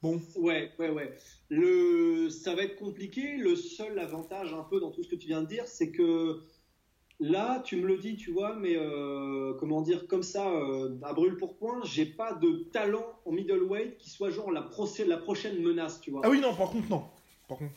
Bon, 0.04 0.22
Ouais, 0.36 0.72
ouais, 0.78 0.92
ouais. 0.92 1.18
Le... 1.50 2.30
Ça 2.30 2.54
va 2.54 2.62
être 2.62 2.76
compliqué. 2.76 3.38
Le 3.38 3.56
seul 3.56 3.98
avantage 3.98 4.54
un 4.54 4.62
peu 4.62 4.80
dans 4.80 4.92
tout 4.92 5.02
ce 5.02 5.10
que 5.10 5.16
tu 5.16 5.26
viens 5.26 5.42
de 5.42 5.48
dire, 5.48 5.66
c'est 5.66 5.90
que 5.90 6.44
là, 7.20 7.62
tu 7.66 7.78
me 7.78 7.88
le 7.88 7.98
dis, 7.98 8.18
tu 8.18 8.32
vois, 8.32 8.56
mais 8.56 8.76
euh, 8.78 9.56
comment 9.60 9.82
dire, 9.82 10.06
comme 10.08 10.22
ça, 10.22 10.48
euh, 10.48 10.96
à 11.02 11.14
brûle 11.14 11.38
pour 11.38 11.58
point, 11.58 11.82
j'ai 11.86 12.06
pas 12.06 12.34
de 12.34 12.68
talent 12.72 13.20
en 13.26 13.32
middleweight 13.32 13.98
qui 13.98 14.12
soit 14.12 14.30
genre 14.30 14.52
la 14.52 14.62
prochaine 14.62 15.60
menace, 15.64 16.00
tu 16.02 16.12
vois. 16.12 16.22
ah 16.24 16.30
oui 16.30 16.40
non, 16.40 16.54
par 16.54 16.70
contre 16.70 16.88
non. 16.92 17.04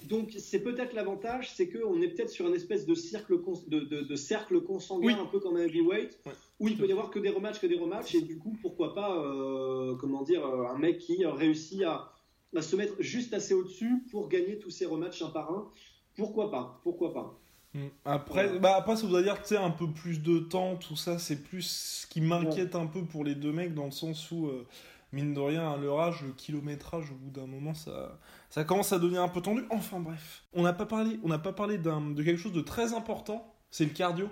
Donc 0.08 0.32
c'est 0.38 0.60
peut-être 0.60 0.94
l'avantage, 0.94 1.52
c'est 1.54 1.68
qu'on 1.68 2.00
est 2.00 2.08
peut-être 2.08 2.30
sur 2.30 2.46
une 2.48 2.54
espèce 2.54 2.86
de, 2.86 2.94
cercle 2.94 3.38
de, 3.68 3.80
de- 3.80 4.00
de 4.02 4.16
cercle 4.16 4.60
consanguin, 4.62 5.06
Oui. 5.06 5.14
un 5.20 5.26
peu 5.26 5.38
comme 5.38 5.56
un 5.56 5.60
heavyweight, 5.64 6.18
Ouais. 6.26 6.32
où 6.58 6.68
il 6.68 6.76
peut 6.76 6.86
y 6.86 6.92
avoir 6.92 7.10
que 7.10 7.18
des 7.20 7.28
rematchs, 7.30 7.60
que 7.60 7.66
des 7.68 7.78
rematchs, 7.78 8.14
et 8.16 8.22
du 8.22 8.38
coup, 8.38 8.56
pourquoi 8.60 8.94
pas, 8.94 9.16
euh, 9.16 9.94
comment 9.96 10.22
dire, 10.22 10.44
euh, 10.44 10.66
un 10.66 10.78
mec 10.78 10.98
qui 10.98 11.24
réussit 11.24 11.82
à, 11.82 12.12
à 12.56 12.62
se 12.62 12.74
mettre 12.74 12.94
juste 13.00 13.32
assez 13.32 13.54
au-dessus 13.54 14.02
pour 14.10 14.28
gagner 14.28 14.58
tous 14.58 14.70
ces 14.70 14.86
rematchs 14.86 15.22
un 15.22 15.30
par 15.30 15.50
un. 15.52 15.68
Pourquoi 16.16 16.50
pas 16.50 16.80
Pourquoi 16.82 17.12
pas 17.14 17.36
Mm. 17.72 17.86
Après, 18.04 18.58
bah 18.58 18.74
après, 18.76 18.96
ça 18.96 19.06
voudrait 19.06 19.22
dire, 19.22 19.40
tu 19.40 19.50
sais, 19.50 19.56
un 19.56 19.70
peu 19.70 19.86
plus 19.88 20.20
de 20.20 20.40
temps, 20.40 20.74
tout 20.74 20.96
ça, 20.96 21.20
c'est 21.20 21.40
plus 21.40 21.62
ce 22.02 22.06
qui 22.08 22.20
m'inquiète 22.20 22.74
un 22.74 22.86
peu 22.86 23.04
pour 23.04 23.22
les 23.22 23.36
deux 23.36 23.52
mecs, 23.52 23.74
dans 23.74 23.84
le 23.84 23.92
sens 23.92 24.28
où, 24.32 24.48
euh, 24.48 24.66
mine 25.12 25.34
de 25.34 25.40
rien, 25.40 25.72
âge, 25.98 26.22
le 26.22 26.32
kilométrage, 26.32 27.10
au 27.10 27.14
bout 27.14 27.30
d'un 27.30 27.46
moment, 27.46 27.74
ça, 27.74 28.18
ça 28.48 28.64
commence 28.64 28.92
à 28.92 28.98
devenir 28.98 29.22
un 29.22 29.28
peu 29.28 29.40
tendu. 29.40 29.64
Enfin 29.70 30.00
bref, 30.00 30.44
on 30.52 30.62
n'a 30.62 30.72
pas 30.72 30.86
parlé, 30.86 31.18
on 31.22 31.28
n'a 31.28 31.38
pas 31.38 31.52
parlé 31.52 31.78
de 31.78 32.22
quelque 32.22 32.36
chose 32.40 32.52
de 32.52 32.60
très 32.60 32.94
important, 32.94 33.54
c'est 33.70 33.84
le 33.84 33.90
cardio. 33.90 34.28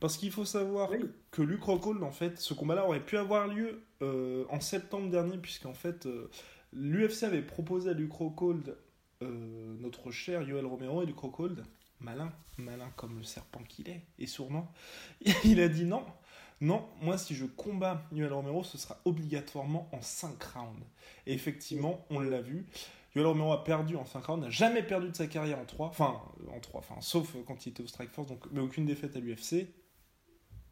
Parce 0.00 0.16
qu'il 0.16 0.32
faut 0.32 0.44
savoir 0.44 0.90
que 1.30 1.40
Luke 1.40 1.62
Rockhold, 1.62 2.02
en 2.02 2.10
fait, 2.10 2.38
ce 2.38 2.52
combat-là 2.52 2.84
aurait 2.84 3.04
pu 3.04 3.16
avoir 3.16 3.46
lieu 3.46 3.84
euh, 4.02 4.44
en 4.50 4.60
septembre 4.60 5.08
dernier, 5.08 5.38
puisqu'en 5.38 5.72
fait, 5.72 6.06
euh, 6.06 6.30
l'UFC 6.72 7.22
avait 7.22 7.42
proposé 7.42 7.90
à 7.90 7.92
Luke 7.94 8.12
Rockhold, 8.12 8.76
notre 9.80 10.10
cher 10.10 10.42
Yoel 10.42 10.66
Romero, 10.66 11.02
et 11.02 11.06
Luke 11.06 11.18
Rockhold 11.18 11.64
malin, 12.04 12.32
malin 12.58 12.90
comme 12.96 13.16
le 13.16 13.24
serpent 13.24 13.62
qu'il 13.68 13.88
est, 13.88 14.02
et 14.18 14.26
sournois, 14.26 14.70
il 15.44 15.60
a 15.60 15.68
dit 15.68 15.84
non, 15.84 16.04
non, 16.64 16.82
moi 17.02 17.18
si 17.18 17.34
je 17.34 17.44
combats 17.44 18.02
Yoel 18.12 18.32
Romero, 18.32 18.64
ce 18.64 18.78
sera 18.78 18.98
obligatoirement 19.04 19.88
en 19.92 20.00
5 20.00 20.42
rounds. 20.42 20.82
Et 21.26 21.34
effectivement, 21.34 22.06
on 22.08 22.20
l'a 22.20 22.40
vu, 22.40 22.66
Yoel 23.14 23.26
Romero 23.26 23.52
a 23.52 23.62
perdu 23.62 23.96
en 23.96 24.06
5 24.06 24.24
rounds, 24.24 24.44
n'a 24.44 24.50
jamais 24.50 24.82
perdu 24.82 25.10
de 25.10 25.14
sa 25.14 25.26
carrière 25.26 25.58
en 25.58 25.66
3, 25.66 25.88
enfin, 25.88 26.22
en 26.50 26.60
3, 26.60 26.80
enfin, 26.80 27.00
sauf 27.00 27.36
quand 27.46 27.66
il 27.66 27.70
était 27.70 27.82
au 27.82 27.86
Strike 27.86 28.12
Force, 28.12 28.28
donc, 28.28 28.44
mais 28.50 28.60
aucune 28.60 28.86
défaite 28.86 29.14
à 29.14 29.20
l'UFC. 29.20 29.68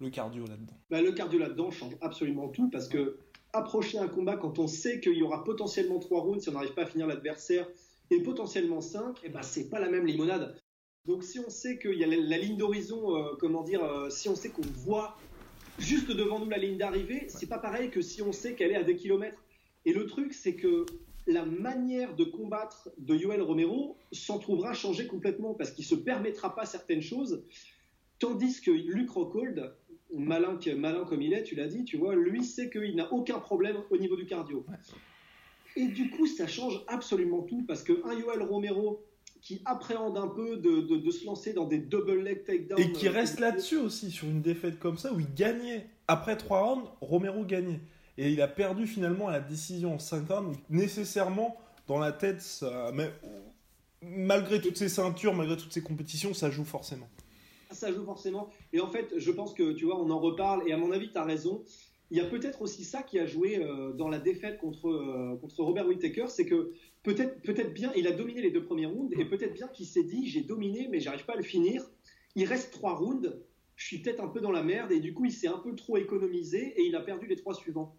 Le 0.01 0.11
cardio 0.11 0.47
là-dedans. 0.47 0.77
Bah, 0.91 1.01
le 1.01 1.13
cardio 1.13 1.39
là-dedans 1.39 1.71
change 1.71 1.93
absolument 2.01 2.49
tout 2.49 2.69
parce 2.71 2.89
que 2.89 3.19
approcher 3.53 3.99
un 3.99 4.09
combat 4.09 4.37
quand 4.37 4.59
on 4.59 4.67
sait 4.67 4.99
qu'il 4.99 5.17
y 5.17 5.23
aura 5.23 5.45
potentiellement 5.45 5.99
3 5.99 6.23
rounds 6.23 6.43
si 6.43 6.49
on 6.49 6.53
n'arrive 6.53 6.73
pas 6.73 6.83
à 6.83 6.87
finir 6.87 7.07
l'adversaire 7.07 7.69
et 8.11 8.23
potentiellement 8.23 8.81
5, 8.81 9.21
et 9.25 9.29
ben 9.29 9.43
c'est 9.43 9.69
pas 9.69 9.79
la 9.79 9.91
même 9.91 10.07
limonade. 10.07 10.57
Donc 11.05 11.23
si 11.23 11.39
on 11.39 11.51
sait 11.51 11.79
qu'il 11.79 11.99
y 11.99 12.05
a 12.05 12.07
la, 12.07 12.39
ligne 12.39 12.57
d'horizon, 12.57 13.17
euh, 13.17 13.35
comment 13.39 13.63
dire, 13.63 13.85
euh, 13.85 14.11
si 14.11 14.29
on 14.29 14.35
sait 14.35 14.49
qu'on 14.49 14.63
voit 14.63 15.17
juste 15.79 16.11
devant 16.11 16.39
nous 16.39 16.49
la 16.49 16.59
ligne 16.59 16.79
d'arrivée, 16.79 17.27
c'est 17.29 17.49
pas 17.49 17.59
pareil 17.59 17.91
que 17.91 18.01
si 18.01 18.23
on 18.23 18.33
sait 18.33 18.55
qu'elle 18.55 18.71
est 18.71 18.77
à 18.77 18.85
des 18.85 18.97
kilomètres. 18.97 19.43
Et 19.85 19.93
le 19.93 20.07
truc, 20.07 20.33
c'est 20.33 20.55
que 20.55 20.87
la 21.27 21.45
manière 21.45 22.15
de 22.15 22.25
combattre 22.25 22.91
de 22.99 23.15
Yoel 23.15 23.43
Romero 23.43 23.97
s'en 24.11 24.39
trouvera 24.39 24.75
changée 24.75 25.07
complètement 25.07 25.55
parce 25.55 25.71
qu'il 25.71 25.85
se 25.85 25.95
permettra 25.95 26.55
pas 26.55 26.67
certaines 26.67 27.03
choses, 27.03 27.45
tandis 28.19 28.61
que 28.61 28.71
Luc 28.71 29.11
Rockhold, 29.11 29.75
malin, 30.15 30.59
malin 30.77 31.05
comme 31.05 31.23
il 31.23 31.33
est, 31.33 31.45
tu 31.45 31.55
l'as 31.55 31.69
dit, 31.69 31.85
tu 31.85 31.97
vois, 31.97 32.15
lui 32.15 32.45
sait 32.45 32.71
qu'il 32.71 32.97
n'a 32.97 33.13
aucun 33.13 33.39
problème 33.39 33.77
au 33.91 33.97
niveau 33.97 34.17
du 34.17 34.27
cardio. 34.27 34.65
Et 35.77 35.87
du 35.87 36.11
coup, 36.11 36.27
ça 36.27 36.47
change 36.47 36.83
absolument 36.87 37.43
tout 37.43 37.65
parce 37.67 37.83
que 37.83 38.05
un 38.05 38.19
Yoel 38.19 38.43
Romero 38.43 39.03
qui 39.43 39.61
appréhende 39.65 40.17
un 40.17 40.29
peu 40.29 40.57
de, 40.57 41.11
se 41.11 41.27
lancer 41.27 41.53
dans 41.53 41.67
des 41.67 41.79
double 41.79 42.23
leg 42.23 42.45
takedowns. 42.45 42.79
Et 42.79 42.93
qui 42.93 43.09
reste 43.09 43.41
là-dessus 43.41 43.77
aussi, 43.77 44.11
sur 44.11 44.29
une 44.29 44.41
défaite 44.41 44.79
comme 44.79 44.97
ça, 44.97 45.13
où 45.13 45.21
il 45.21 45.35
gagnait. 45.35 45.89
Après 46.07 46.37
trois 46.37 46.63
rounds, 46.63 46.89
Romero 47.01 47.45
gagnait. 47.45 47.81
Et 48.19 48.31
il 48.31 48.41
a 48.41 48.49
perdu 48.49 48.87
finalement 48.87 49.29
à 49.29 49.33
la 49.33 49.41
décision 49.41 49.95
en 49.95 49.99
5 49.99 50.29
rounds. 50.29 50.59
Nécessairement, 50.71 51.57
dans 51.89 51.99
la 51.99 52.13
tête, 52.13 52.41
ça... 52.41 52.93
Mais, 52.95 53.11
malgré 54.03 54.61
toutes 54.61 54.77
ces 54.77 54.89
ceintures, 54.89 55.35
malgré 55.35 55.57
toutes 55.57 55.73
ces 55.73 55.83
compétitions, 55.83 56.35
ça 56.35 56.51
joue 56.51 56.65
forcément. 56.65 57.09
Ça 57.73 57.93
joue 57.93 58.05
forcément. 58.05 58.49
Et 58.73 58.81
en 58.81 58.91
fait, 58.91 59.13
je 59.17 59.31
pense 59.33 59.55
que, 59.55 59.73
tu 59.73 59.87
vois, 59.87 60.01
on 60.01 60.11
en 60.11 60.21
reparle. 60.21 60.69
Et 60.69 60.73
à 60.73 60.77
mon 60.77 60.93
avis, 60.93 61.11
tu 61.11 61.19
as 61.19 61.25
raison. 61.25 61.65
Il 62.11 62.19
y 62.19 62.21
a 62.21 62.27
peut-être 62.27 62.63
aussi 62.63 62.85
ça 62.85 63.03
qui 63.03 63.19
a 63.19 63.27
joué 63.27 63.57
euh, 63.57 63.93
dans 63.93 64.09
la 64.09 64.19
défaite 64.19 64.59
contre, 64.59 64.89
euh, 64.89 65.39
contre 65.41 65.63
Robert 65.63 65.89
Whittaker, 65.89 66.27
c'est 66.29 66.45
que 66.45 66.75
peut-être 67.03 67.43
peut-être 67.43 67.73
bien, 67.73 67.93
il 67.97 68.07
a 68.07 68.13
dominé 68.13 68.41
les 68.41 68.51
deux 68.51 68.65
premiers 68.65 68.87
rounds, 68.87 69.13
et 69.19 69.25
peut-être 69.25 69.55
bien 69.55 69.69
qu'il 69.69 69.87
s'est 69.87 70.05
dit, 70.05 70.27
j'ai 70.27 70.43
dominé, 70.43 70.89
mais 70.91 71.01
j'arrive 71.01 71.25
pas 71.25 71.35
à 71.35 71.37
le 71.37 71.43
finir. 71.43 71.85
Il 72.35 72.45
reste 72.45 72.73
trois 72.73 72.95
rounds, 72.95 73.43
je 73.77 73.87
suis 73.87 73.99
peut-être 73.99 74.23
un 74.23 74.29
peu 74.29 74.41
dans 74.41 74.53
la 74.53 74.63
merde, 74.63 74.93
et 74.93 75.01
du 75.01 75.13
coup, 75.15 75.25
il 75.25 75.33
s'est 75.33 75.49
un 75.49 75.59
peu 75.59 75.75
trop 75.75 75.97
économisé, 75.97 76.75
et 76.77 76.83
il 76.87 76.95
a 76.97 77.01
perdu 77.01 77.27
les 77.27 77.37
trois 77.37 77.55
suivants. 77.55 77.97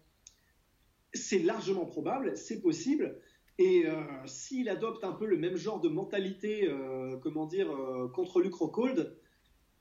C'est 1.12 1.38
largement 1.38 1.86
probable, 1.86 2.36
c'est 2.36 2.60
possible, 2.60 3.20
et 3.58 3.86
euh, 3.86 4.02
s'il 4.26 4.68
adopte 4.68 5.04
un 5.04 5.12
peu 5.12 5.26
le 5.26 5.36
même 5.36 5.56
genre 5.56 5.80
de 5.80 5.88
mentalité, 5.88 6.68
comment 7.22 7.46
dire, 7.46 7.68
contre 8.12 8.40
Luke 8.40 8.54
Rockhold, 8.54 9.16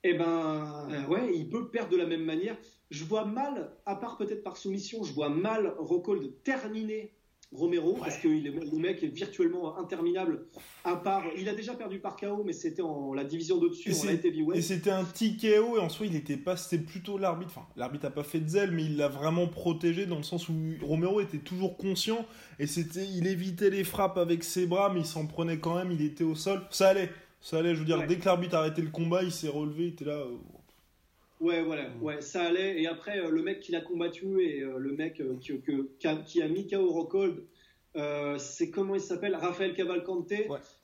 eh 0.04 0.14
ben, 0.14 1.08
ouais, 1.10 1.34
il 1.34 1.50
peut 1.50 1.72
perdre 1.72 1.90
de 1.90 1.98
la 1.98 2.06
même 2.06 2.26
manière. 2.26 2.58
Je 2.92 3.06
vois 3.06 3.26
mal, 3.26 3.76
à 3.86 3.96
part 3.96 4.18
peut-être 4.18 4.44
par 4.44 4.58
soumission, 4.58 5.04
je 5.04 5.14
vois 5.14 5.30
mal 5.30 5.76
Rockhold 5.80 6.44
terminer 6.44 7.14
Romero 7.54 7.94
parce 8.00 8.18
que 8.18 8.28
le 8.28 8.78
mec 8.78 9.04
est 9.04 9.08
virtuellement 9.08 9.78
interminable. 9.78 10.46
À 10.84 10.96
part, 10.96 11.24
il 11.38 11.48
a 11.48 11.54
déjà 11.54 11.74
perdu 11.74 12.00
par 12.00 12.16
KO, 12.16 12.44
mais 12.44 12.54
c'était 12.54 12.82
en 12.82 13.14
la 13.14 13.24
division 13.24 13.58
d'au-dessus, 13.58 13.92
Et 14.54 14.62
c'était 14.62 14.90
un 14.90 15.04
TKO 15.04 15.78
et 15.78 15.80
en 15.80 15.90
soi 15.90 16.08
il 16.08 16.16
était 16.16 16.38
pas, 16.38 16.58
c'était 16.58 16.84
plutôt 16.84 17.18
l'arbitre. 17.18 17.52
Enfin, 17.56 17.68
l'arbitre 17.76 18.06
a 18.06 18.12
pas 18.12 18.24
fait 18.24 18.40
de 18.40 18.48
zèle, 18.48 18.72
mais 18.72 18.86
il 18.86 18.98
l'a 18.98 19.08
vraiment 19.08 19.48
protégé 19.48 20.06
dans 20.06 20.18
le 20.18 20.24
sens 20.24 20.50
où 20.50 20.56
Romero 20.82 21.22
était 21.22 21.38
toujours 21.38 21.78
conscient 21.78 22.26
et 22.60 22.68
c'était, 22.68 23.06
il 23.06 23.28
évitait 23.28 23.70
les 23.70 23.84
frappes 23.84 24.18
avec 24.18 24.44
ses 24.44 24.66
bras, 24.66 24.92
mais 24.94 25.02
il 25.02 25.06
s'en 25.06 25.28
prenait 25.28 25.60
quand 25.60 25.76
même. 25.76 25.92
Il 25.92 26.02
était 26.02 26.24
au 26.24 26.36
sol, 26.36 26.62
ça 26.70 26.90
allait. 26.90 27.10
Ça 27.42 27.58
allait, 27.58 27.76
je 27.76 27.80
veux 27.80 27.86
dire, 27.86 28.08
dès 28.08 28.16
que 28.16 28.24
l'arbitre 28.24 28.56
a 28.56 28.60
arrêté 28.60 28.82
le 28.82 28.90
combat, 28.90 29.22
il 29.22 29.32
s'est 29.32 29.50
relevé, 29.50 29.88
il 29.88 29.90
était 29.90 30.06
là. 30.06 30.14
Euh, 30.14 30.38
ouais, 31.44 31.64
voilà, 31.64 31.90
mm. 31.90 32.04
ouais, 32.04 32.22
ça 32.22 32.44
allait. 32.44 32.82
Et 32.82 32.88
après, 32.88 33.20
euh, 33.20 33.30
le 33.30 33.44
mec 33.44 33.60
qui 33.60 33.72
l'a 33.72 33.82
combattu 33.82 34.42
et 34.42 34.62
euh, 34.62 34.78
le 34.78 34.94
mec 34.94 35.22
qui, 35.40 35.54
qui, 36.26 36.42
a, 36.42 36.48
mis 36.48 36.68
KO 36.68 36.92
Rockhold, 36.92 37.46
c'est 38.38 38.72
comment 38.72 38.96
il 38.96 39.02
s'appelle? 39.02 39.36
Raphaël 39.36 39.76
Cavalcante. 39.76 40.32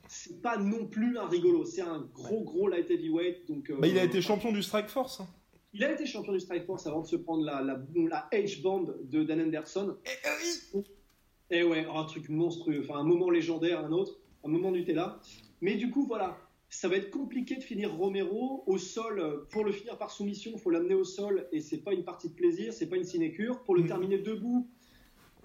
C'est 0.08 0.42
pas 0.42 0.56
non 0.56 0.86
plus 0.86 1.18
un 1.18 1.28
rigolo, 1.28 1.64
c'est 1.64 1.82
un 1.82 2.08
gros, 2.12 2.42
gros 2.42 2.68
light 2.68 2.90
heavyweight. 2.90 3.46
Donc, 3.48 3.72
bah, 3.78 3.86
il 3.86 3.98
a 3.98 4.04
été 4.04 4.20
champion 4.20 4.52
du 4.52 4.62
Strike 4.62 4.88
Force. 4.88 5.20
Hein. 5.20 5.28
Il 5.72 5.84
a 5.84 5.92
été 5.92 6.04
champion 6.04 6.32
du 6.32 6.40
Strike 6.40 6.64
Force 6.64 6.86
avant 6.86 7.02
de 7.02 7.06
se 7.06 7.16
prendre 7.16 7.44
la, 7.44 7.62
la, 7.62 7.80
la 8.08 8.28
H-band 8.32 8.86
de 9.04 9.22
Dan 9.22 9.40
Anderson. 9.40 9.96
Et, 10.04 11.58
et 11.58 11.62
ouais, 11.62 11.86
un 11.92 12.04
truc 12.04 12.28
monstrueux, 12.28 12.84
enfin 12.84 12.98
un 12.98 13.04
moment 13.04 13.30
légendaire, 13.30 13.84
un 13.84 13.92
autre, 13.92 14.18
un 14.44 14.48
moment 14.48 14.70
Nutella. 14.70 15.20
Mais 15.60 15.74
du 15.76 15.90
coup, 15.90 16.06
voilà, 16.06 16.38
ça 16.70 16.88
va 16.88 16.96
être 16.96 17.10
compliqué 17.10 17.56
de 17.56 17.62
finir 17.62 17.92
Romero 17.92 18.62
au 18.66 18.78
sol. 18.78 19.44
Pour 19.50 19.64
le 19.64 19.72
finir 19.72 19.98
par 19.98 20.10
soumission, 20.10 20.52
il 20.54 20.60
faut 20.60 20.70
l'amener 20.70 20.94
au 20.94 21.04
sol 21.04 21.48
et 21.50 21.60
c'est 21.60 21.78
pas 21.78 21.92
une 21.92 22.04
partie 22.04 22.28
de 22.28 22.34
plaisir, 22.34 22.72
c'est 22.72 22.86
pas 22.86 22.96
une 22.96 23.04
sinécure. 23.04 23.62
Pour 23.64 23.74
le 23.74 23.82
mm. 23.82 23.88
terminer 23.88 24.18
debout, 24.18 24.68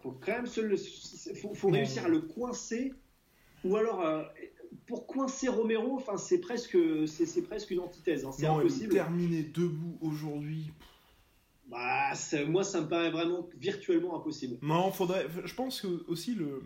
faut 0.04 0.12
quand 0.12 0.34
même 0.34 0.46
faut, 0.46 1.70
réussir 1.70 2.06
à 2.06 2.10
le 2.10 2.22
coincer. 2.22 2.94
Ou 3.64 3.76
alors, 3.76 4.06
euh, 4.06 4.24
pour 4.86 5.08
coincer 5.08 5.48
Romero, 5.48 5.96
enfin, 5.96 6.18
c'est 6.18 6.40
presque, 6.40 6.78
c'est, 7.08 7.42
presque 7.42 7.72
une 7.72 7.80
antithèse. 7.80 8.24
Hein, 8.24 8.32
c'est 8.32 8.46
impossible. 8.46 8.94
Terminer 8.94 9.42
debout 9.42 9.98
aujourd'hui. 10.02 10.72
Bah, 11.68 12.14
moi, 12.48 12.64
ça 12.64 12.82
me 12.82 12.88
paraît 12.88 13.10
vraiment 13.10 13.50
virtuellement 13.58 14.16
impossible. 14.16 14.60
Non, 14.62 14.92
faudrait. 14.92 15.26
Je 15.44 15.56
pense 15.56 15.82
que 15.82 16.06
aussi 16.08 16.36
le, 16.36 16.62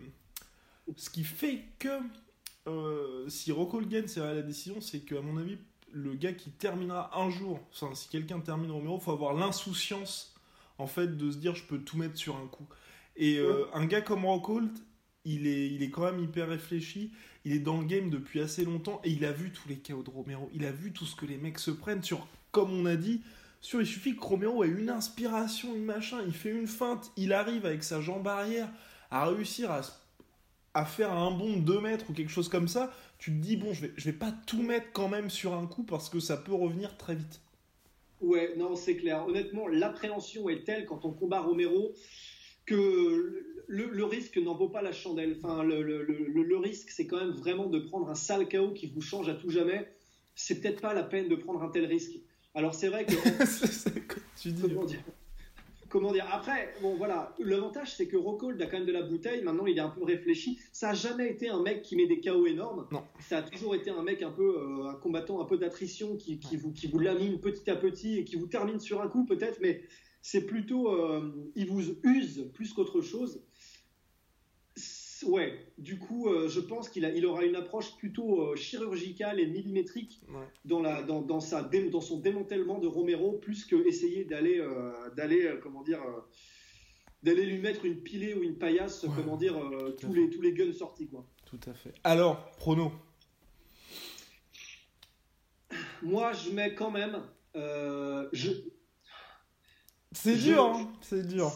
ce 0.96 1.08
qui 1.08 1.24
fait 1.24 1.60
que 1.78 1.88
euh, 2.68 3.28
si 3.28 3.52
Rocco 3.52 3.80
gagne, 3.80 4.06
c'est 4.06 4.20
la 4.20 4.42
décision, 4.42 4.80
c'est 4.80 5.00
qu'à 5.00 5.20
mon 5.20 5.38
avis, 5.38 5.58
le 5.92 6.14
gars 6.14 6.32
qui 6.32 6.50
terminera 6.50 7.18
un 7.18 7.30
jour, 7.30 7.60
enfin, 7.72 7.94
si 7.94 8.08
quelqu'un 8.08 8.40
termine 8.40 8.70
Romero, 8.70 8.98
il 8.98 9.02
faut 9.02 9.12
avoir 9.12 9.34
l'insouciance 9.34 10.34
en 10.78 10.86
fait 10.86 11.16
de 11.16 11.30
se 11.30 11.36
dire 11.36 11.54
je 11.54 11.64
peux 11.64 11.78
tout 11.78 11.96
mettre 11.96 12.16
sur 12.16 12.36
un 12.36 12.46
coup. 12.46 12.66
Et 13.16 13.38
euh, 13.38 13.66
un 13.74 13.86
gars 13.86 14.00
comme 14.00 14.24
Rockhold, 14.24 14.70
il 15.24 15.46
est, 15.46 15.68
il 15.68 15.82
est 15.82 15.90
quand 15.90 16.04
même 16.04 16.20
hyper 16.20 16.48
réfléchi, 16.48 17.12
il 17.44 17.52
est 17.52 17.58
dans 17.58 17.78
le 17.78 17.86
game 17.86 18.08
depuis 18.08 18.40
assez 18.40 18.64
longtemps 18.64 19.00
et 19.04 19.10
il 19.10 19.24
a 19.24 19.32
vu 19.32 19.50
tous 19.50 19.68
les 19.68 19.76
chaos 19.76 20.02
de 20.02 20.10
Romero, 20.10 20.48
il 20.54 20.64
a 20.64 20.72
vu 20.72 20.92
tout 20.92 21.04
ce 21.04 21.16
que 21.16 21.26
les 21.26 21.36
mecs 21.36 21.58
se 21.58 21.70
prennent 21.70 22.02
sur, 22.02 22.26
comme 22.50 22.70
on 22.70 22.86
a 22.86 22.96
dit, 22.96 23.20
sur 23.60 23.80
il 23.80 23.86
suffit 23.86 24.16
que 24.16 24.22
Romero 24.22 24.64
ait 24.64 24.68
une 24.68 24.88
inspiration, 24.88 25.74
une 25.74 25.84
machin, 25.84 26.22
il 26.26 26.32
fait 26.32 26.50
une 26.50 26.66
feinte, 26.66 27.12
il 27.16 27.32
arrive 27.32 27.66
avec 27.66 27.84
sa 27.84 28.00
jambe 28.00 28.26
arrière 28.26 28.70
à 29.10 29.26
réussir 29.26 29.70
à 29.70 29.82
se 29.82 29.92
à 30.74 30.84
faire 30.84 31.12
un 31.12 31.30
bond 31.30 31.56
de 31.56 31.62
2 31.62 31.80
mètres 31.80 32.06
ou 32.08 32.12
quelque 32.12 32.30
chose 32.30 32.48
comme 32.48 32.68
ça, 32.68 32.92
tu 33.18 33.30
te 33.32 33.36
dis, 33.36 33.56
bon, 33.56 33.72
je 33.72 33.86
vais, 33.86 33.92
je 33.96 34.04
vais 34.04 34.16
pas 34.16 34.32
tout 34.46 34.62
mettre 34.62 34.86
quand 34.92 35.08
même 35.08 35.30
sur 35.30 35.54
un 35.54 35.66
coup 35.66 35.82
parce 35.82 36.08
que 36.08 36.20
ça 36.20 36.36
peut 36.36 36.54
revenir 36.54 36.96
très 36.96 37.14
vite. 37.14 37.40
Ouais, 38.20 38.54
non, 38.56 38.76
c'est 38.76 38.96
clair. 38.96 39.26
Honnêtement, 39.26 39.66
l'appréhension 39.66 40.48
est 40.48 40.64
telle 40.64 40.86
quand 40.86 41.04
on 41.04 41.12
combat 41.12 41.40
Romero 41.40 41.94
que 42.66 43.64
le, 43.66 44.04
risque 44.04 44.36
n'en 44.36 44.54
vaut 44.54 44.68
pas 44.68 44.82
la 44.82 44.92
chandelle. 44.92 45.36
Enfin, 45.38 45.62
le, 45.64 46.02
le 46.02 46.56
risque, 46.58 46.90
c'est 46.90 47.06
quand 47.06 47.18
même 47.18 47.32
vraiment 47.32 47.66
de 47.66 47.78
prendre 47.78 48.08
un 48.08 48.14
sale 48.14 48.46
chaos 48.46 48.72
qui 48.72 48.86
vous 48.86 49.00
change 49.00 49.28
à 49.28 49.34
tout 49.34 49.50
jamais. 49.50 49.90
C'est 50.34 50.60
peut-être 50.60 50.80
pas 50.80 50.94
la 50.94 51.02
peine 51.02 51.28
de 51.28 51.34
prendre 51.34 51.62
un 51.62 51.68
tel 51.68 51.86
risque. 51.86 52.12
Alors 52.54 52.74
c'est 52.74 52.88
vrai 52.88 53.04
que... 53.04 53.12
c'est 53.46 53.92
tu 54.40 54.52
dis 54.52 54.62
comment 54.62 54.84
dire? 54.84 55.02
Après, 56.32 56.72
bon 56.82 56.94
voilà, 56.94 57.34
l'avantage 57.40 57.96
c'est 57.96 58.06
que 58.06 58.16
Rockhold 58.16 58.60
a 58.62 58.66
quand 58.66 58.78
même 58.78 58.86
de 58.86 58.92
la 58.92 59.02
bouteille. 59.02 59.42
Maintenant, 59.42 59.66
il 59.66 59.76
est 59.76 59.80
un 59.80 59.88
peu 59.88 60.04
réfléchi. 60.04 60.58
Ça 60.72 60.90
a 60.90 60.94
jamais 60.94 61.28
été 61.28 61.48
un 61.48 61.60
mec 61.60 61.82
qui 61.82 61.96
met 61.96 62.06
des 62.06 62.20
KO 62.20 62.46
énormes. 62.46 62.86
Non. 62.92 63.02
Ça 63.18 63.38
a 63.38 63.42
toujours 63.42 63.74
été 63.74 63.90
un 63.90 64.02
mec 64.02 64.22
un 64.22 64.30
peu 64.30 64.56
euh, 64.56 64.88
un 64.88 64.94
combattant 64.94 65.40
un 65.40 65.44
peu 65.44 65.58
d'attrition 65.58 66.16
qui, 66.16 66.38
qui, 66.38 66.56
vous 66.56 66.72
qui 66.72 66.86
vous 66.86 67.00
lamine 67.00 67.40
petit 67.40 67.68
à 67.70 67.76
petit 67.76 68.18
et 68.18 68.24
qui 68.24 68.36
vous 68.36 68.46
termine 68.46 68.78
sur 68.78 69.00
un 69.00 69.08
coup 69.08 69.24
peut-être, 69.24 69.58
mais 69.60 69.82
c'est 70.22 70.46
plutôt 70.46 70.88
euh, 70.94 71.50
il 71.56 71.66
vous 71.66 71.82
use 72.04 72.50
plus 72.54 72.72
qu'autre 72.72 73.00
chose. 73.00 73.42
Ouais, 75.24 75.66
du 75.76 75.98
coup, 75.98 76.28
euh, 76.28 76.48
je 76.48 76.60
pense 76.60 76.88
qu'il 76.88 77.04
il 77.14 77.26
aura 77.26 77.44
une 77.44 77.56
approche 77.56 77.96
plutôt 77.96 78.42
euh, 78.42 78.56
chirurgicale 78.56 79.38
et 79.40 79.46
millimétrique 79.46 80.20
dans, 80.64 80.80
la, 80.80 81.02
dans, 81.02 81.20
dans, 81.20 81.40
sa, 81.40 81.62
dans 81.62 82.00
son 82.00 82.18
démantèlement 82.20 82.78
de 82.78 82.86
Romero, 82.86 83.32
plus 83.32 83.64
que 83.64 83.76
essayer 83.86 84.24
d'aller, 84.24 84.58
euh, 84.58 84.92
d'aller 85.16 85.58
comment 85.62 85.82
dire, 85.82 86.00
d'aller 87.22 87.44
lui 87.44 87.58
mettre 87.58 87.84
une 87.84 88.02
pilée 88.02 88.34
ou 88.34 88.42
une 88.42 88.56
paillasse, 88.56 89.04
comment 89.16 89.36
dire, 89.36 89.56
tous, 90.00 90.12
les, 90.12 90.30
tous 90.30 90.40
les 90.40 90.52
guns 90.52 90.72
sortis. 90.72 91.08
Quoi. 91.08 91.26
Tout 91.44 91.60
à 91.66 91.74
fait. 91.74 91.92
Alors, 92.04 92.52
prono 92.52 92.92
Moi, 96.02 96.32
je 96.32 96.50
mets 96.50 96.74
quand 96.74 96.90
même. 96.90 97.22
je... 97.54 98.52
C'est 100.12 100.36
dur, 100.36 100.64
hein 100.64 100.92
c'est 101.02 101.26
dur 101.26 101.52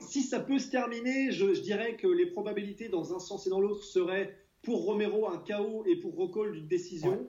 si 0.00 0.22
ça 0.22 0.40
peut 0.40 0.58
se 0.58 0.70
terminer, 0.70 1.30
je, 1.30 1.46
dirais 1.60 1.96
que 1.96 2.06
les 2.06 2.26
probabilités 2.26 2.88
dans 2.88 3.14
un 3.14 3.18
sens 3.18 3.46
et 3.46 3.50
dans 3.50 3.60
l'autre 3.60 3.84
seraient 3.84 4.36
pour 4.62 4.84
Romero 4.84 5.28
un 5.28 5.38
chaos 5.38 5.84
et 5.86 5.96
pour 5.96 6.14
Rockhold 6.14 6.54
une 6.54 6.68
décision. 6.68 7.28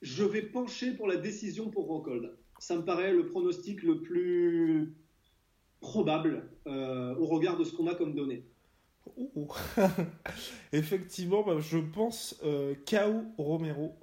Je 0.00 0.24
vais 0.24 0.42
pencher 0.42 0.92
pour 0.92 1.06
la 1.06 1.16
décision 1.16 1.70
pour 1.70 1.86
Rockhold. 1.86 2.36
Ça 2.58 2.76
me 2.76 2.84
paraît 2.84 3.12
le 3.12 3.26
pronostic 3.26 3.82
le 3.82 4.00
plus 4.00 4.96
probable 5.80 6.48
euh, 6.66 7.14
au 7.16 7.26
regard 7.26 7.56
de 7.56 7.64
ce 7.64 7.74
qu'on 7.74 7.86
a 7.86 7.94
comme 7.94 8.14
données. 8.14 8.44
Effectivement, 10.72 11.42
bah, 11.42 11.58
je 11.60 11.78
pense 11.78 12.38
euh, 12.44 12.74
KO 12.88 13.24
Romero. 13.36 13.94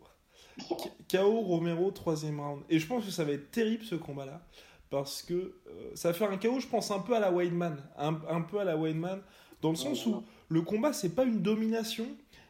KO 1.09 1.41
Romero, 1.41 1.91
troisième 1.91 2.39
round. 2.39 2.63
Et 2.69 2.79
je 2.79 2.87
pense 2.87 3.05
que 3.05 3.11
ça 3.11 3.23
va 3.23 3.31
être 3.31 3.49
terrible 3.51 3.83
ce 3.83 3.95
combat-là 3.95 4.45
parce 4.89 5.21
que 5.21 5.33
euh, 5.33 5.91
ça 5.95 6.09
va 6.09 6.13
faire 6.13 6.31
un 6.31 6.37
chaos, 6.37 6.59
je 6.59 6.67
pense, 6.67 6.91
un 6.91 6.99
peu 6.99 7.15
à 7.15 7.19
la 7.19 7.31
Weidman. 7.31 7.77
Un, 7.97 8.19
un 8.27 8.41
peu 8.41 8.59
à 8.59 8.63
la 8.63 8.75
Weidman, 8.77 9.21
dans 9.61 9.69
le 9.69 9.75
sens 9.75 10.05
où 10.05 10.23
le 10.47 10.61
combat, 10.61 10.93
c'est 10.93 11.15
pas 11.15 11.25
une 11.25 11.41
domination, 11.41 12.07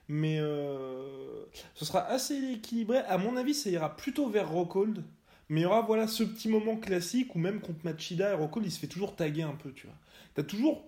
mais 0.08 0.40
euh, 0.40 1.46
ce 1.76 1.86
sera 1.86 2.06
assez 2.06 2.36
équilibré. 2.54 2.98
À 3.00 3.18
mon 3.18 3.36
avis, 3.36 3.54
ça 3.54 3.70
ira 3.70 3.96
plutôt 3.96 4.28
vers 4.30 4.50
Rockhold. 4.50 5.04
Mais 5.50 5.62
il 5.62 5.64
y 5.64 5.66
aura 5.66 5.82
voilà, 5.82 6.08
ce 6.08 6.24
petit 6.24 6.48
moment 6.48 6.78
classique 6.78 7.34
où 7.36 7.40
même 7.40 7.60
contre 7.60 7.80
Machida 7.84 8.32
et 8.32 8.36
Rockhold, 8.36 8.68
il 8.68 8.72
se 8.72 8.80
fait 8.80 8.88
toujours 8.88 9.16
taguer 9.16 9.42
un 9.42 9.56
peu, 9.56 9.72
tu 9.74 9.88
vois. 9.88 9.96
T'as 10.36 10.44
toujours 10.44 10.86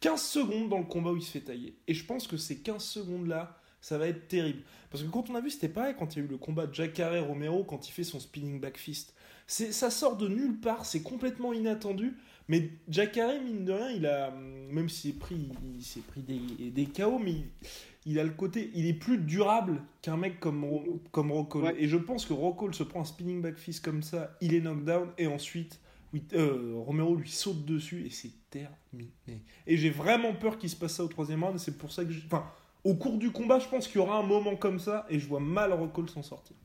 15 0.00 0.22
secondes 0.22 0.68
dans 0.68 0.78
le 0.78 0.84
combat 0.84 1.10
où 1.10 1.16
il 1.16 1.22
se 1.22 1.32
fait 1.32 1.40
taguer. 1.40 1.76
Et 1.88 1.94
je 1.94 2.04
pense 2.04 2.28
que 2.28 2.36
ces 2.36 2.60
15 2.60 2.82
secondes-là, 2.82 3.58
ça 3.80 3.98
va 3.98 4.06
être 4.06 4.28
terrible. 4.28 4.62
Parce 4.90 5.02
que 5.02 5.08
quand 5.08 5.28
on 5.30 5.34
a 5.34 5.40
vu, 5.40 5.50
c'était 5.50 5.68
pareil 5.68 5.94
quand 5.98 6.14
il 6.14 6.20
y 6.20 6.22
a 6.22 6.24
eu 6.24 6.28
le 6.28 6.38
combat 6.38 6.66
de 6.68 6.74
Jacare 6.74 7.26
Romero, 7.26 7.64
quand 7.64 7.88
il 7.88 7.92
fait 7.92 8.04
son 8.04 8.20
spinning 8.20 8.60
back 8.60 8.76
fist 8.76 9.14
ça 9.48 9.90
sort 9.90 10.16
de 10.16 10.28
nulle 10.28 10.60
part, 10.60 10.84
c'est 10.84 11.02
complètement 11.02 11.52
inattendu. 11.52 12.16
Mais 12.48 12.70
Jacare, 12.88 13.40
mine 13.42 13.64
de 13.64 13.72
rien, 13.72 13.90
il 13.90 14.06
a, 14.06 14.30
même 14.30 14.88
s'il 14.88 15.12
s'est 15.12 15.18
pris, 15.18 15.50
il 15.76 15.84
s'est 15.84 16.00
pris 16.00 16.22
des, 16.22 16.70
des 16.70 16.86
KO, 16.86 17.18
mais 17.18 17.34
il, 18.06 18.18
a 18.18 18.24
le 18.24 18.30
côté, 18.30 18.70
il 18.74 18.86
est 18.86 18.94
plus 18.94 19.18
durable 19.18 19.82
qu'un 20.00 20.16
mec 20.16 20.40
comme, 20.40 20.66
comme. 21.12 21.32
Et 21.78 21.88
je 21.88 21.96
pense 21.96 22.24
que 22.24 22.32
Rockall 22.32 22.74
se 22.74 22.82
prend 22.82 23.00
un 23.00 23.04
spinning 23.04 23.42
back 23.42 23.58
fist 23.58 23.84
comme 23.84 24.02
ça, 24.02 24.36
il 24.40 24.54
est 24.54 24.60
knockdown, 24.60 25.10
et 25.18 25.26
ensuite, 25.26 25.78
euh, 26.32 26.72
Romero 26.76 27.16
lui 27.16 27.28
saute 27.28 27.66
dessus, 27.66 28.06
et 28.06 28.10
c'est 28.10 28.32
terminé. 28.50 29.42
Et 29.66 29.76
j'ai 29.76 29.90
vraiment 29.90 30.34
peur 30.34 30.58
qu'il 30.58 30.70
se 30.70 30.76
passe 30.76 30.94
ça 30.94 31.04
au 31.04 31.08
troisième 31.08 31.44
round, 31.44 31.58
c'est 31.58 31.76
pour 31.76 31.92
ça 31.92 32.04
que, 32.04 32.12
enfin, 32.26 32.46
au 32.84 32.94
cours 32.94 33.18
du 33.18 33.30
combat, 33.30 33.58
je 33.58 33.68
pense 33.68 33.86
qu'il 33.86 33.96
y 33.96 33.98
aura 33.98 34.18
un 34.18 34.26
moment 34.26 34.56
comme 34.56 34.78
ça, 34.78 35.06
et 35.10 35.18
je 35.18 35.26
vois 35.26 35.40
mal 35.40 35.72
Rockall 35.72 36.08
s'en 36.08 36.22
sortir 36.22 36.56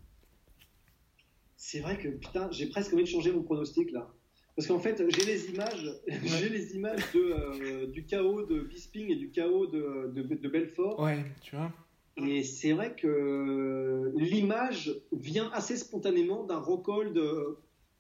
c'est 1.66 1.80
vrai 1.80 1.97
que 1.97 2.09
putain, 2.09 2.51
j'ai 2.51 2.68
presque 2.68 2.93
envie 2.93 3.03
de 3.03 3.07
changer 3.07 3.32
mon 3.32 3.41
pronostic 3.41 3.89
là. 3.91 4.14
Parce 4.55 4.68
qu'en 4.68 4.80
fait, 4.80 5.01
j'ai 5.09 5.26
les 5.26 5.49
images, 5.49 5.89
j'ai 6.07 6.49
les 6.49 6.76
images 6.76 7.01
de, 7.14 7.22
euh, 7.22 7.88
du 7.88 8.05
chaos 8.05 8.43
de 8.43 8.59
Bisping 8.59 9.09
et 9.09 9.16
du 9.16 9.32
chaos 9.32 9.66
de, 9.68 10.11
de, 10.14 10.49
Belfort. 10.49 10.99
Ouais, 10.99 11.24
tu 11.41 11.55
vois. 11.55 11.72
Et 12.18 12.43
c'est 12.43 12.74
vrai 12.74 12.93
que 12.95 14.11
l'image 14.18 14.93
vient 15.14 15.49
assez 15.53 15.78
spontanément 15.78 16.43
d'un 16.43 16.59
Rockhold 16.59 17.18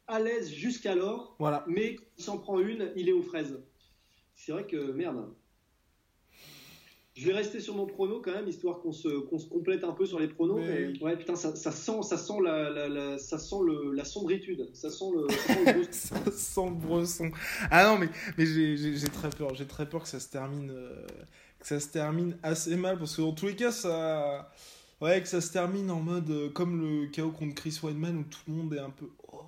à 0.07 0.19
l'aise 0.19 0.51
jusqu'alors, 0.51 1.37
voilà. 1.39 1.63
mais 1.67 1.95
s'en 2.17 2.37
prend 2.37 2.59
une, 2.59 2.91
il 2.97 3.07
est 3.07 3.13
aux 3.13 3.23
fraises. 3.23 3.63
C'est 4.35 4.51
vrai 4.51 4.67
que 4.67 4.91
merde. 4.91 5.33
Je 7.15 7.27
vais 7.27 7.33
rester 7.33 7.59
sur 7.59 7.75
mon 7.75 7.85
prono 7.85 8.21
quand 8.21 8.31
même, 8.31 8.47
histoire 8.47 8.79
qu'on 8.79 8.91
se, 8.91 9.07
qu'on 9.07 9.37
se 9.37 9.47
complète 9.47 9.83
un 9.83 9.91
peu 9.91 10.05
sur 10.05 10.19
les 10.19 10.27
pronos. 10.27 10.59
Mais... 10.59 10.99
ouais, 10.99 11.15
putain, 11.15 11.35
ça, 11.35 11.55
ça, 11.55 11.71
sent, 11.71 12.01
ça 12.01 12.17
sent, 12.17 12.41
la, 12.43 12.71
la, 12.71 12.89
la 12.89 13.17
ça 13.19 13.37
sent 13.37 13.57
le, 13.63 13.93
la 13.93 14.03
sombritude. 14.03 14.67
Ça 14.73 14.89
sent 14.89 15.05
le, 15.13 15.27
ça 15.91 16.31
sent 16.31 16.65
le 16.65 16.75
bresson. 16.87 17.31
Ah 17.69 17.85
non, 17.85 17.99
mais, 17.99 18.09
mais 18.37 18.47
j'ai 18.47 19.07
très 19.09 19.29
peur. 19.29 19.53
J'ai 19.53 19.67
très 19.67 19.87
peur 19.87 20.01
que 20.01 20.09
ça 20.09 20.19
se 20.19 20.29
termine, 20.29 20.71
euh, 20.71 21.05
que 21.59 21.67
ça 21.67 21.79
se 21.79 21.89
termine 21.89 22.35
assez 22.41 22.75
mal. 22.75 22.97
Parce 22.97 23.15
que 23.15 23.21
dans 23.21 23.33
tous 23.33 23.45
les 23.45 23.55
cas, 23.55 23.71
ça. 23.71 24.51
Ouais, 24.99 25.21
que 25.21 25.27
ça 25.27 25.41
se 25.41 25.51
termine 25.51 25.91
en 25.91 25.99
mode 25.99 26.29
euh, 26.31 26.49
comme 26.49 26.81
le 26.81 27.07
chaos 27.07 27.31
contre 27.31 27.53
Chris 27.55 27.77
Weidman 27.83 28.17
où 28.17 28.23
tout 28.23 28.39
le 28.47 28.53
monde 28.53 28.73
est 28.73 28.79
un 28.79 28.89
peu. 28.89 29.09
Oh, 29.31 29.43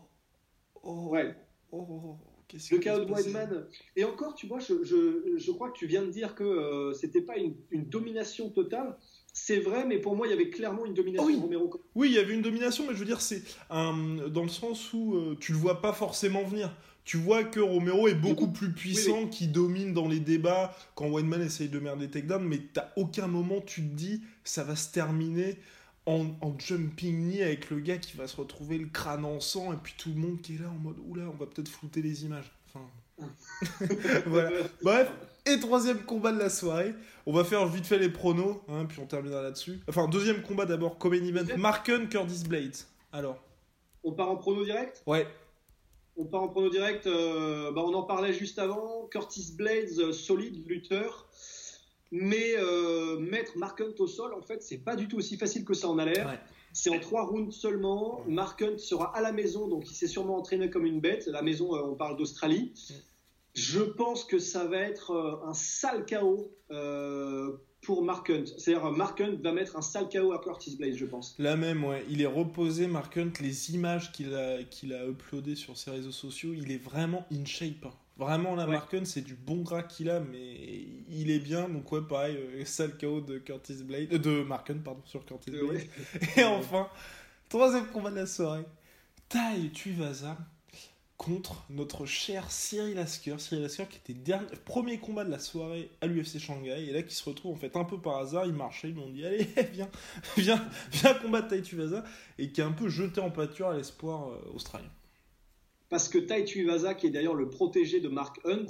oh, 0.83 1.07
ouais. 1.09 1.33
oh, 1.71 1.87
oh. 1.89 2.01
oh 2.03 2.34
le 2.71 2.77
chaos 2.77 3.05
de 3.05 3.11
Wiseman. 3.11 3.65
Et 3.95 4.03
encore, 4.03 4.35
tu 4.35 4.47
vois, 4.47 4.59
je, 4.59 4.83
je, 4.83 5.37
je, 5.37 5.51
crois 5.51 5.71
que 5.71 5.77
tu 5.77 5.87
viens 5.87 6.03
de 6.03 6.11
dire 6.11 6.35
que 6.35 6.43
euh, 6.43 6.93
c'était 6.93 7.21
pas 7.21 7.37
une, 7.37 7.55
une, 7.71 7.85
domination 7.85 8.49
totale. 8.49 8.97
C'est 9.33 9.59
vrai, 9.59 9.85
mais 9.85 9.99
pour 9.99 10.15
moi, 10.15 10.27
il 10.27 10.31
y 10.31 10.33
avait 10.33 10.49
clairement 10.49 10.85
une 10.85 10.93
domination 10.93 11.27
oui. 11.27 11.35
Romero. 11.35 11.81
Oui, 11.95 12.09
il 12.09 12.15
y 12.15 12.19
avait 12.19 12.33
une 12.33 12.41
domination, 12.41 12.85
mais 12.87 12.93
je 12.93 12.99
veux 12.99 13.05
dire, 13.05 13.21
c'est 13.21 13.43
dans 13.69 14.43
le 14.43 14.49
sens 14.49 14.93
où 14.93 15.15
euh, 15.15 15.37
tu 15.39 15.51
le 15.51 15.57
vois 15.57 15.81
pas 15.81 15.93
forcément 15.93 16.43
venir. 16.43 16.71
Tu 17.05 17.17
vois 17.17 17.43
que 17.43 17.59
Romero 17.59 18.07
est 18.07 18.15
beaucoup 18.15 18.51
plus 18.51 18.71
puissant, 18.73 19.27
qui 19.27 19.47
domine 19.47 19.93
dans 19.93 20.07
les 20.07 20.19
débats 20.19 20.75
quand 20.95 21.07
Wineman 21.07 21.41
essaye 21.41 21.69
de 21.69 21.79
merder 21.79 22.09
takedown, 22.09 22.43
mais 22.43 22.59
t'as 22.73 22.89
aucun 22.95 23.27
moment 23.27 23.61
tu 23.61 23.81
te 23.81 23.93
dis 23.93 24.21
ça 24.43 24.63
va 24.63 24.75
se 24.75 24.91
terminer 24.91 25.59
en, 26.05 26.55
jumping 26.59 27.29
knee 27.29 27.41
avec 27.41 27.69
le 27.69 27.79
gars 27.79 27.97
qui 27.97 28.15
va 28.15 28.27
se 28.27 28.37
retrouver 28.37 28.77
le 28.77 28.87
crâne 28.87 29.25
en 29.25 29.39
sang 29.39 29.73
et 29.73 29.77
puis 29.77 29.93
tout 29.97 30.09
le 30.09 30.15
monde 30.15 30.41
qui 30.41 30.55
est 30.55 30.59
là 30.59 30.69
en 30.69 30.77
mode 30.77 30.97
oula, 31.07 31.23
on 31.23 31.37
va 31.37 31.45
peut-être 31.47 31.69
flouter 31.69 32.01
les 32.01 32.25
images. 32.25 32.51
Enfin. 32.67 32.85
voilà. 34.25 34.51
Bref, 34.83 35.11
et 35.45 35.59
troisième 35.59 36.03
combat 36.03 36.31
de 36.31 36.39
la 36.39 36.49
soirée. 36.49 36.93
On 37.25 37.33
va 37.33 37.43
faire 37.43 37.65
vite 37.67 37.85
fait 37.85 37.97
les 37.97 38.09
pronos, 38.09 38.57
hein, 38.67 38.85
puis 38.85 38.99
on 38.99 39.05
terminera 39.05 39.41
là-dessus. 39.41 39.79
Enfin, 39.87 40.07
deuxième 40.07 40.41
combat 40.41 40.65
d'abord, 40.65 40.97
comme 40.97 41.13
event. 41.13 41.57
Marken, 41.57 42.07
Curtis 42.09 42.43
Blades. 42.47 42.77
Alors. 43.11 43.41
On 44.03 44.11
part 44.11 44.29
en 44.29 44.35
prono 44.35 44.63
direct? 44.63 45.01
Ouais. 45.07 45.27
On 46.17 46.25
part 46.25 46.43
en 46.43 46.47
prono 46.49 46.69
direct. 46.69 47.07
Euh, 47.07 47.71
bah, 47.71 47.81
on 47.83 47.93
en 47.93 48.03
parlait 48.03 48.33
juste 48.33 48.59
avant. 48.59 49.07
Curtis 49.07 49.53
Blades, 49.57 49.99
euh, 49.99 50.13
solide 50.13 50.67
lutteur. 50.67 51.27
Mais 52.17 52.55
euh, 52.57 53.19
mettre 53.19 53.57
Mark 53.57 53.81
Hunt 53.81 53.93
au 53.99 54.07
sol, 54.07 54.33
en 54.33 54.41
fait, 54.41 54.63
c'est 54.63 54.77
pas 54.77 54.95
du 54.95 55.09
tout 55.09 55.17
aussi 55.17 55.35
facile 55.35 55.65
que 55.65 55.73
ça 55.73 55.89
en 55.89 55.97
a 55.97 56.05
l'air. 56.05 56.39
C'est 56.71 56.89
en 56.89 56.97
trois 56.97 57.25
rounds 57.25 57.53
seulement. 57.53 58.23
Mark 58.25 58.61
Hunt 58.61 58.77
sera 58.77 59.13
à 59.17 59.21
la 59.21 59.33
maison, 59.33 59.67
donc 59.67 59.91
il 59.91 59.95
s'est 59.95 60.07
sûrement 60.07 60.37
entraîné 60.37 60.69
comme 60.69 60.85
une 60.85 61.01
bête. 61.01 61.27
La 61.27 61.41
maison, 61.41 61.75
euh, 61.75 61.81
on 61.81 61.95
parle 61.95 62.15
d'Australie. 62.15 62.71
Je 63.53 63.81
pense 63.81 64.23
que 64.23 64.39
ça 64.39 64.63
va 64.63 64.77
être 64.77 65.11
euh, 65.11 65.45
un 65.45 65.53
sale 65.53 66.05
chaos 66.05 66.53
pour 67.81 68.01
Mark 68.01 68.29
Hunt. 68.29 68.45
C'est-à-dire, 68.45 68.89
Mark 68.91 69.19
Hunt 69.19 69.37
va 69.43 69.51
mettre 69.51 69.75
un 69.75 69.81
sale 69.81 70.07
chaos 70.07 70.31
à 70.31 70.39
Curtis 70.39 70.77
Blaze, 70.77 70.95
je 70.95 71.05
pense. 71.05 71.35
La 71.37 71.57
même, 71.57 71.83
ouais. 71.83 72.05
Il 72.09 72.21
est 72.21 72.25
reposé, 72.25 72.87
Mark 72.87 73.17
Hunt. 73.17 73.33
Les 73.41 73.75
images 73.75 74.13
qu'il 74.13 74.33
a, 74.33 74.63
qu'il 74.63 74.93
a 74.93 75.05
uploadées 75.05 75.55
sur 75.55 75.77
ses 75.77 75.91
réseaux 75.91 76.13
sociaux, 76.13 76.53
il 76.53 76.71
est 76.71 76.81
vraiment 76.81 77.25
in 77.29 77.43
shape. 77.43 77.85
Hein. 77.85 77.91
Vraiment, 78.17 78.55
la 78.55 78.65
Marken, 78.65 79.05
c'est 79.05 79.21
du 79.21 79.35
bon 79.35 79.61
gras 79.61 79.83
qu'il 79.83 80.09
a, 80.09 80.21
mais 80.21 80.87
il 81.09 81.29
est 81.29 81.39
bien. 81.39 81.67
Donc, 81.67 81.91
ouais, 81.91 82.01
pareil, 82.01 82.37
euh, 82.37 82.63
sale 82.63 82.97
KO 82.97 83.19
de 83.19 83.39
Curtis 83.39 83.83
Blade, 83.83 84.13
euh, 84.13 84.17
de 84.17 84.41
Marken, 84.43 84.81
pardon, 84.81 85.01
sur 85.05 85.25
Curtis 85.25 85.51
Blade. 85.51 85.81
Et 86.37 86.43
enfin, 86.45 86.87
troisième 87.49 87.87
combat 87.87 88.11
de 88.11 88.15
la 88.15 88.25
soirée 88.25 88.63
Tai 89.27 89.69
Tuivasa 89.73 90.37
contre 91.17 91.65
notre 91.69 92.05
cher 92.05 92.49
Cyril 92.51 92.97
Asker. 92.99 93.35
Cyril 93.37 93.65
Asker 93.65 93.85
qui 93.89 93.97
était 93.97 94.13
dernier, 94.13 94.47
premier 94.63 94.97
combat 94.97 95.25
de 95.25 95.31
la 95.31 95.39
soirée 95.39 95.89
à 96.01 96.07
l'UFC 96.07 96.39
Shanghai 96.39 96.87
et 96.87 96.93
là 96.93 97.03
qui 97.03 97.15
se 97.15 97.27
retrouve 97.27 97.55
en 97.55 97.59
fait 97.59 97.75
un 97.75 97.83
peu 97.83 97.99
par 97.99 98.17
hasard. 98.17 98.45
Il 98.45 98.53
marchait, 98.53 98.89
ils 98.89 98.95
m'ont 98.95 99.09
dit 99.09 99.25
allez, 99.25 99.47
viens, 99.73 99.89
viens, 100.37 100.69
viens 100.91 101.13
combattre 101.15 101.49
Tai 101.49 101.61
Tuivasa 101.61 102.03
et 102.37 102.49
qui 102.49 102.61
est 102.61 102.65
un 102.65 102.71
peu 102.71 102.89
jeté 102.89 103.19
en 103.19 103.31
pâture 103.31 103.69
à 103.69 103.75
l'espoir 103.75 104.29
euh, 104.29 104.53
australien 104.53 104.89
parce 105.89 106.09
que 106.09 106.17
Tai 106.17 106.43
Tuivasa, 106.45 106.93
qui 106.93 107.07
est 107.07 107.11
d'ailleurs 107.11 107.35
le 107.35 107.49
protégé 107.49 107.99
de 107.99 108.09
Mark 108.09 108.39
Hunt, 108.45 108.65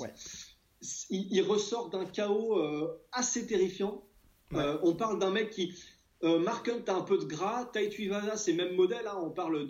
il, 1.10 1.42
ressort 1.42 1.90
d'un 1.90 2.06
chaos 2.06 2.60
euh, 2.60 3.02
assez 3.12 3.48
terrifiant. 3.48 4.04
Euh, 4.54 4.78
on 4.84 4.94
parle 4.94 5.20
d'un 5.20 5.32
mec 5.32 5.50
qui. 5.50 5.74
Euh, 6.24 6.40
Mark 6.40 6.68
Hunt 6.70 6.84
a 6.88 6.96
un 6.96 7.02
peu 7.02 7.18
de 7.18 7.26
gras, 7.26 7.66
Tai 7.66 7.90
Tuivasa 7.90 8.38
c'est 8.38 8.54
même 8.54 8.74
modèle, 8.76 9.06
hein. 9.06 9.20
on 9.22 9.30
parle 9.30 9.68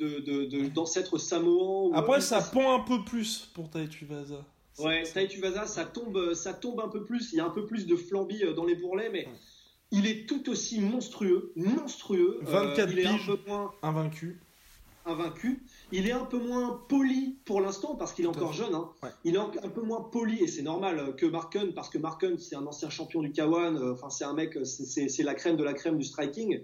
d'ancêtres 0.74 1.16
de, 1.16 1.22
samoans. 1.22 1.92
Après 1.94 2.22
ça 2.22 2.42
pend 2.42 2.76
un 2.76 2.84
peu 2.84 3.04
plus 3.04 3.50
pour 3.54 3.70
Tai 3.70 3.88
Tuivasa. 3.88 4.46
Ouais, 4.78 5.04
Tai 5.04 5.28
Tuivasa 5.28 5.66
ça 5.66 5.86
tombe, 5.86 6.34
ça 6.34 6.54
tombe 6.54 6.80
un 6.82 6.88
peu 6.88 7.04
plus, 7.04 7.34
il 7.34 7.38
y 7.38 7.40
a 7.40 7.46
un 7.46 7.50
peu 7.50 7.66
plus 7.66 7.88
de 7.88 7.96
flambi 7.96 8.44
dans 8.56 8.64
les 8.64 8.76
bourrelets, 8.76 9.10
mais 9.10 9.28
il 9.92 10.06
est 10.08 10.30
tout 10.30 10.48
aussi 10.50 10.80
monstrueux, 10.80 11.52
monstrueux. 11.56 12.40
24 12.44 12.92
il 12.92 13.00
est 13.00 13.06
un 13.08 13.18
peu 13.18 13.40
moins... 13.48 13.74
invaincu. 13.82 14.40
Invaincu. 15.06 15.64
Il 15.92 16.08
est 16.08 16.12
un 16.12 16.26
peu 16.26 16.40
moins 16.40 16.84
poli 16.90 17.38
pour 17.46 17.62
l'instant 17.62 17.96
parce 17.96 18.14
qu'il 18.14 18.26
est 18.26 18.30
encore 18.30 18.54
jeune. 18.54 18.74
Hein. 18.74 18.90
Il 19.24 19.36
est 19.36 19.40
un 19.40 19.70
peu 19.70 19.82
moins 19.82 20.02
poli 20.02 20.44
et 20.44 20.48
c'est 20.48 20.62
normal 20.62 21.16
que 21.16 21.26
Marken 21.26 21.74
parce 21.74 21.90
que 21.90 21.98
Marken 21.98 22.38
c'est 22.38 22.56
un 22.56 22.66
ancien 22.66 22.90
champion 22.90 23.22
du 23.22 23.32
K1. 23.32 23.92
Enfin 23.92 24.10
c'est 24.10 24.26
un 24.26 24.34
mec, 24.34 24.58
c'est 24.64 25.24
la 25.24 25.36
crème 25.36 25.58
de 25.58 25.64
la 25.64 25.74
crème 25.74 25.98
du 25.98 26.04
striking. 26.04 26.62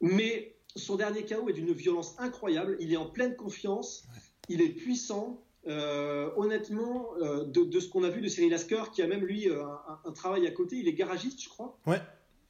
Mais 0.00 0.56
son 0.76 0.96
dernier 0.96 1.24
KO 1.24 1.48
est 1.48 1.52
d'une 1.52 1.72
violence 1.72 2.14
incroyable. 2.18 2.76
Il 2.80 2.92
est 2.92 2.96
en 2.96 3.06
pleine 3.06 3.36
confiance. 3.36 4.04
Il 4.48 4.62
est 4.62 4.70
puissant. 4.70 5.42
Euh, 5.66 6.30
honnêtement, 6.36 7.08
euh, 7.20 7.44
de, 7.44 7.80
ce 7.80 7.88
qu'on 7.88 8.02
a 8.02 8.08
vu 8.08 8.22
de 8.22 8.28
Cyril 8.28 8.52
Asker, 8.54 8.84
qui 8.92 9.02
a 9.02 9.06
même 9.06 9.24
lui 9.24 9.48
euh, 9.48 9.62
un, 10.04 10.12
travail 10.12 10.46
à 10.46 10.50
côté, 10.50 10.76
il 10.76 10.88
est 10.88 10.94
garagiste, 10.94 11.42
je 11.42 11.48
crois. 11.50 11.78
Ouais, 11.86 12.00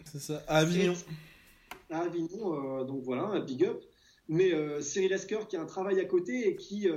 c'est 0.05 0.21
ça, 0.21 0.43
à 0.47 0.59
Avignon. 0.59 0.95
À 1.91 2.03
Avignon, 2.03 2.85
donc 2.85 3.03
voilà, 3.03 3.25
un 3.25 3.41
big 3.41 3.65
up. 3.65 3.83
Mais 4.33 4.53
Cyril 4.81 5.13
Asker 5.13 5.41
qui 5.49 5.57
a 5.57 5.61
un 5.61 5.67
travail 5.67 5.99
à 5.99 6.05
côté 6.05 6.49
et 6.49 6.57
qui. 6.57 6.89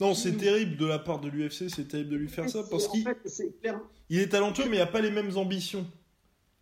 non, 0.00 0.14
c'est 0.14 0.32
terrible 0.32 0.76
de 0.76 0.86
la 0.86 0.98
part 0.98 1.20
de 1.20 1.28
l'UFC, 1.28 1.68
c'est 1.68 1.88
terrible 1.88 2.10
de 2.10 2.16
lui 2.16 2.28
faire 2.28 2.48
ça 2.48 2.64
parce 2.70 2.88
qu'il 2.88 3.06
il 4.08 4.20
est 4.20 4.28
talentueux, 4.28 4.64
mais 4.68 4.76
il 4.76 4.80
n'a 4.80 4.86
pas 4.86 5.02
les 5.02 5.10
mêmes 5.10 5.36
ambitions. 5.36 5.86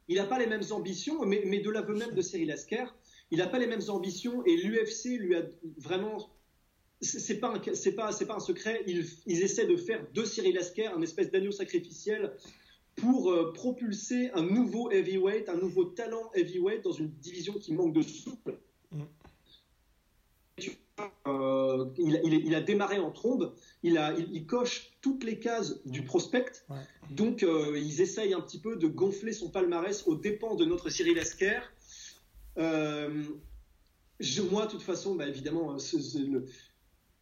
Il 0.09 0.17
n'a 0.17 0.25
pas 0.25 0.39
les 0.39 0.47
mêmes 0.47 0.65
ambitions, 0.71 1.25
mais, 1.25 1.43
mais 1.47 1.61
de 1.61 1.71
l'aveu 1.71 1.95
même 1.95 2.15
de 2.15 2.21
Cyril 2.21 2.51
Asker, 2.51 2.85
il 3.31 3.39
n'a 3.39 3.47
pas 3.47 3.59
les 3.59 3.67
mêmes 3.67 3.89
ambitions 3.89 4.45
et 4.45 4.57
l'UFC 4.57 5.19
lui 5.19 5.35
a 5.35 5.43
vraiment 5.79 6.31
c'est 7.01 7.39
pas 7.39 7.53
pas 7.97 8.13
pas 8.13 8.37
un 8.37 8.41
secret. 8.41 8.83
Ils, 8.87 9.43
essaient 9.43 9.67
de 9.67 9.77
faire 9.77 10.07
de 10.13 10.25
Cyril 10.25 10.57
Asker 10.59 10.87
un 10.87 11.03
espèce 11.03 11.31
d'agneau 11.31 11.53
sacrificiel 11.53 12.33
pour 12.97 13.31
euh, 13.31 13.53
propulser 13.53 14.31
un 14.35 14.43
nouveau 14.43 14.91
heavyweight, 14.91 15.49
un 15.49 15.57
nouveau 15.57 15.85
talent 15.85 16.31
heavyweight 16.35 16.83
dans 16.83 16.93
une 16.93 17.11
division 17.11 17.55
qui 17.55 17.73
manque 17.73 17.93
de 17.93 18.03
souple. 18.03 18.59
Euh, 21.27 21.87
il, 21.99 22.55
a 22.55 22.61
démarré 22.61 23.01
en 23.01 23.11
trombe, 23.11 23.55
il, 23.83 23.99
a, 23.99 24.13
il, 24.13 24.47
coche 24.47 24.93
toutes 25.01 25.25
les 25.25 25.41
cases 25.41 25.85
du 25.87 26.05
prospect, 26.05 26.53
donc 27.11 27.43
euh, 27.43 27.77
ils 27.77 28.01
essayent 28.01 28.33
un 28.33 28.41
petit 28.41 28.61
peu 28.61 28.77
de 28.77 28.87
gonfler 28.87 29.33
son 29.33 29.51
palmarès 29.51 30.07
aux 30.07 30.15
dépens 30.15 30.55
de 30.55 30.65
notre 30.65 30.91
Cyril 30.91 31.19
Asker. 31.19 31.61
Je, 32.57 34.43
moi, 34.43 34.67
de 34.67 34.71
toute 34.71 34.83
façon, 34.83 35.17
bah, 35.17 35.27
évidemment, 35.27 35.77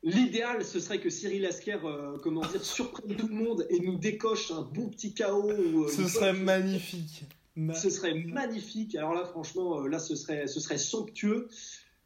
L'idéal, 0.04 0.64
ce 0.64 0.80
serait 0.80 0.98
que 0.98 1.10
Cyril 1.10 1.46
Asker, 1.46 1.78
euh, 1.84 2.18
comment 2.22 2.40
dire, 2.40 2.64
surprenne 2.64 3.14
tout 3.14 3.28
le 3.28 3.34
monde 3.34 3.66
et 3.70 3.78
nous 3.78 3.96
décoche 3.96 4.50
un 4.50 4.62
bon 4.62 4.88
petit 4.88 5.14
chaos. 5.14 5.48
Euh, 5.48 5.88
ce 5.88 6.08
serait 6.08 6.32
magnifique. 6.32 7.24
ce 7.56 7.88
serait 7.88 8.14
magnifique. 8.14 8.96
Alors 8.96 9.14
là, 9.14 9.24
franchement, 9.24 9.80
euh, 9.80 9.86
là, 9.86 10.00
ce 10.00 10.16
serait, 10.16 10.48
ce 10.48 10.58
serait 10.58 10.78
somptueux. 10.78 11.48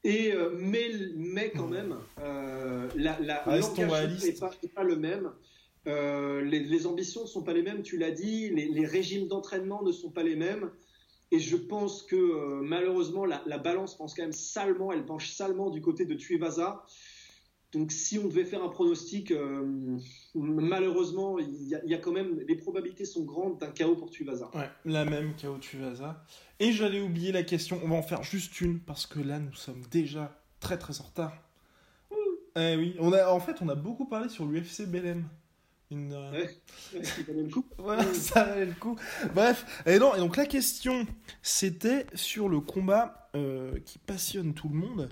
Et 0.07 0.33
mais, 0.57 0.89
mais 1.17 1.51
quand 1.51 1.67
même, 1.67 1.97
la, 2.17 3.19
la 3.21 3.45
n'est 3.47 4.33
pas, 4.33 4.51
pas, 4.75 4.85
le 4.85 4.97
même. 4.97 5.33
Les, 5.85 6.87
ambitions 6.87 7.23
ne 7.23 7.27
sont 7.27 7.43
pas 7.43 7.53
les 7.53 7.63
mêmes. 7.63 7.83
Tu 7.83 7.99
l'as 7.99 8.13
dit. 8.13 8.51
Les, 8.51 8.87
régimes 8.87 9.27
d'entraînement 9.27 9.83
ne 9.83 9.91
sont 9.91 10.11
pas 10.11 10.23
les 10.23 10.37
mêmes. 10.37 10.71
Et 11.33 11.41
je 11.41 11.57
pense 11.57 12.05
que 12.05 12.61
malheureusement, 12.63 13.25
la, 13.25 13.43
la, 13.47 13.59
balance 13.59 13.97
pense 13.97 14.15
quand 14.15 14.23
même 14.23 14.33
salement. 14.33 14.93
Elle 14.93 15.05
penche 15.05 15.31
salement 15.31 15.71
du 15.71 15.81
côté 15.81 16.05
de 16.05 16.15
Tuivasa. 16.15 16.85
Donc 17.77 17.93
si 17.93 18.19
on 18.19 18.27
devait 18.27 18.47
faire 18.47 18.65
un 18.65 18.71
pronostic, 18.71 19.31
euh, 19.31 19.99
malheureusement, 20.35 21.39
il 21.39 21.69
y, 21.69 21.95
a 21.95 21.99
quand 21.99 22.13
même 22.13 22.41
les 22.49 22.55
probabilités 22.55 23.05
sont 23.05 23.23
grandes 23.25 23.59
d'un 23.59 23.71
chaos 23.71 23.97
pour 23.97 24.11
Tuivasa. 24.11 24.51
Ouais, 24.55 24.71
la 24.87 25.05
même 25.05 25.35
chaos 25.37 25.59
Tuivasa. 25.59 26.25
Et 26.59 26.73
j'allais 26.73 27.03
oublier 27.03 27.33
la 27.33 27.43
question. 27.43 27.79
On 27.85 27.89
va 27.89 27.97
en 27.97 28.03
faire 28.03 28.23
juste 28.23 28.63
une 28.63 28.81
parce 28.81 29.05
que 29.05 29.21
là 29.21 29.39
nous 29.39 29.53
sommes 29.53 29.83
déjà 29.91 30.41
très 30.59 30.79
très 30.79 30.99
en 31.03 31.05
retard. 31.05 31.35
Eh 32.59 32.77
oui, 32.77 32.97
on 32.99 33.13
a 33.13 33.29
en 33.29 33.41
fait 33.41 33.61
on 33.61 33.69
a 33.69 33.75
beaucoup 33.75 34.07
parlé 34.07 34.31
sur 34.31 34.47
l'UFC 34.47 34.87
BLM. 34.87 35.25
Une... 35.91 36.13
Ouais, 36.13 36.51
le 37.29 37.49
coup. 37.49 37.65
voilà, 37.79 38.13
ça 38.13 38.45
valait 38.45 38.67
le 38.67 38.75
coup. 38.75 38.97
Bref, 39.35 39.83
et 39.87 39.99
non, 39.99 40.15
et 40.17 40.19
donc 40.19 40.37
la 40.37 40.47
question, 40.47 41.07
c'était 41.43 42.07
sur 42.15 42.49
le 42.49 42.59
combat 42.59 43.31
euh, 43.37 43.79
qui 43.85 43.99
passionne 43.99 44.53
tout 44.53 44.69
le 44.69 44.75
monde. 44.75 45.09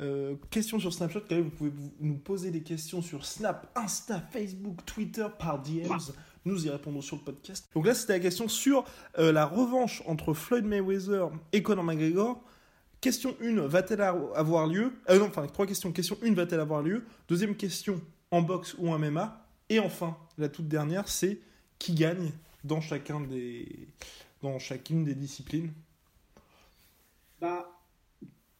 Euh, 0.00 0.34
question 0.50 0.78
sur 0.78 0.92
Snapchat, 0.92 1.20
quand 1.20 1.34
même, 1.34 1.44
vous 1.44 1.50
pouvez 1.50 1.72
nous 2.00 2.18
poser 2.18 2.50
des 2.50 2.62
questions 2.62 3.00
sur 3.00 3.24
Snap, 3.24 3.72
Insta, 3.74 4.20
Facebook, 4.30 4.84
Twitter 4.84 5.26
par 5.38 5.62
DMs. 5.62 6.12
Nous 6.44 6.66
y 6.66 6.70
répondons 6.70 7.00
sur 7.00 7.16
le 7.16 7.22
podcast. 7.22 7.68
Donc 7.74 7.86
là, 7.86 7.94
c'était 7.94 8.14
la 8.14 8.20
question 8.20 8.48
sur 8.48 8.84
euh, 9.18 9.32
la 9.32 9.46
revanche 9.46 10.02
entre 10.06 10.34
Floyd 10.34 10.64
Mayweather 10.64 11.30
et 11.52 11.62
Conor 11.62 11.84
McGregor. 11.84 12.42
Question 13.00 13.34
1, 13.40 13.66
va-t-elle 13.66 14.02
avoir 14.02 14.66
lieu? 14.66 14.92
Non, 15.08 15.26
enfin, 15.26 15.46
trois 15.46 15.66
questions. 15.66 15.90
Question 15.92 16.18
1, 16.22 16.34
va-t-elle 16.34 16.60
avoir 16.60 16.82
lieu? 16.82 17.04
Deuxième 17.28 17.54
question, 17.56 18.00
en 18.30 18.42
boxe 18.42 18.74
ou 18.78 18.90
en 18.90 18.98
MMA 18.98 19.47
et 19.68 19.80
enfin, 19.80 20.16
la 20.36 20.48
toute 20.48 20.68
dernière, 20.68 21.08
c'est 21.08 21.40
qui 21.78 21.94
gagne 21.94 22.32
dans, 22.64 22.80
chacun 22.80 23.20
des, 23.20 23.88
dans 24.42 24.58
chacune 24.58 25.04
des 25.04 25.14
disciplines 25.14 25.72
bah, 27.40 27.78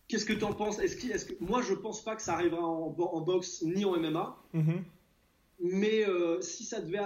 Qu'est-ce 0.09 0.25
que 0.25 0.33
tu 0.33 0.45
en 0.45 0.55
penses? 0.55 0.79
Est-ce 0.79 0.97
est 1.07 1.29
que... 1.29 1.45
Moi, 1.45 1.61
je 1.63 1.75
pense 1.75 2.03
pas 2.03 2.17
que 2.17 2.23
ça 2.23 2.33
arrivera 2.33 2.63
en, 2.63 2.95
en 2.99 3.21
boxe 3.21 3.63
ni 3.63 3.85
en 3.85 3.99
MMA. 3.99 4.37
Mhm. 4.55 4.85
Mais 5.61 6.09
euh, 6.09 6.41
si 6.41 6.65
ça 6.65 6.81
devait. 6.81 7.01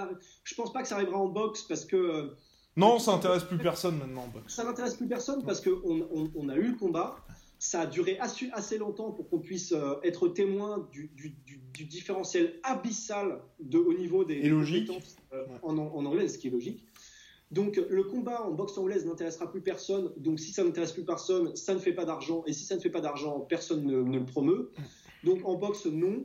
Je 0.44 0.54
pense 0.54 0.72
pas 0.72 0.82
que 0.82 0.88
ça 0.88 0.96
arrivera 0.96 1.18
en 1.18 1.28
boxe 1.28 1.62
parce 1.62 1.84
que. 1.84 1.96
Euh, 1.96 2.36
non, 2.76 2.98
ça 2.98 3.12
n'intéresse 3.12 3.44
plus 3.44 3.58
personne 3.58 3.98
maintenant 3.98 4.24
en 4.24 4.28
boxe. 4.28 4.54
Ça 4.54 4.64
n'intéresse 4.64 4.94
plus 4.94 5.08
personne 5.08 5.44
parce 5.44 5.60
qu'on 5.60 6.30
on, 6.34 6.48
a 6.48 6.56
eu 6.56 6.68
le 6.68 6.76
combat 6.76 7.16
ça 7.62 7.82
a 7.82 7.86
duré 7.86 8.18
assez, 8.18 8.76
longtemps 8.76 9.12
pour 9.12 9.28
qu'on 9.28 9.38
puisse 9.38 9.70
euh, 9.70 9.94
être 10.02 10.26
témoin 10.26 10.88
du, 10.90 11.12
différentiel 11.84 12.58
abyssal 12.64 13.40
de, 13.60 13.78
au 13.78 13.94
niveau 13.94 14.24
des 14.24 14.50
compétences 14.50 15.14
euh, 15.32 15.46
en, 15.62 15.78
anglais, 15.78 16.26
ce 16.26 16.38
qui 16.38 16.48
est 16.48 16.50
logique. 16.50 16.84
Donc 17.52 17.80
le 17.88 18.02
combat 18.02 18.42
en 18.42 18.50
boxe 18.50 18.76
anglaise 18.78 19.06
n'intéressera 19.06 19.48
plus 19.48 19.60
personne. 19.60 20.12
Donc 20.16 20.40
si 20.40 20.52
ça 20.52 20.64
n'intéresse 20.64 20.90
plus 20.90 21.04
personne, 21.04 21.54
ça 21.54 21.72
ne 21.72 21.78
fait 21.78 21.92
pas 21.92 22.04
d'argent. 22.04 22.42
Et 22.48 22.52
si 22.52 22.64
ça 22.64 22.74
ne 22.74 22.80
fait 22.80 22.90
pas 22.90 23.00
d'argent, 23.00 23.38
personne 23.38 23.84
ne, 23.84 24.18
le 24.18 24.24
promeut. 24.24 24.72
Donc 25.22 25.38
en 25.44 25.54
boxe, 25.54 25.86
non. 25.86 26.24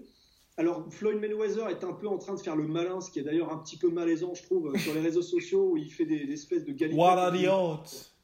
Alors 0.58 0.92
Floyd 0.92 1.20
Mayweather 1.20 1.70
est 1.70 1.84
un 1.84 1.94
peu 1.94 2.08
en 2.08 2.18
train 2.18 2.34
de 2.34 2.40
faire 2.40 2.56
le 2.56 2.66
malin, 2.66 3.00
ce 3.00 3.12
qui 3.12 3.20
est 3.20 3.24
d'ailleurs 3.24 3.54
un 3.54 3.60
petit 3.60 3.78
peu 3.78 3.92
malaisant, 3.92 4.34
je 4.34 4.42
trouve, 4.42 4.76
sur 4.80 4.96
les 4.96 5.02
réseaux 5.02 5.22
sociaux 5.22 5.74
où 5.74 5.78
il 5.78 5.94
fait 5.94 6.06
des, 6.06 6.34
espèces 6.34 6.66
de 6.66 6.72
galipettes. 6.72 7.00
What 7.00 7.20
are 7.20 7.32
the 7.32 7.46
odds? 7.48 8.16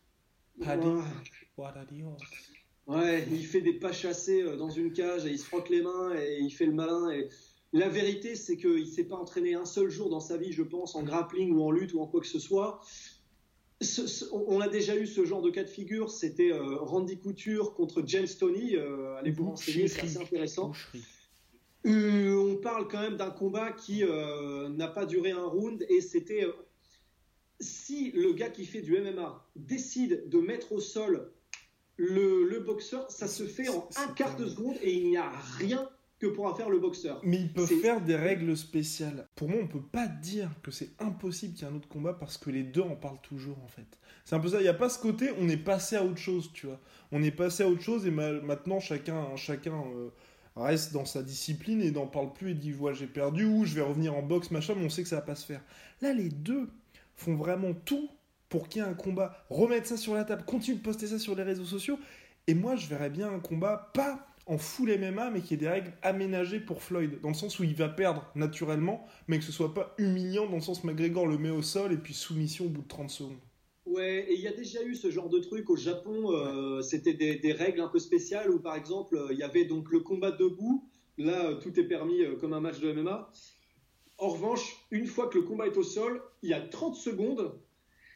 What 1.55 1.77
are 1.77 1.85
the 1.85 2.03
odds? 2.03 2.52
Ouais, 2.87 3.25
il 3.31 3.45
fait 3.45 3.61
des 3.61 3.73
pas 3.73 3.93
chassés 3.93 4.41
euh, 4.41 4.57
dans 4.57 4.69
une 4.69 4.91
cage 4.91 5.25
et 5.25 5.29
il 5.29 5.39
se 5.39 5.45
frotte 5.45 5.69
les 5.69 5.81
mains 5.81 6.13
et 6.15 6.39
il 6.41 6.51
fait 6.51 6.65
le 6.65 6.73
malin. 6.73 7.09
Et 7.11 7.29
la 7.71 7.87
vérité, 7.87 8.35
c'est 8.35 8.57
qu'il 8.57 8.81
ne 8.81 8.85
s'est 8.85 9.05
pas 9.05 9.15
entraîné 9.15 9.53
un 9.53 9.65
seul 9.65 9.89
jour 9.89 10.09
dans 10.09 10.19
sa 10.19 10.37
vie, 10.37 10.51
je 10.51 10.63
pense, 10.63 10.95
en 10.95 11.03
grappling 11.03 11.53
ou 11.53 11.63
en 11.63 11.71
lutte 11.71 11.93
ou 11.93 12.01
en 12.01 12.07
quoi 12.07 12.19
que 12.19 12.27
ce 12.27 12.39
soit. 12.39 12.81
on 14.31 14.59
a 14.59 14.67
déjà 14.67 14.97
eu 14.97 15.07
ce 15.07 15.23
genre 15.23 15.41
de 15.41 15.49
cas 15.49 15.63
de 15.63 15.69
figure. 15.69 16.11
C'était 16.11 16.51
euh, 16.51 16.75
Randy 16.77 17.17
Couture 17.19 17.73
contre 17.73 18.03
James 18.05 18.27
Tony. 18.37 18.75
Euh, 18.75 19.15
allez 19.15 19.31
vous 19.31 19.45
renseigner, 19.45 19.87
c'est 19.87 20.01
assez 20.01 20.17
intéressant. 20.17 20.73
on 21.85 22.59
parle 22.61 22.89
quand 22.89 23.01
même 23.01 23.15
d'un 23.15 23.31
combat 23.31 23.71
qui 23.71 24.03
n'a 24.03 24.87
pas 24.89 25.05
duré 25.05 25.31
un 25.31 25.45
round 25.45 25.85
et 25.89 26.01
c'était 26.01 26.45
si 27.61 28.11
le 28.11 28.33
gars 28.33 28.49
qui 28.49 28.65
fait 28.65 28.81
du 28.81 28.99
MMA 28.99 29.49
décide 29.55 30.27
de 30.27 30.39
mettre 30.39 30.73
au 30.73 30.79
sol 30.81 31.31
le, 31.97 32.59
boxeur, 32.59 33.09
ça 33.11 33.27
se 33.27 33.43
fait 33.43 33.69
en 33.69 33.87
un 33.97 34.13
quart 34.13 34.35
de 34.35 34.47
seconde 34.47 34.75
et 34.81 34.93
il 34.93 35.09
n'y 35.09 35.17
a 35.17 35.29
rien 35.57 35.87
que 36.19 36.27
pourra 36.27 36.55
faire 36.55 36.69
le 36.69 36.79
boxeur. 36.79 37.19
Mais 37.23 37.37
il 37.37 37.51
peut 37.51 37.65
faire 37.65 38.01
des 38.01 38.15
règles 38.15 38.55
spéciales. 38.55 39.27
Pour 39.35 39.49
moi, 39.49 39.59
on 39.61 39.67
peut 39.67 39.81
pas 39.81 40.07
dire 40.07 40.49
que 40.63 40.71
c'est 40.71 40.91
impossible 40.99 41.53
qu'il 41.53 41.67
y 41.67 41.69
ait 41.69 41.73
un 41.73 41.75
autre 41.75 41.89
combat 41.89 42.13
parce 42.13 42.37
que 42.37 42.49
les 42.49 42.63
deux 42.63 42.81
en 42.81 42.95
parlent 42.95 43.21
toujours 43.21 43.61
en 43.63 43.67
fait. 43.67 43.87
C'est 44.23 44.35
un 44.35 44.39
peu 44.39 44.47
ça. 44.47 44.59
Il 44.59 44.63
n'y 44.63 44.69
a 44.69 44.73
pas 44.73 44.89
ce 44.89 44.99
côté, 44.99 45.31
on 45.39 45.49
est 45.49 45.57
passé 45.57 45.97
à 45.97 46.03
autre 46.03 46.17
chose, 46.17 46.51
tu 46.53 46.67
vois. 46.67 46.79
On 47.11 47.21
est 47.21 47.31
passé 47.31 47.63
à 47.63 47.67
autre 47.67 47.81
chose 47.81 48.07
et 48.07 48.11
maintenant 48.11 48.79
chacun, 48.79 49.35
chacun 49.35 49.83
euh, 49.95 50.09
reste 50.55 50.93
dans 50.93 51.05
sa 51.05 51.23
discipline 51.23 51.81
et 51.81 51.91
n'en 51.91 52.07
parle 52.07 52.31
plus 52.31 52.51
et 52.51 52.55
dit 52.55 52.71
voilà 52.71 52.95
j'ai 52.95 53.07
perdu 53.07 53.45
ou 53.45 53.65
je 53.65 53.75
vais 53.75 53.81
revenir 53.81 54.15
en 54.15 54.21
boxe 54.21 54.49
machin, 54.51 54.75
mais 54.77 54.85
on 54.85 54.89
sait 54.89 55.03
que 55.03 55.09
ça 55.09 55.17
va 55.17 55.23
pas 55.23 55.35
se 55.35 55.45
faire. 55.45 55.61
Là, 56.01 56.13
les 56.13 56.29
deux 56.29 56.69
font 57.15 57.35
vraiment 57.35 57.73
tout 57.73 58.09
pour 58.53 58.69
qu'il 58.69 58.83
y 58.83 58.85
ait 58.85 58.87
un 58.87 58.93
combat, 58.93 59.35
remettre 59.49 59.87
ça 59.87 59.97
sur 59.97 60.13
la 60.13 60.25
table, 60.25 60.43
continue 60.45 60.77
de 60.77 60.83
poster 60.83 61.07
ça 61.07 61.17
sur 61.17 61.33
les 61.33 61.41
réseaux 61.41 61.65
sociaux. 61.65 61.97
Et 62.45 62.53
moi, 62.53 62.75
je 62.75 62.85
verrais 62.85 63.09
bien 63.09 63.33
un 63.33 63.39
combat, 63.39 63.89
pas 63.95 64.27
en 64.45 64.59
full 64.59 64.95
MMA, 64.95 65.31
mais 65.31 65.41
qui 65.41 65.55
ait 65.55 65.57
des 65.57 65.67
règles 65.67 65.91
aménagées 66.03 66.59
pour 66.59 66.83
Floyd, 66.83 67.19
dans 67.21 67.29
le 67.29 67.33
sens 67.33 67.57
où 67.57 67.63
il 67.63 67.73
va 67.73 67.89
perdre 67.89 68.23
naturellement, 68.35 69.07
mais 69.27 69.39
que 69.39 69.43
ce 69.43 69.51
soit 69.51 69.73
pas 69.73 69.95
humiliant, 69.97 70.45
dans 70.45 70.57
le 70.57 70.61
sens 70.61 70.83
où 70.83 70.85
McGregor 70.87 71.25
le 71.25 71.39
met 71.39 71.49
au 71.49 71.63
sol 71.63 71.93
et 71.93 71.97
puis 71.97 72.13
soumission 72.13 72.65
au 72.65 72.69
bout 72.69 72.83
de 72.83 72.87
30 72.87 73.09
secondes. 73.09 73.39
Ouais, 73.87 74.27
et 74.29 74.35
il 74.35 74.41
y 74.41 74.47
a 74.47 74.53
déjà 74.53 74.83
eu 74.83 74.93
ce 74.93 75.09
genre 75.09 75.29
de 75.29 75.39
truc 75.39 75.67
au 75.71 75.75
Japon, 75.75 76.31
euh, 76.31 76.83
c'était 76.83 77.15
des, 77.15 77.53
règles 77.53 77.81
un 77.81 77.87
peu 77.87 77.97
spéciales 77.97 78.51
où 78.51 78.59
par 78.59 78.75
exemple, 78.75 79.19
il 79.31 79.37
y 79.39 79.43
avait 79.43 79.65
donc 79.65 79.89
le 79.89 80.01
combat 80.01 80.29
debout, 80.29 80.87
là 81.17 81.55
tout 81.55 81.79
est 81.79 81.87
permis 81.87 82.21
euh, 82.21 82.35
comme 82.35 82.53
un 82.53 82.61
match 82.61 82.79
de 82.81 82.93
MMA. 82.93 83.31
En 84.19 84.27
revanche, 84.27 84.85
une 84.91 85.07
fois 85.07 85.27
que 85.27 85.39
le 85.39 85.43
combat 85.43 85.65
est 85.65 85.75
au 85.75 85.83
sol, 85.83 86.21
il 86.43 86.51
y 86.51 86.53
a 86.53 86.61
30 86.61 86.95
secondes 86.95 87.51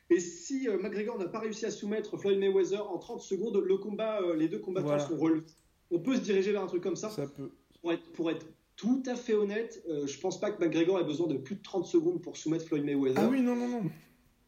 et 0.09 0.19
si 0.19 0.67
euh, 0.67 0.77
McGregor 0.77 1.17
n'a 1.17 1.25
pas 1.25 1.39
réussi 1.39 1.65
à 1.65 1.71
soumettre 1.71 2.17
Floyd 2.17 2.39
Mayweather 2.39 2.89
en 2.89 2.97
30 2.97 3.21
secondes, 3.21 3.57
le 3.57 3.77
combat, 3.77 4.21
euh, 4.21 4.35
les 4.35 4.47
deux 4.47 4.59
combattants 4.59 4.99
sont 4.99 5.17
relevés. 5.17 5.43
on 5.91 5.99
peut 5.99 6.15
se 6.15 6.21
diriger 6.21 6.51
vers 6.51 6.63
un 6.63 6.67
truc 6.67 6.83
comme 6.83 6.95
ça. 6.95 7.09
Ça 7.09 7.27
peut. 7.27 7.51
Pour 7.81 7.91
être, 7.91 8.11
pour 8.13 8.31
être 8.31 8.45
tout 8.77 9.01
à 9.07 9.15
fait 9.15 9.33
honnête, 9.33 9.83
euh, 9.89 10.07
je 10.07 10.17
pense 10.19 10.39
pas 10.39 10.51
que 10.51 10.63
McGregor 10.63 10.99
ait 10.99 11.03
besoin 11.03 11.27
de 11.27 11.35
plus 11.35 11.55
de 11.55 11.63
30 11.63 11.85
secondes 11.85 12.21
pour 12.21 12.37
soumettre 12.37 12.65
Floyd 12.65 12.85
Mayweather. 12.85 13.21
Ah 13.21 13.27
oui, 13.27 13.41
non, 13.41 13.55
non, 13.55 13.67
non. 13.67 13.81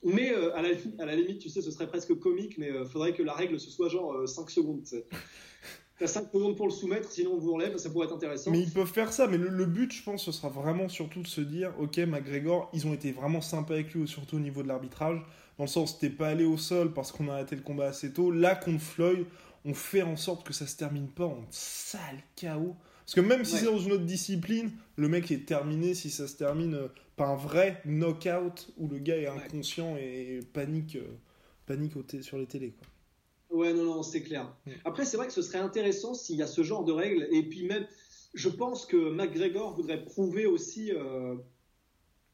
Mais 0.03 0.31
euh, 0.31 0.55
à, 0.55 0.61
la, 0.61 0.69
à, 0.99 1.05
la, 1.05 1.15
limite, 1.15 1.39
tu 1.39 1.49
sais, 1.49 1.61
ce 1.61 1.71
serait 1.71 1.87
presque 1.87 2.17
comique, 2.19 2.57
mais 2.57 2.67
il 2.67 2.75
euh, 2.75 2.85
faudrait 2.85 3.13
que 3.13 3.23
la 3.23 3.33
règle 3.33 3.59
ce 3.59 3.69
soit 3.69 3.89
genre 3.89 4.27
5 4.29 4.49
secondes. 4.49 4.83
T'as 5.99 6.07
5 6.07 6.31
secondes 6.31 6.55
pour 6.55 6.67
le 6.67 6.71
soumettre, 6.71 7.11
sinon 7.11 7.33
on 7.33 7.37
vous 7.39 7.51
enlève, 7.51 7.75
ça 7.75 7.89
pourrait 7.89 8.05
être 8.05 8.15
intéressant. 8.15 8.51
Mais 8.51 8.61
ils 8.61 8.71
peuvent 8.71 8.87
faire 8.87 9.11
ça, 9.11 9.27
mais 9.27 9.37
le, 9.37 9.49
le, 9.49 9.65
but, 9.65 9.91
je 9.91 10.01
pense, 10.01 10.23
ce 10.23 10.31
sera 10.31 10.47
vraiment 10.47 10.87
surtout 10.87 11.21
de 11.21 11.27
se 11.27 11.41
dire, 11.41 11.73
ok, 11.77 11.97
McGregor, 11.97 12.69
ils 12.73 12.87
ont 12.87 12.93
été 12.93 13.11
vraiment 13.11 13.41
sympas 13.41 13.73
avec 13.73 13.93
lui, 13.93 14.07
surtout 14.07 14.37
au 14.37 14.39
niveau 14.39 14.63
de 14.63 14.69
l'arbitrage, 14.69 15.21
dans 15.59 15.65
le 15.65 15.69
sens, 15.69 15.99
t'es 15.99 16.09
pas 16.09 16.29
allé 16.29 16.45
au 16.45 16.57
sol 16.57 16.93
parce 16.93 17.11
qu'on 17.11 17.27
a 17.27 17.33
arrêté 17.33 17.53
le 17.53 17.61
combat 17.61 17.87
assez 17.87 18.13
tôt. 18.13 18.31
Là, 18.31 18.55
contre 18.55 18.79
Floyd, 18.81 19.25
on 19.65 19.73
fait 19.73 20.03
en 20.03 20.15
sorte 20.15 20.47
que 20.47 20.53
ça 20.53 20.65
se 20.65 20.77
termine 20.77 21.09
pas 21.09 21.25
en 21.25 21.43
sale 21.51 22.23
chaos. 22.37 22.77
Parce 22.99 23.13
que 23.13 23.19
même 23.19 23.43
si 23.43 23.55
ouais. 23.55 23.59
c'est 23.59 23.65
dans 23.65 23.77
une 23.77 23.91
autre 23.91 24.05
discipline, 24.05 24.71
le 24.95 25.09
mec 25.09 25.29
est 25.31 25.45
terminé 25.45 25.95
si 25.95 26.11
ça 26.11 26.29
se 26.29 26.37
termine 26.37 26.75
euh, 26.75 26.87
par 27.17 27.31
un 27.31 27.35
vrai 27.35 27.81
knockout 27.83 28.71
où 28.77 28.87
le 28.87 28.99
gars 28.99 29.17
est 29.17 29.27
inconscient 29.27 29.95
ouais. 29.95 30.03
et 30.03 30.39
panique, 30.53 30.95
euh, 30.95 31.17
panique 31.65 31.91
sur 32.21 32.37
les 32.37 32.45
télés. 32.45 32.71
Quoi. 32.79 33.57
Ouais, 33.57 33.73
non, 33.73 33.83
non, 33.83 34.01
c'est 34.01 34.23
clair. 34.23 34.55
Après, 34.85 35.03
c'est 35.03 35.17
vrai 35.17 35.27
que 35.27 35.33
ce 35.33 35.41
serait 35.41 35.59
intéressant 35.59 36.13
s'il 36.13 36.37
y 36.37 36.41
a 36.41 36.47
ce 36.47 36.63
genre 36.63 36.85
de 36.85 36.93
règles. 36.93 37.27
Et 37.33 37.43
puis 37.43 37.65
même, 37.65 37.85
je 38.33 38.47
pense 38.47 38.85
que 38.85 39.11
McGregor 39.11 39.75
voudrait 39.75 40.05
prouver 40.05 40.45
aussi 40.45 40.93
euh, 40.93 41.35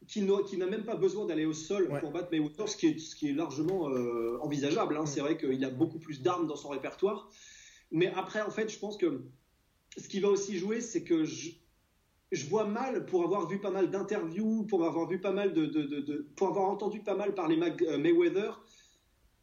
qu'il 0.07 0.59
n'a 0.59 0.65
même 0.67 0.83
pas 0.83 0.95
besoin 0.95 1.25
d'aller 1.25 1.45
au 1.45 1.53
sol 1.53 1.89
ouais. 1.91 1.99
pour 1.99 2.11
battre 2.11 2.29
Mayweather, 2.31 2.69
ce 2.69 2.77
qui 2.77 2.87
est, 2.87 2.99
ce 2.99 3.15
qui 3.15 3.29
est 3.29 3.33
largement 3.33 3.89
euh, 3.89 4.37
envisageable. 4.41 4.97
Hein. 4.97 5.03
Mm. 5.03 5.07
C'est 5.07 5.19
vrai 5.19 5.37
qu'il 5.37 5.63
a 5.63 5.69
beaucoup 5.69 5.99
plus 5.99 6.21
d'armes 6.21 6.47
dans 6.47 6.55
son 6.55 6.69
répertoire. 6.69 7.29
Mais 7.91 8.07
après, 8.15 8.41
en 8.41 8.51
fait, 8.51 8.69
je 8.69 8.79
pense 8.79 8.97
que 8.97 9.23
ce 9.97 10.07
qui 10.07 10.19
va 10.19 10.29
aussi 10.29 10.57
jouer, 10.57 10.81
c'est 10.81 11.03
que 11.03 11.23
je, 11.23 11.51
je, 12.31 12.45
vois 12.47 12.65
mal, 12.65 13.05
pour 13.05 13.23
avoir 13.23 13.47
vu 13.47 13.59
pas 13.59 13.71
mal 13.71 13.89
d'interviews, 13.89 14.63
pour 14.63 14.85
avoir 14.85 15.07
vu 15.07 15.19
pas 15.19 15.31
mal 15.31 15.53
de, 15.53 15.65
de, 15.65 15.83
de, 15.83 15.99
de, 16.01 16.27
pour 16.35 16.49
avoir 16.49 16.69
entendu 16.69 16.99
pas 17.01 17.15
mal 17.15 17.33
parler 17.33 17.55
Mag, 17.55 17.81
euh, 17.83 17.97
Mayweather, 17.97 18.61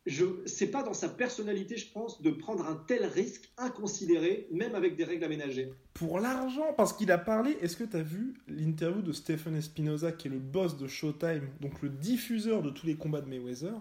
je, 0.07 0.25
c'est 0.47 0.71
pas 0.71 0.83
dans 0.83 0.95
sa 0.95 1.09
personnalité, 1.09 1.77
je 1.77 1.91
pense, 1.93 2.23
de 2.23 2.31
prendre 2.31 2.67
un 2.67 2.75
tel 2.89 3.05
risque 3.05 3.53
inconsidéré, 3.57 4.49
même 4.51 4.75
avec 4.75 4.97
des 4.97 5.05
règles 5.05 5.25
aménagées. 5.25 5.73
Pour 5.95 6.19
l'argent, 6.19 6.73
parce 6.77 6.93
qu'il 6.93 7.13
a 7.13 7.19
parlé. 7.19 7.57
Est-ce 7.61 7.77
que 7.77 7.85
tu 7.85 7.97
as 7.97 8.03
vu 8.03 8.35
l'interview 8.49 9.03
de 9.03 9.13
Stephen 9.13 9.55
Espinoza, 9.57 10.11
qui 10.11 10.27
est 10.29 10.31
le 10.31 10.41
boss 10.41 10.77
de 10.77 10.89
Showtime, 10.89 11.49
donc 11.61 11.83
le 11.83 11.89
diffuseur 11.89 12.63
de 12.63 12.71
tous 12.71 12.87
les 12.87 12.97
combats 12.97 13.21
de 13.21 13.29
Mayweather, 13.29 13.75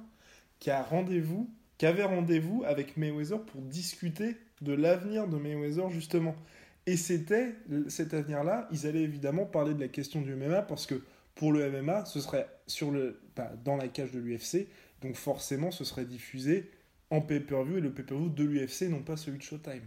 qui 0.59 0.69
qui 1.77 1.85
avait 1.87 2.03
rendez-vous 2.03 2.63
avec 2.67 2.97
Mayweather 2.97 3.41
pour 3.43 3.61
discuter 3.63 4.37
de 4.61 4.73
l'avenir 4.73 5.27
de 5.27 5.37
Mayweather 5.37 5.89
justement? 5.89 6.35
Et 6.85 6.97
c'était 6.97 7.55
cet 7.87 8.13
avenir-là, 8.13 8.67
ils 8.71 8.85
allaient 8.85 9.01
évidemment 9.01 9.45
parler 9.45 9.73
de 9.73 9.79
la 9.79 9.87
question 9.87 10.21
du 10.21 10.35
MMA 10.35 10.63
parce 10.63 10.85
que 10.85 11.01
pour 11.35 11.51
le 11.51 11.71
MMA, 11.71 12.05
ce 12.05 12.19
serait 12.19 12.47
bah, 13.35 13.51
dans 13.63 13.75
la 13.77 13.87
cage 13.87 14.11
de 14.11 14.19
l'UFC, 14.19 14.67
donc 15.01 15.15
forcément 15.15 15.71
ce 15.71 15.83
serait 15.83 16.05
diffusé 16.05 16.71
en 17.09 17.21
pay-per-view 17.21 17.77
et 17.77 17.81
le 17.81 17.93
pay-per-view 17.93 18.29
de 18.29 18.43
l'UFC, 18.43 18.83
non 18.89 19.03
pas 19.03 19.17
celui 19.17 19.37
de 19.39 19.43
Showtime. 19.43 19.83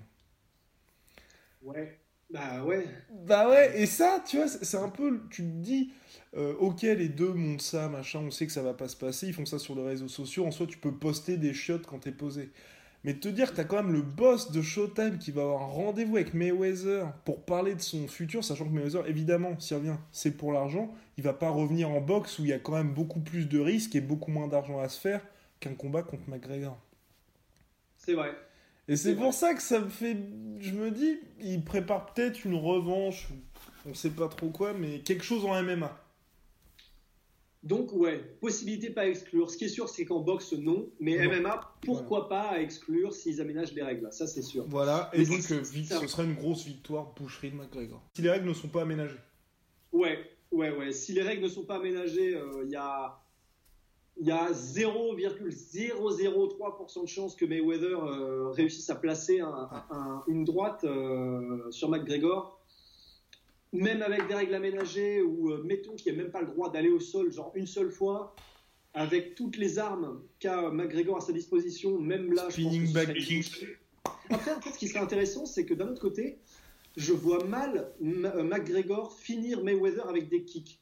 Ouais, 1.63 1.99
bah 2.31 2.65
ouais. 2.65 2.87
Bah 3.11 3.49
ouais, 3.49 3.81
et 3.81 3.87
ça, 3.87 4.23
tu 4.27 4.37
vois, 4.37 4.49
c'est 4.49 4.77
un 4.77 4.89
peu, 4.89 5.23
tu 5.31 5.43
te 5.43 5.49
dis, 5.49 5.93
euh, 6.37 6.55
ok, 6.59 6.83
les 6.83 7.09
deux 7.09 7.33
montent 7.33 7.63
ça, 7.63 7.89
machin, 7.89 8.21
on 8.21 8.31
sait 8.31 8.47
que 8.47 8.53
ça 8.53 8.63
va 8.63 8.75
pas 8.75 8.89
se 8.89 8.97
passer, 8.97 9.29
ils 9.29 9.33
font 9.35 9.47
ça 9.47 9.59
sur 9.59 9.75
les 9.75 9.83
réseaux 9.85 10.09
sociaux, 10.09 10.47
en 10.47 10.51
soi 10.51 10.67
tu 10.67 10.79
peux 10.79 10.93
poster 10.95 11.37
des 11.37 11.55
chiottes 11.55 11.87
quand 11.87 12.01
t'es 12.01 12.13
posé. 12.13 12.51
Mais 13.05 13.15
te 13.15 13.29
dire 13.29 13.51
que 13.51 13.57
t'as 13.57 13.65
quand 13.65 13.77
même 13.77 13.93
le 13.93 14.01
boss 14.01 14.51
de 14.51 14.63
Showtime 14.63 15.19
qui 15.19 15.31
va 15.31 15.43
avoir 15.43 15.63
un 15.63 15.67
rendez-vous 15.67 16.17
avec 16.17 16.33
Mayweather 16.33 17.13
pour 17.27 17.45
parler 17.45 17.75
de 17.75 17.81
son 17.83 18.09
futur, 18.09 18.43
sachant 18.43 18.65
que 18.65 18.71
Mayweather, 18.71 19.07
évidemment, 19.07 19.59
s'il 19.61 19.77
revient, 19.77 19.97
c'est 20.11 20.31
pour 20.31 20.53
l'argent. 20.53 20.95
Il 21.19 21.25
va 21.25 21.35
pas 21.35 21.51
revenir 21.51 21.91
en 21.91 22.01
boxe 22.01 22.39
où 22.39 22.45
il 22.45 22.49
y 22.49 22.53
a 22.55 22.59
quand 22.59 22.73
même 22.73 22.95
beaucoup 22.95 23.21
plus 23.21 23.47
de 23.47 23.61
risques 23.61 23.95
et 23.95 24.01
beaucoup 24.01 24.31
moins 24.31 24.49
d'argent 24.49 24.81
à 24.81 24.89
se 24.89 24.99
faire 24.99 25.21
qu'un 25.61 25.75
combat 25.75 26.03
contre 26.03 26.29
McGregor. 26.29 26.79
C'est 27.99 28.15
vrai. 28.15 28.33
Et 28.89 28.97
c'est 28.97 29.15
pour 29.15 29.33
ça 29.33 29.55
que 29.55 29.63
ça 29.63 29.81
me 29.81 29.89
fait. 29.89 30.17
Je 30.61 30.73
me 30.73 30.91
dis, 30.91 31.19
il 31.41 31.63
prépare 31.63 32.07
peut-être 32.07 32.45
une 32.45 32.55
revanche, 32.55 33.29
on 33.87 33.95
sait 33.95 34.11
pas 34.11 34.29
trop 34.29 34.49
quoi, 34.49 34.73
mais 34.73 35.01
quelque 35.01 35.25
chose 35.25 35.45
en 35.45 35.63
MMA. 35.63 36.04
Donc, 37.65 37.93
ouais, 37.95 38.19
possibilité 38.43 38.91
pas 38.91 39.01
à 39.03 39.07
exclure. 39.07 39.51
Ce 39.51 39.57
qui 39.57 39.65
est 39.65 39.69
sûr, 39.69 39.89
c'est 39.89 40.05
qu'en 40.05 40.21
boxe, 40.21 40.53
non. 40.53 40.91
Mais 41.01 41.17
non. 41.17 41.41
MMA, 41.41 41.77
pourquoi 41.83 42.29
voilà. 42.29 42.43
pas 42.43 42.51
à 42.51 42.61
exclure 42.61 43.15
s'ils 43.15 43.41
aménagent 43.41 43.73
les 43.73 43.83
règles? 43.83 44.07
Ça, 44.13 44.27
c'est 44.27 44.43
sûr. 44.43 44.67
Voilà, 44.69 45.09
et 45.15 45.21
mais 45.21 45.25
donc, 45.25 45.51
euh, 45.51 45.63
vite, 45.73 45.91
ce 45.91 46.07
serait 46.07 46.25
une 46.25 46.35
grosse 46.35 46.67
victoire 46.67 47.15
boucherie 47.15 47.53
de 47.53 47.57
McGregor. 47.57 48.03
Si 48.15 48.21
les 48.21 48.29
règles 48.29 48.49
ne 48.49 48.53
sont 48.53 48.69
pas 48.69 48.83
aménagées. 48.83 49.17
Ouais, 49.93 50.19
ouais, 50.53 50.77
ouais. 50.77 50.93
Si 50.93 51.15
les 51.15 51.23
règles 51.23 51.45
ne 51.45 51.49
sont 51.49 51.65
pas 51.65 51.77
aménagées, 51.77 52.33
il 52.33 52.37
euh, 52.37 52.67
y 52.69 52.77
a. 52.77 53.19
Il 54.17 54.29
y 54.29 54.31
a 54.31 54.53
0,003% 54.53 57.03
de 57.03 57.09
chances 57.09 57.35
que 57.35 57.45
Mayweather 57.45 57.99
euh, 57.99 58.51
réussisse 58.51 58.89
à 58.89 58.95
placer 58.95 59.41
un, 59.41 59.69
un, 59.91 60.23
une 60.29 60.45
droite 60.45 60.87
sur 61.71 61.89
McGregor 61.89 62.54
même 63.75 64.03
avec 64.03 64.29
des 64.29 64.35
règles 64.35 64.55
aménagées, 64.55 65.21
ou 65.21 65.51
euh, 65.51 65.63
mettons 65.65 65.95
qu'il 65.97 66.13
n'y 66.13 66.21
a 66.21 66.23
même 66.23 66.31
pas 66.31 66.41
le 66.41 66.47
droit 66.47 66.71
d'aller 66.71 66.91
au 66.91 67.01
sol, 67.01 67.33
genre 67.33 67.53
une 67.55 67.67
seule 67.67 67.91
fois, 67.91 68.35
avec 68.95 69.35
toutes 69.35 69.57
les 69.57 69.79
armes 69.79 70.23
qu'a 70.39 70.71
McGregor 70.71 71.17
à 71.17 71.21
sa 71.21 71.33
disposition, 71.33 71.99
même 71.99 72.33
là, 72.33 72.49
Spinning 72.51 72.87
je 72.87 72.93
pense 72.93 73.49
que 73.49 73.67
Après, 74.31 74.53
en 74.55 74.61
fait, 74.61 74.71
ce 74.71 74.79
qui 74.79 74.87
serait 74.87 75.01
intéressant, 75.01 75.45
c'est 75.45 75.67
que 75.67 75.75
d'un 75.75 75.89
autre 75.89 76.01
côté, 76.01 76.39
je 76.97 77.13
vois 77.13 77.43
mal 77.45 77.93
McGregor 78.01 79.13
finir 79.19 79.65
Mayweather 79.65 80.09
avec 80.09 80.29
des 80.29 80.45
kicks. 80.45 80.81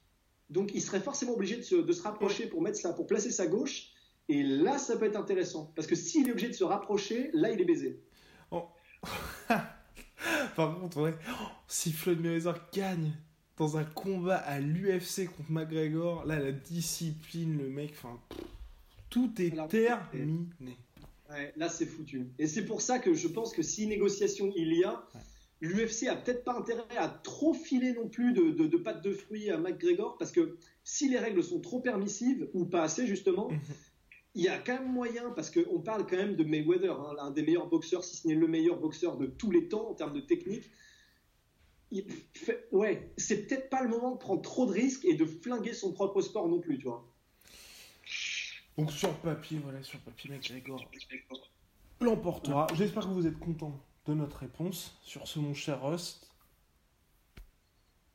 Donc, 0.51 0.75
il 0.75 0.83
serait 0.83 1.01
forcément 1.01 1.33
obligé 1.33 1.57
de 1.57 1.63
se, 1.63 1.77
de 1.77 1.93
se 1.93 2.03
rapprocher 2.03 2.47
pour 2.47 2.61
mettre 2.61 2.79
ça, 2.79 2.93
pour 2.93 3.07
placer 3.07 3.31
sa 3.31 3.47
gauche. 3.47 3.89
Et 4.29 4.43
là, 4.43 4.77
ça 4.77 4.99
peut 4.99 5.07
être 5.07 5.17
intéressant. 5.17 5.73
Parce 5.75 5.89
que 5.89 5.95
s'il 5.95 6.29
est 6.29 6.33
obligé 6.33 6.49
de 6.49 6.53
se 6.53 6.65
rapprocher, 6.65 7.31
là, 7.33 7.51
il 7.51 7.61
est 7.61 7.65
baisé. 7.65 8.03
Oh. 8.51 8.65
Par 10.57 10.79
contre, 10.79 11.01
ouais, 11.01 11.15
si 11.73 11.91
Floyd 11.91 12.21
Mayweather 12.21 12.61
gagne 12.75 13.13
dans 13.57 13.79
un 13.79 13.85
combat 13.85 14.37
à 14.37 14.61
l'UFC 14.61 15.27
contre 15.27 15.51
McGregor, 15.51 16.27
là, 16.27 16.39
la 16.39 16.53
discipline, 16.53 17.57
le 17.57 17.71
mec, 17.71 17.93
enfin, 17.93 18.21
tout 19.09 19.33
est 19.39 19.53
Alors, 19.53 19.69
terminé. 19.69 20.77
Ouais, 21.31 21.53
là, 21.57 21.71
c'est 21.71 21.87
foutu. 21.87 22.27
Et 22.39 22.47
c'est 22.47 22.67
pour 22.67 22.83
ça 22.83 22.99
que 22.99 23.15
je 23.15 23.27
pense 23.27 23.55
que 23.55 23.63
si 23.63 23.87
négociation 23.87 24.53
il 24.55 24.75
y 24.75 24.85
a, 24.85 25.03
ouais. 25.15 25.21
l'UFC 25.63 26.09
a 26.09 26.17
peut-être 26.17 26.45
pas 26.45 26.59
intérêt 26.59 26.97
à 26.99 27.09
trop 27.09 27.55
filer 27.55 27.95
non 27.95 28.07
plus 28.07 28.35
de, 28.35 28.51
de, 28.51 28.67
de 28.67 28.77
pâtes 28.77 29.03
de 29.03 29.15
fruits 29.15 29.51
à 29.51 29.57
McGregor, 29.57 30.19
parce 30.19 30.31
que 30.31 30.59
si 30.85 31.09
les 31.09 31.19
règles 31.19 31.43
sont 31.43 31.61
trop 31.61 31.81
permissives, 31.81 32.51
ou 32.53 32.67
pas 32.67 32.83
assez 32.83 33.07
justement, 33.07 33.51
il 34.35 34.43
y 34.43 34.49
a 34.49 34.59
quand 34.59 34.75
même 34.75 34.93
moyen, 34.93 35.31
parce 35.31 35.51
qu'on 35.51 35.81
parle 35.81 36.07
quand 36.07 36.19
même 36.19 36.37
de 36.37 36.45
Mayweather, 36.45 37.01
hein, 37.01 37.15
l'un 37.17 37.31
des 37.31 37.43
meilleurs 37.43 37.69
boxeurs, 37.69 38.05
si 38.05 38.17
ce 38.17 38.29
n'est 38.29 38.35
le 38.35 38.47
meilleur 38.47 38.79
boxeur 38.79 39.17
de 39.17 39.25
tous 39.25 39.51
les 39.51 39.69
temps 39.69 39.89
en 39.89 39.95
termes 39.95 40.13
de 40.13 40.21
technique. 40.21 40.71
Il 41.93 42.07
fait, 42.33 42.67
ouais, 42.73 43.13
c'est 43.19 43.47
peut-être 43.47 43.69
pas 43.69 43.83
le 43.83 43.89
moment 43.91 44.13
de 44.13 44.17
prendre 44.17 44.41
trop 44.41 44.67
de 44.67 44.73
risques 44.73 45.05
et 45.05 45.15
de 45.15 45.27
flinguer 45.27 45.75
son 45.75 45.93
propre 45.93 46.23
sport 46.23 46.49
non 46.49 46.59
plus, 46.59 46.79
tu 46.79 46.87
vois. 46.87 47.07
Donc 48.79 48.91
sur 48.91 49.13
papier, 49.19 49.61
voilà, 49.63 49.83
sur 49.83 50.01
papier, 50.01 50.31
McGregor 50.31 50.83
l'emportera. 52.01 52.67
J'espère 52.75 53.03
que 53.05 53.13
vous 53.13 53.27
êtes 53.27 53.39
content 53.39 53.79
de 54.07 54.15
notre 54.15 54.39
réponse 54.39 54.99
sur 55.03 55.29
ce 55.29 55.39
mon 55.39 55.55
cher 55.55 55.83
Rust. 55.83 56.29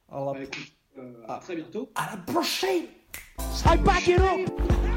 À, 0.09 0.25
la... 0.25 0.33
bah, 0.33 0.43
écoute, 0.43 0.73
euh, 0.97 1.23
à, 1.27 1.35
à 1.35 1.39
très 1.39 1.55
bientôt. 1.55 1.91
À 1.95 2.15
la 2.15 2.17
prochaine. 2.23 2.87
I 3.65 3.77
back 3.77 4.07
it 4.07 4.19
up. 4.19 4.96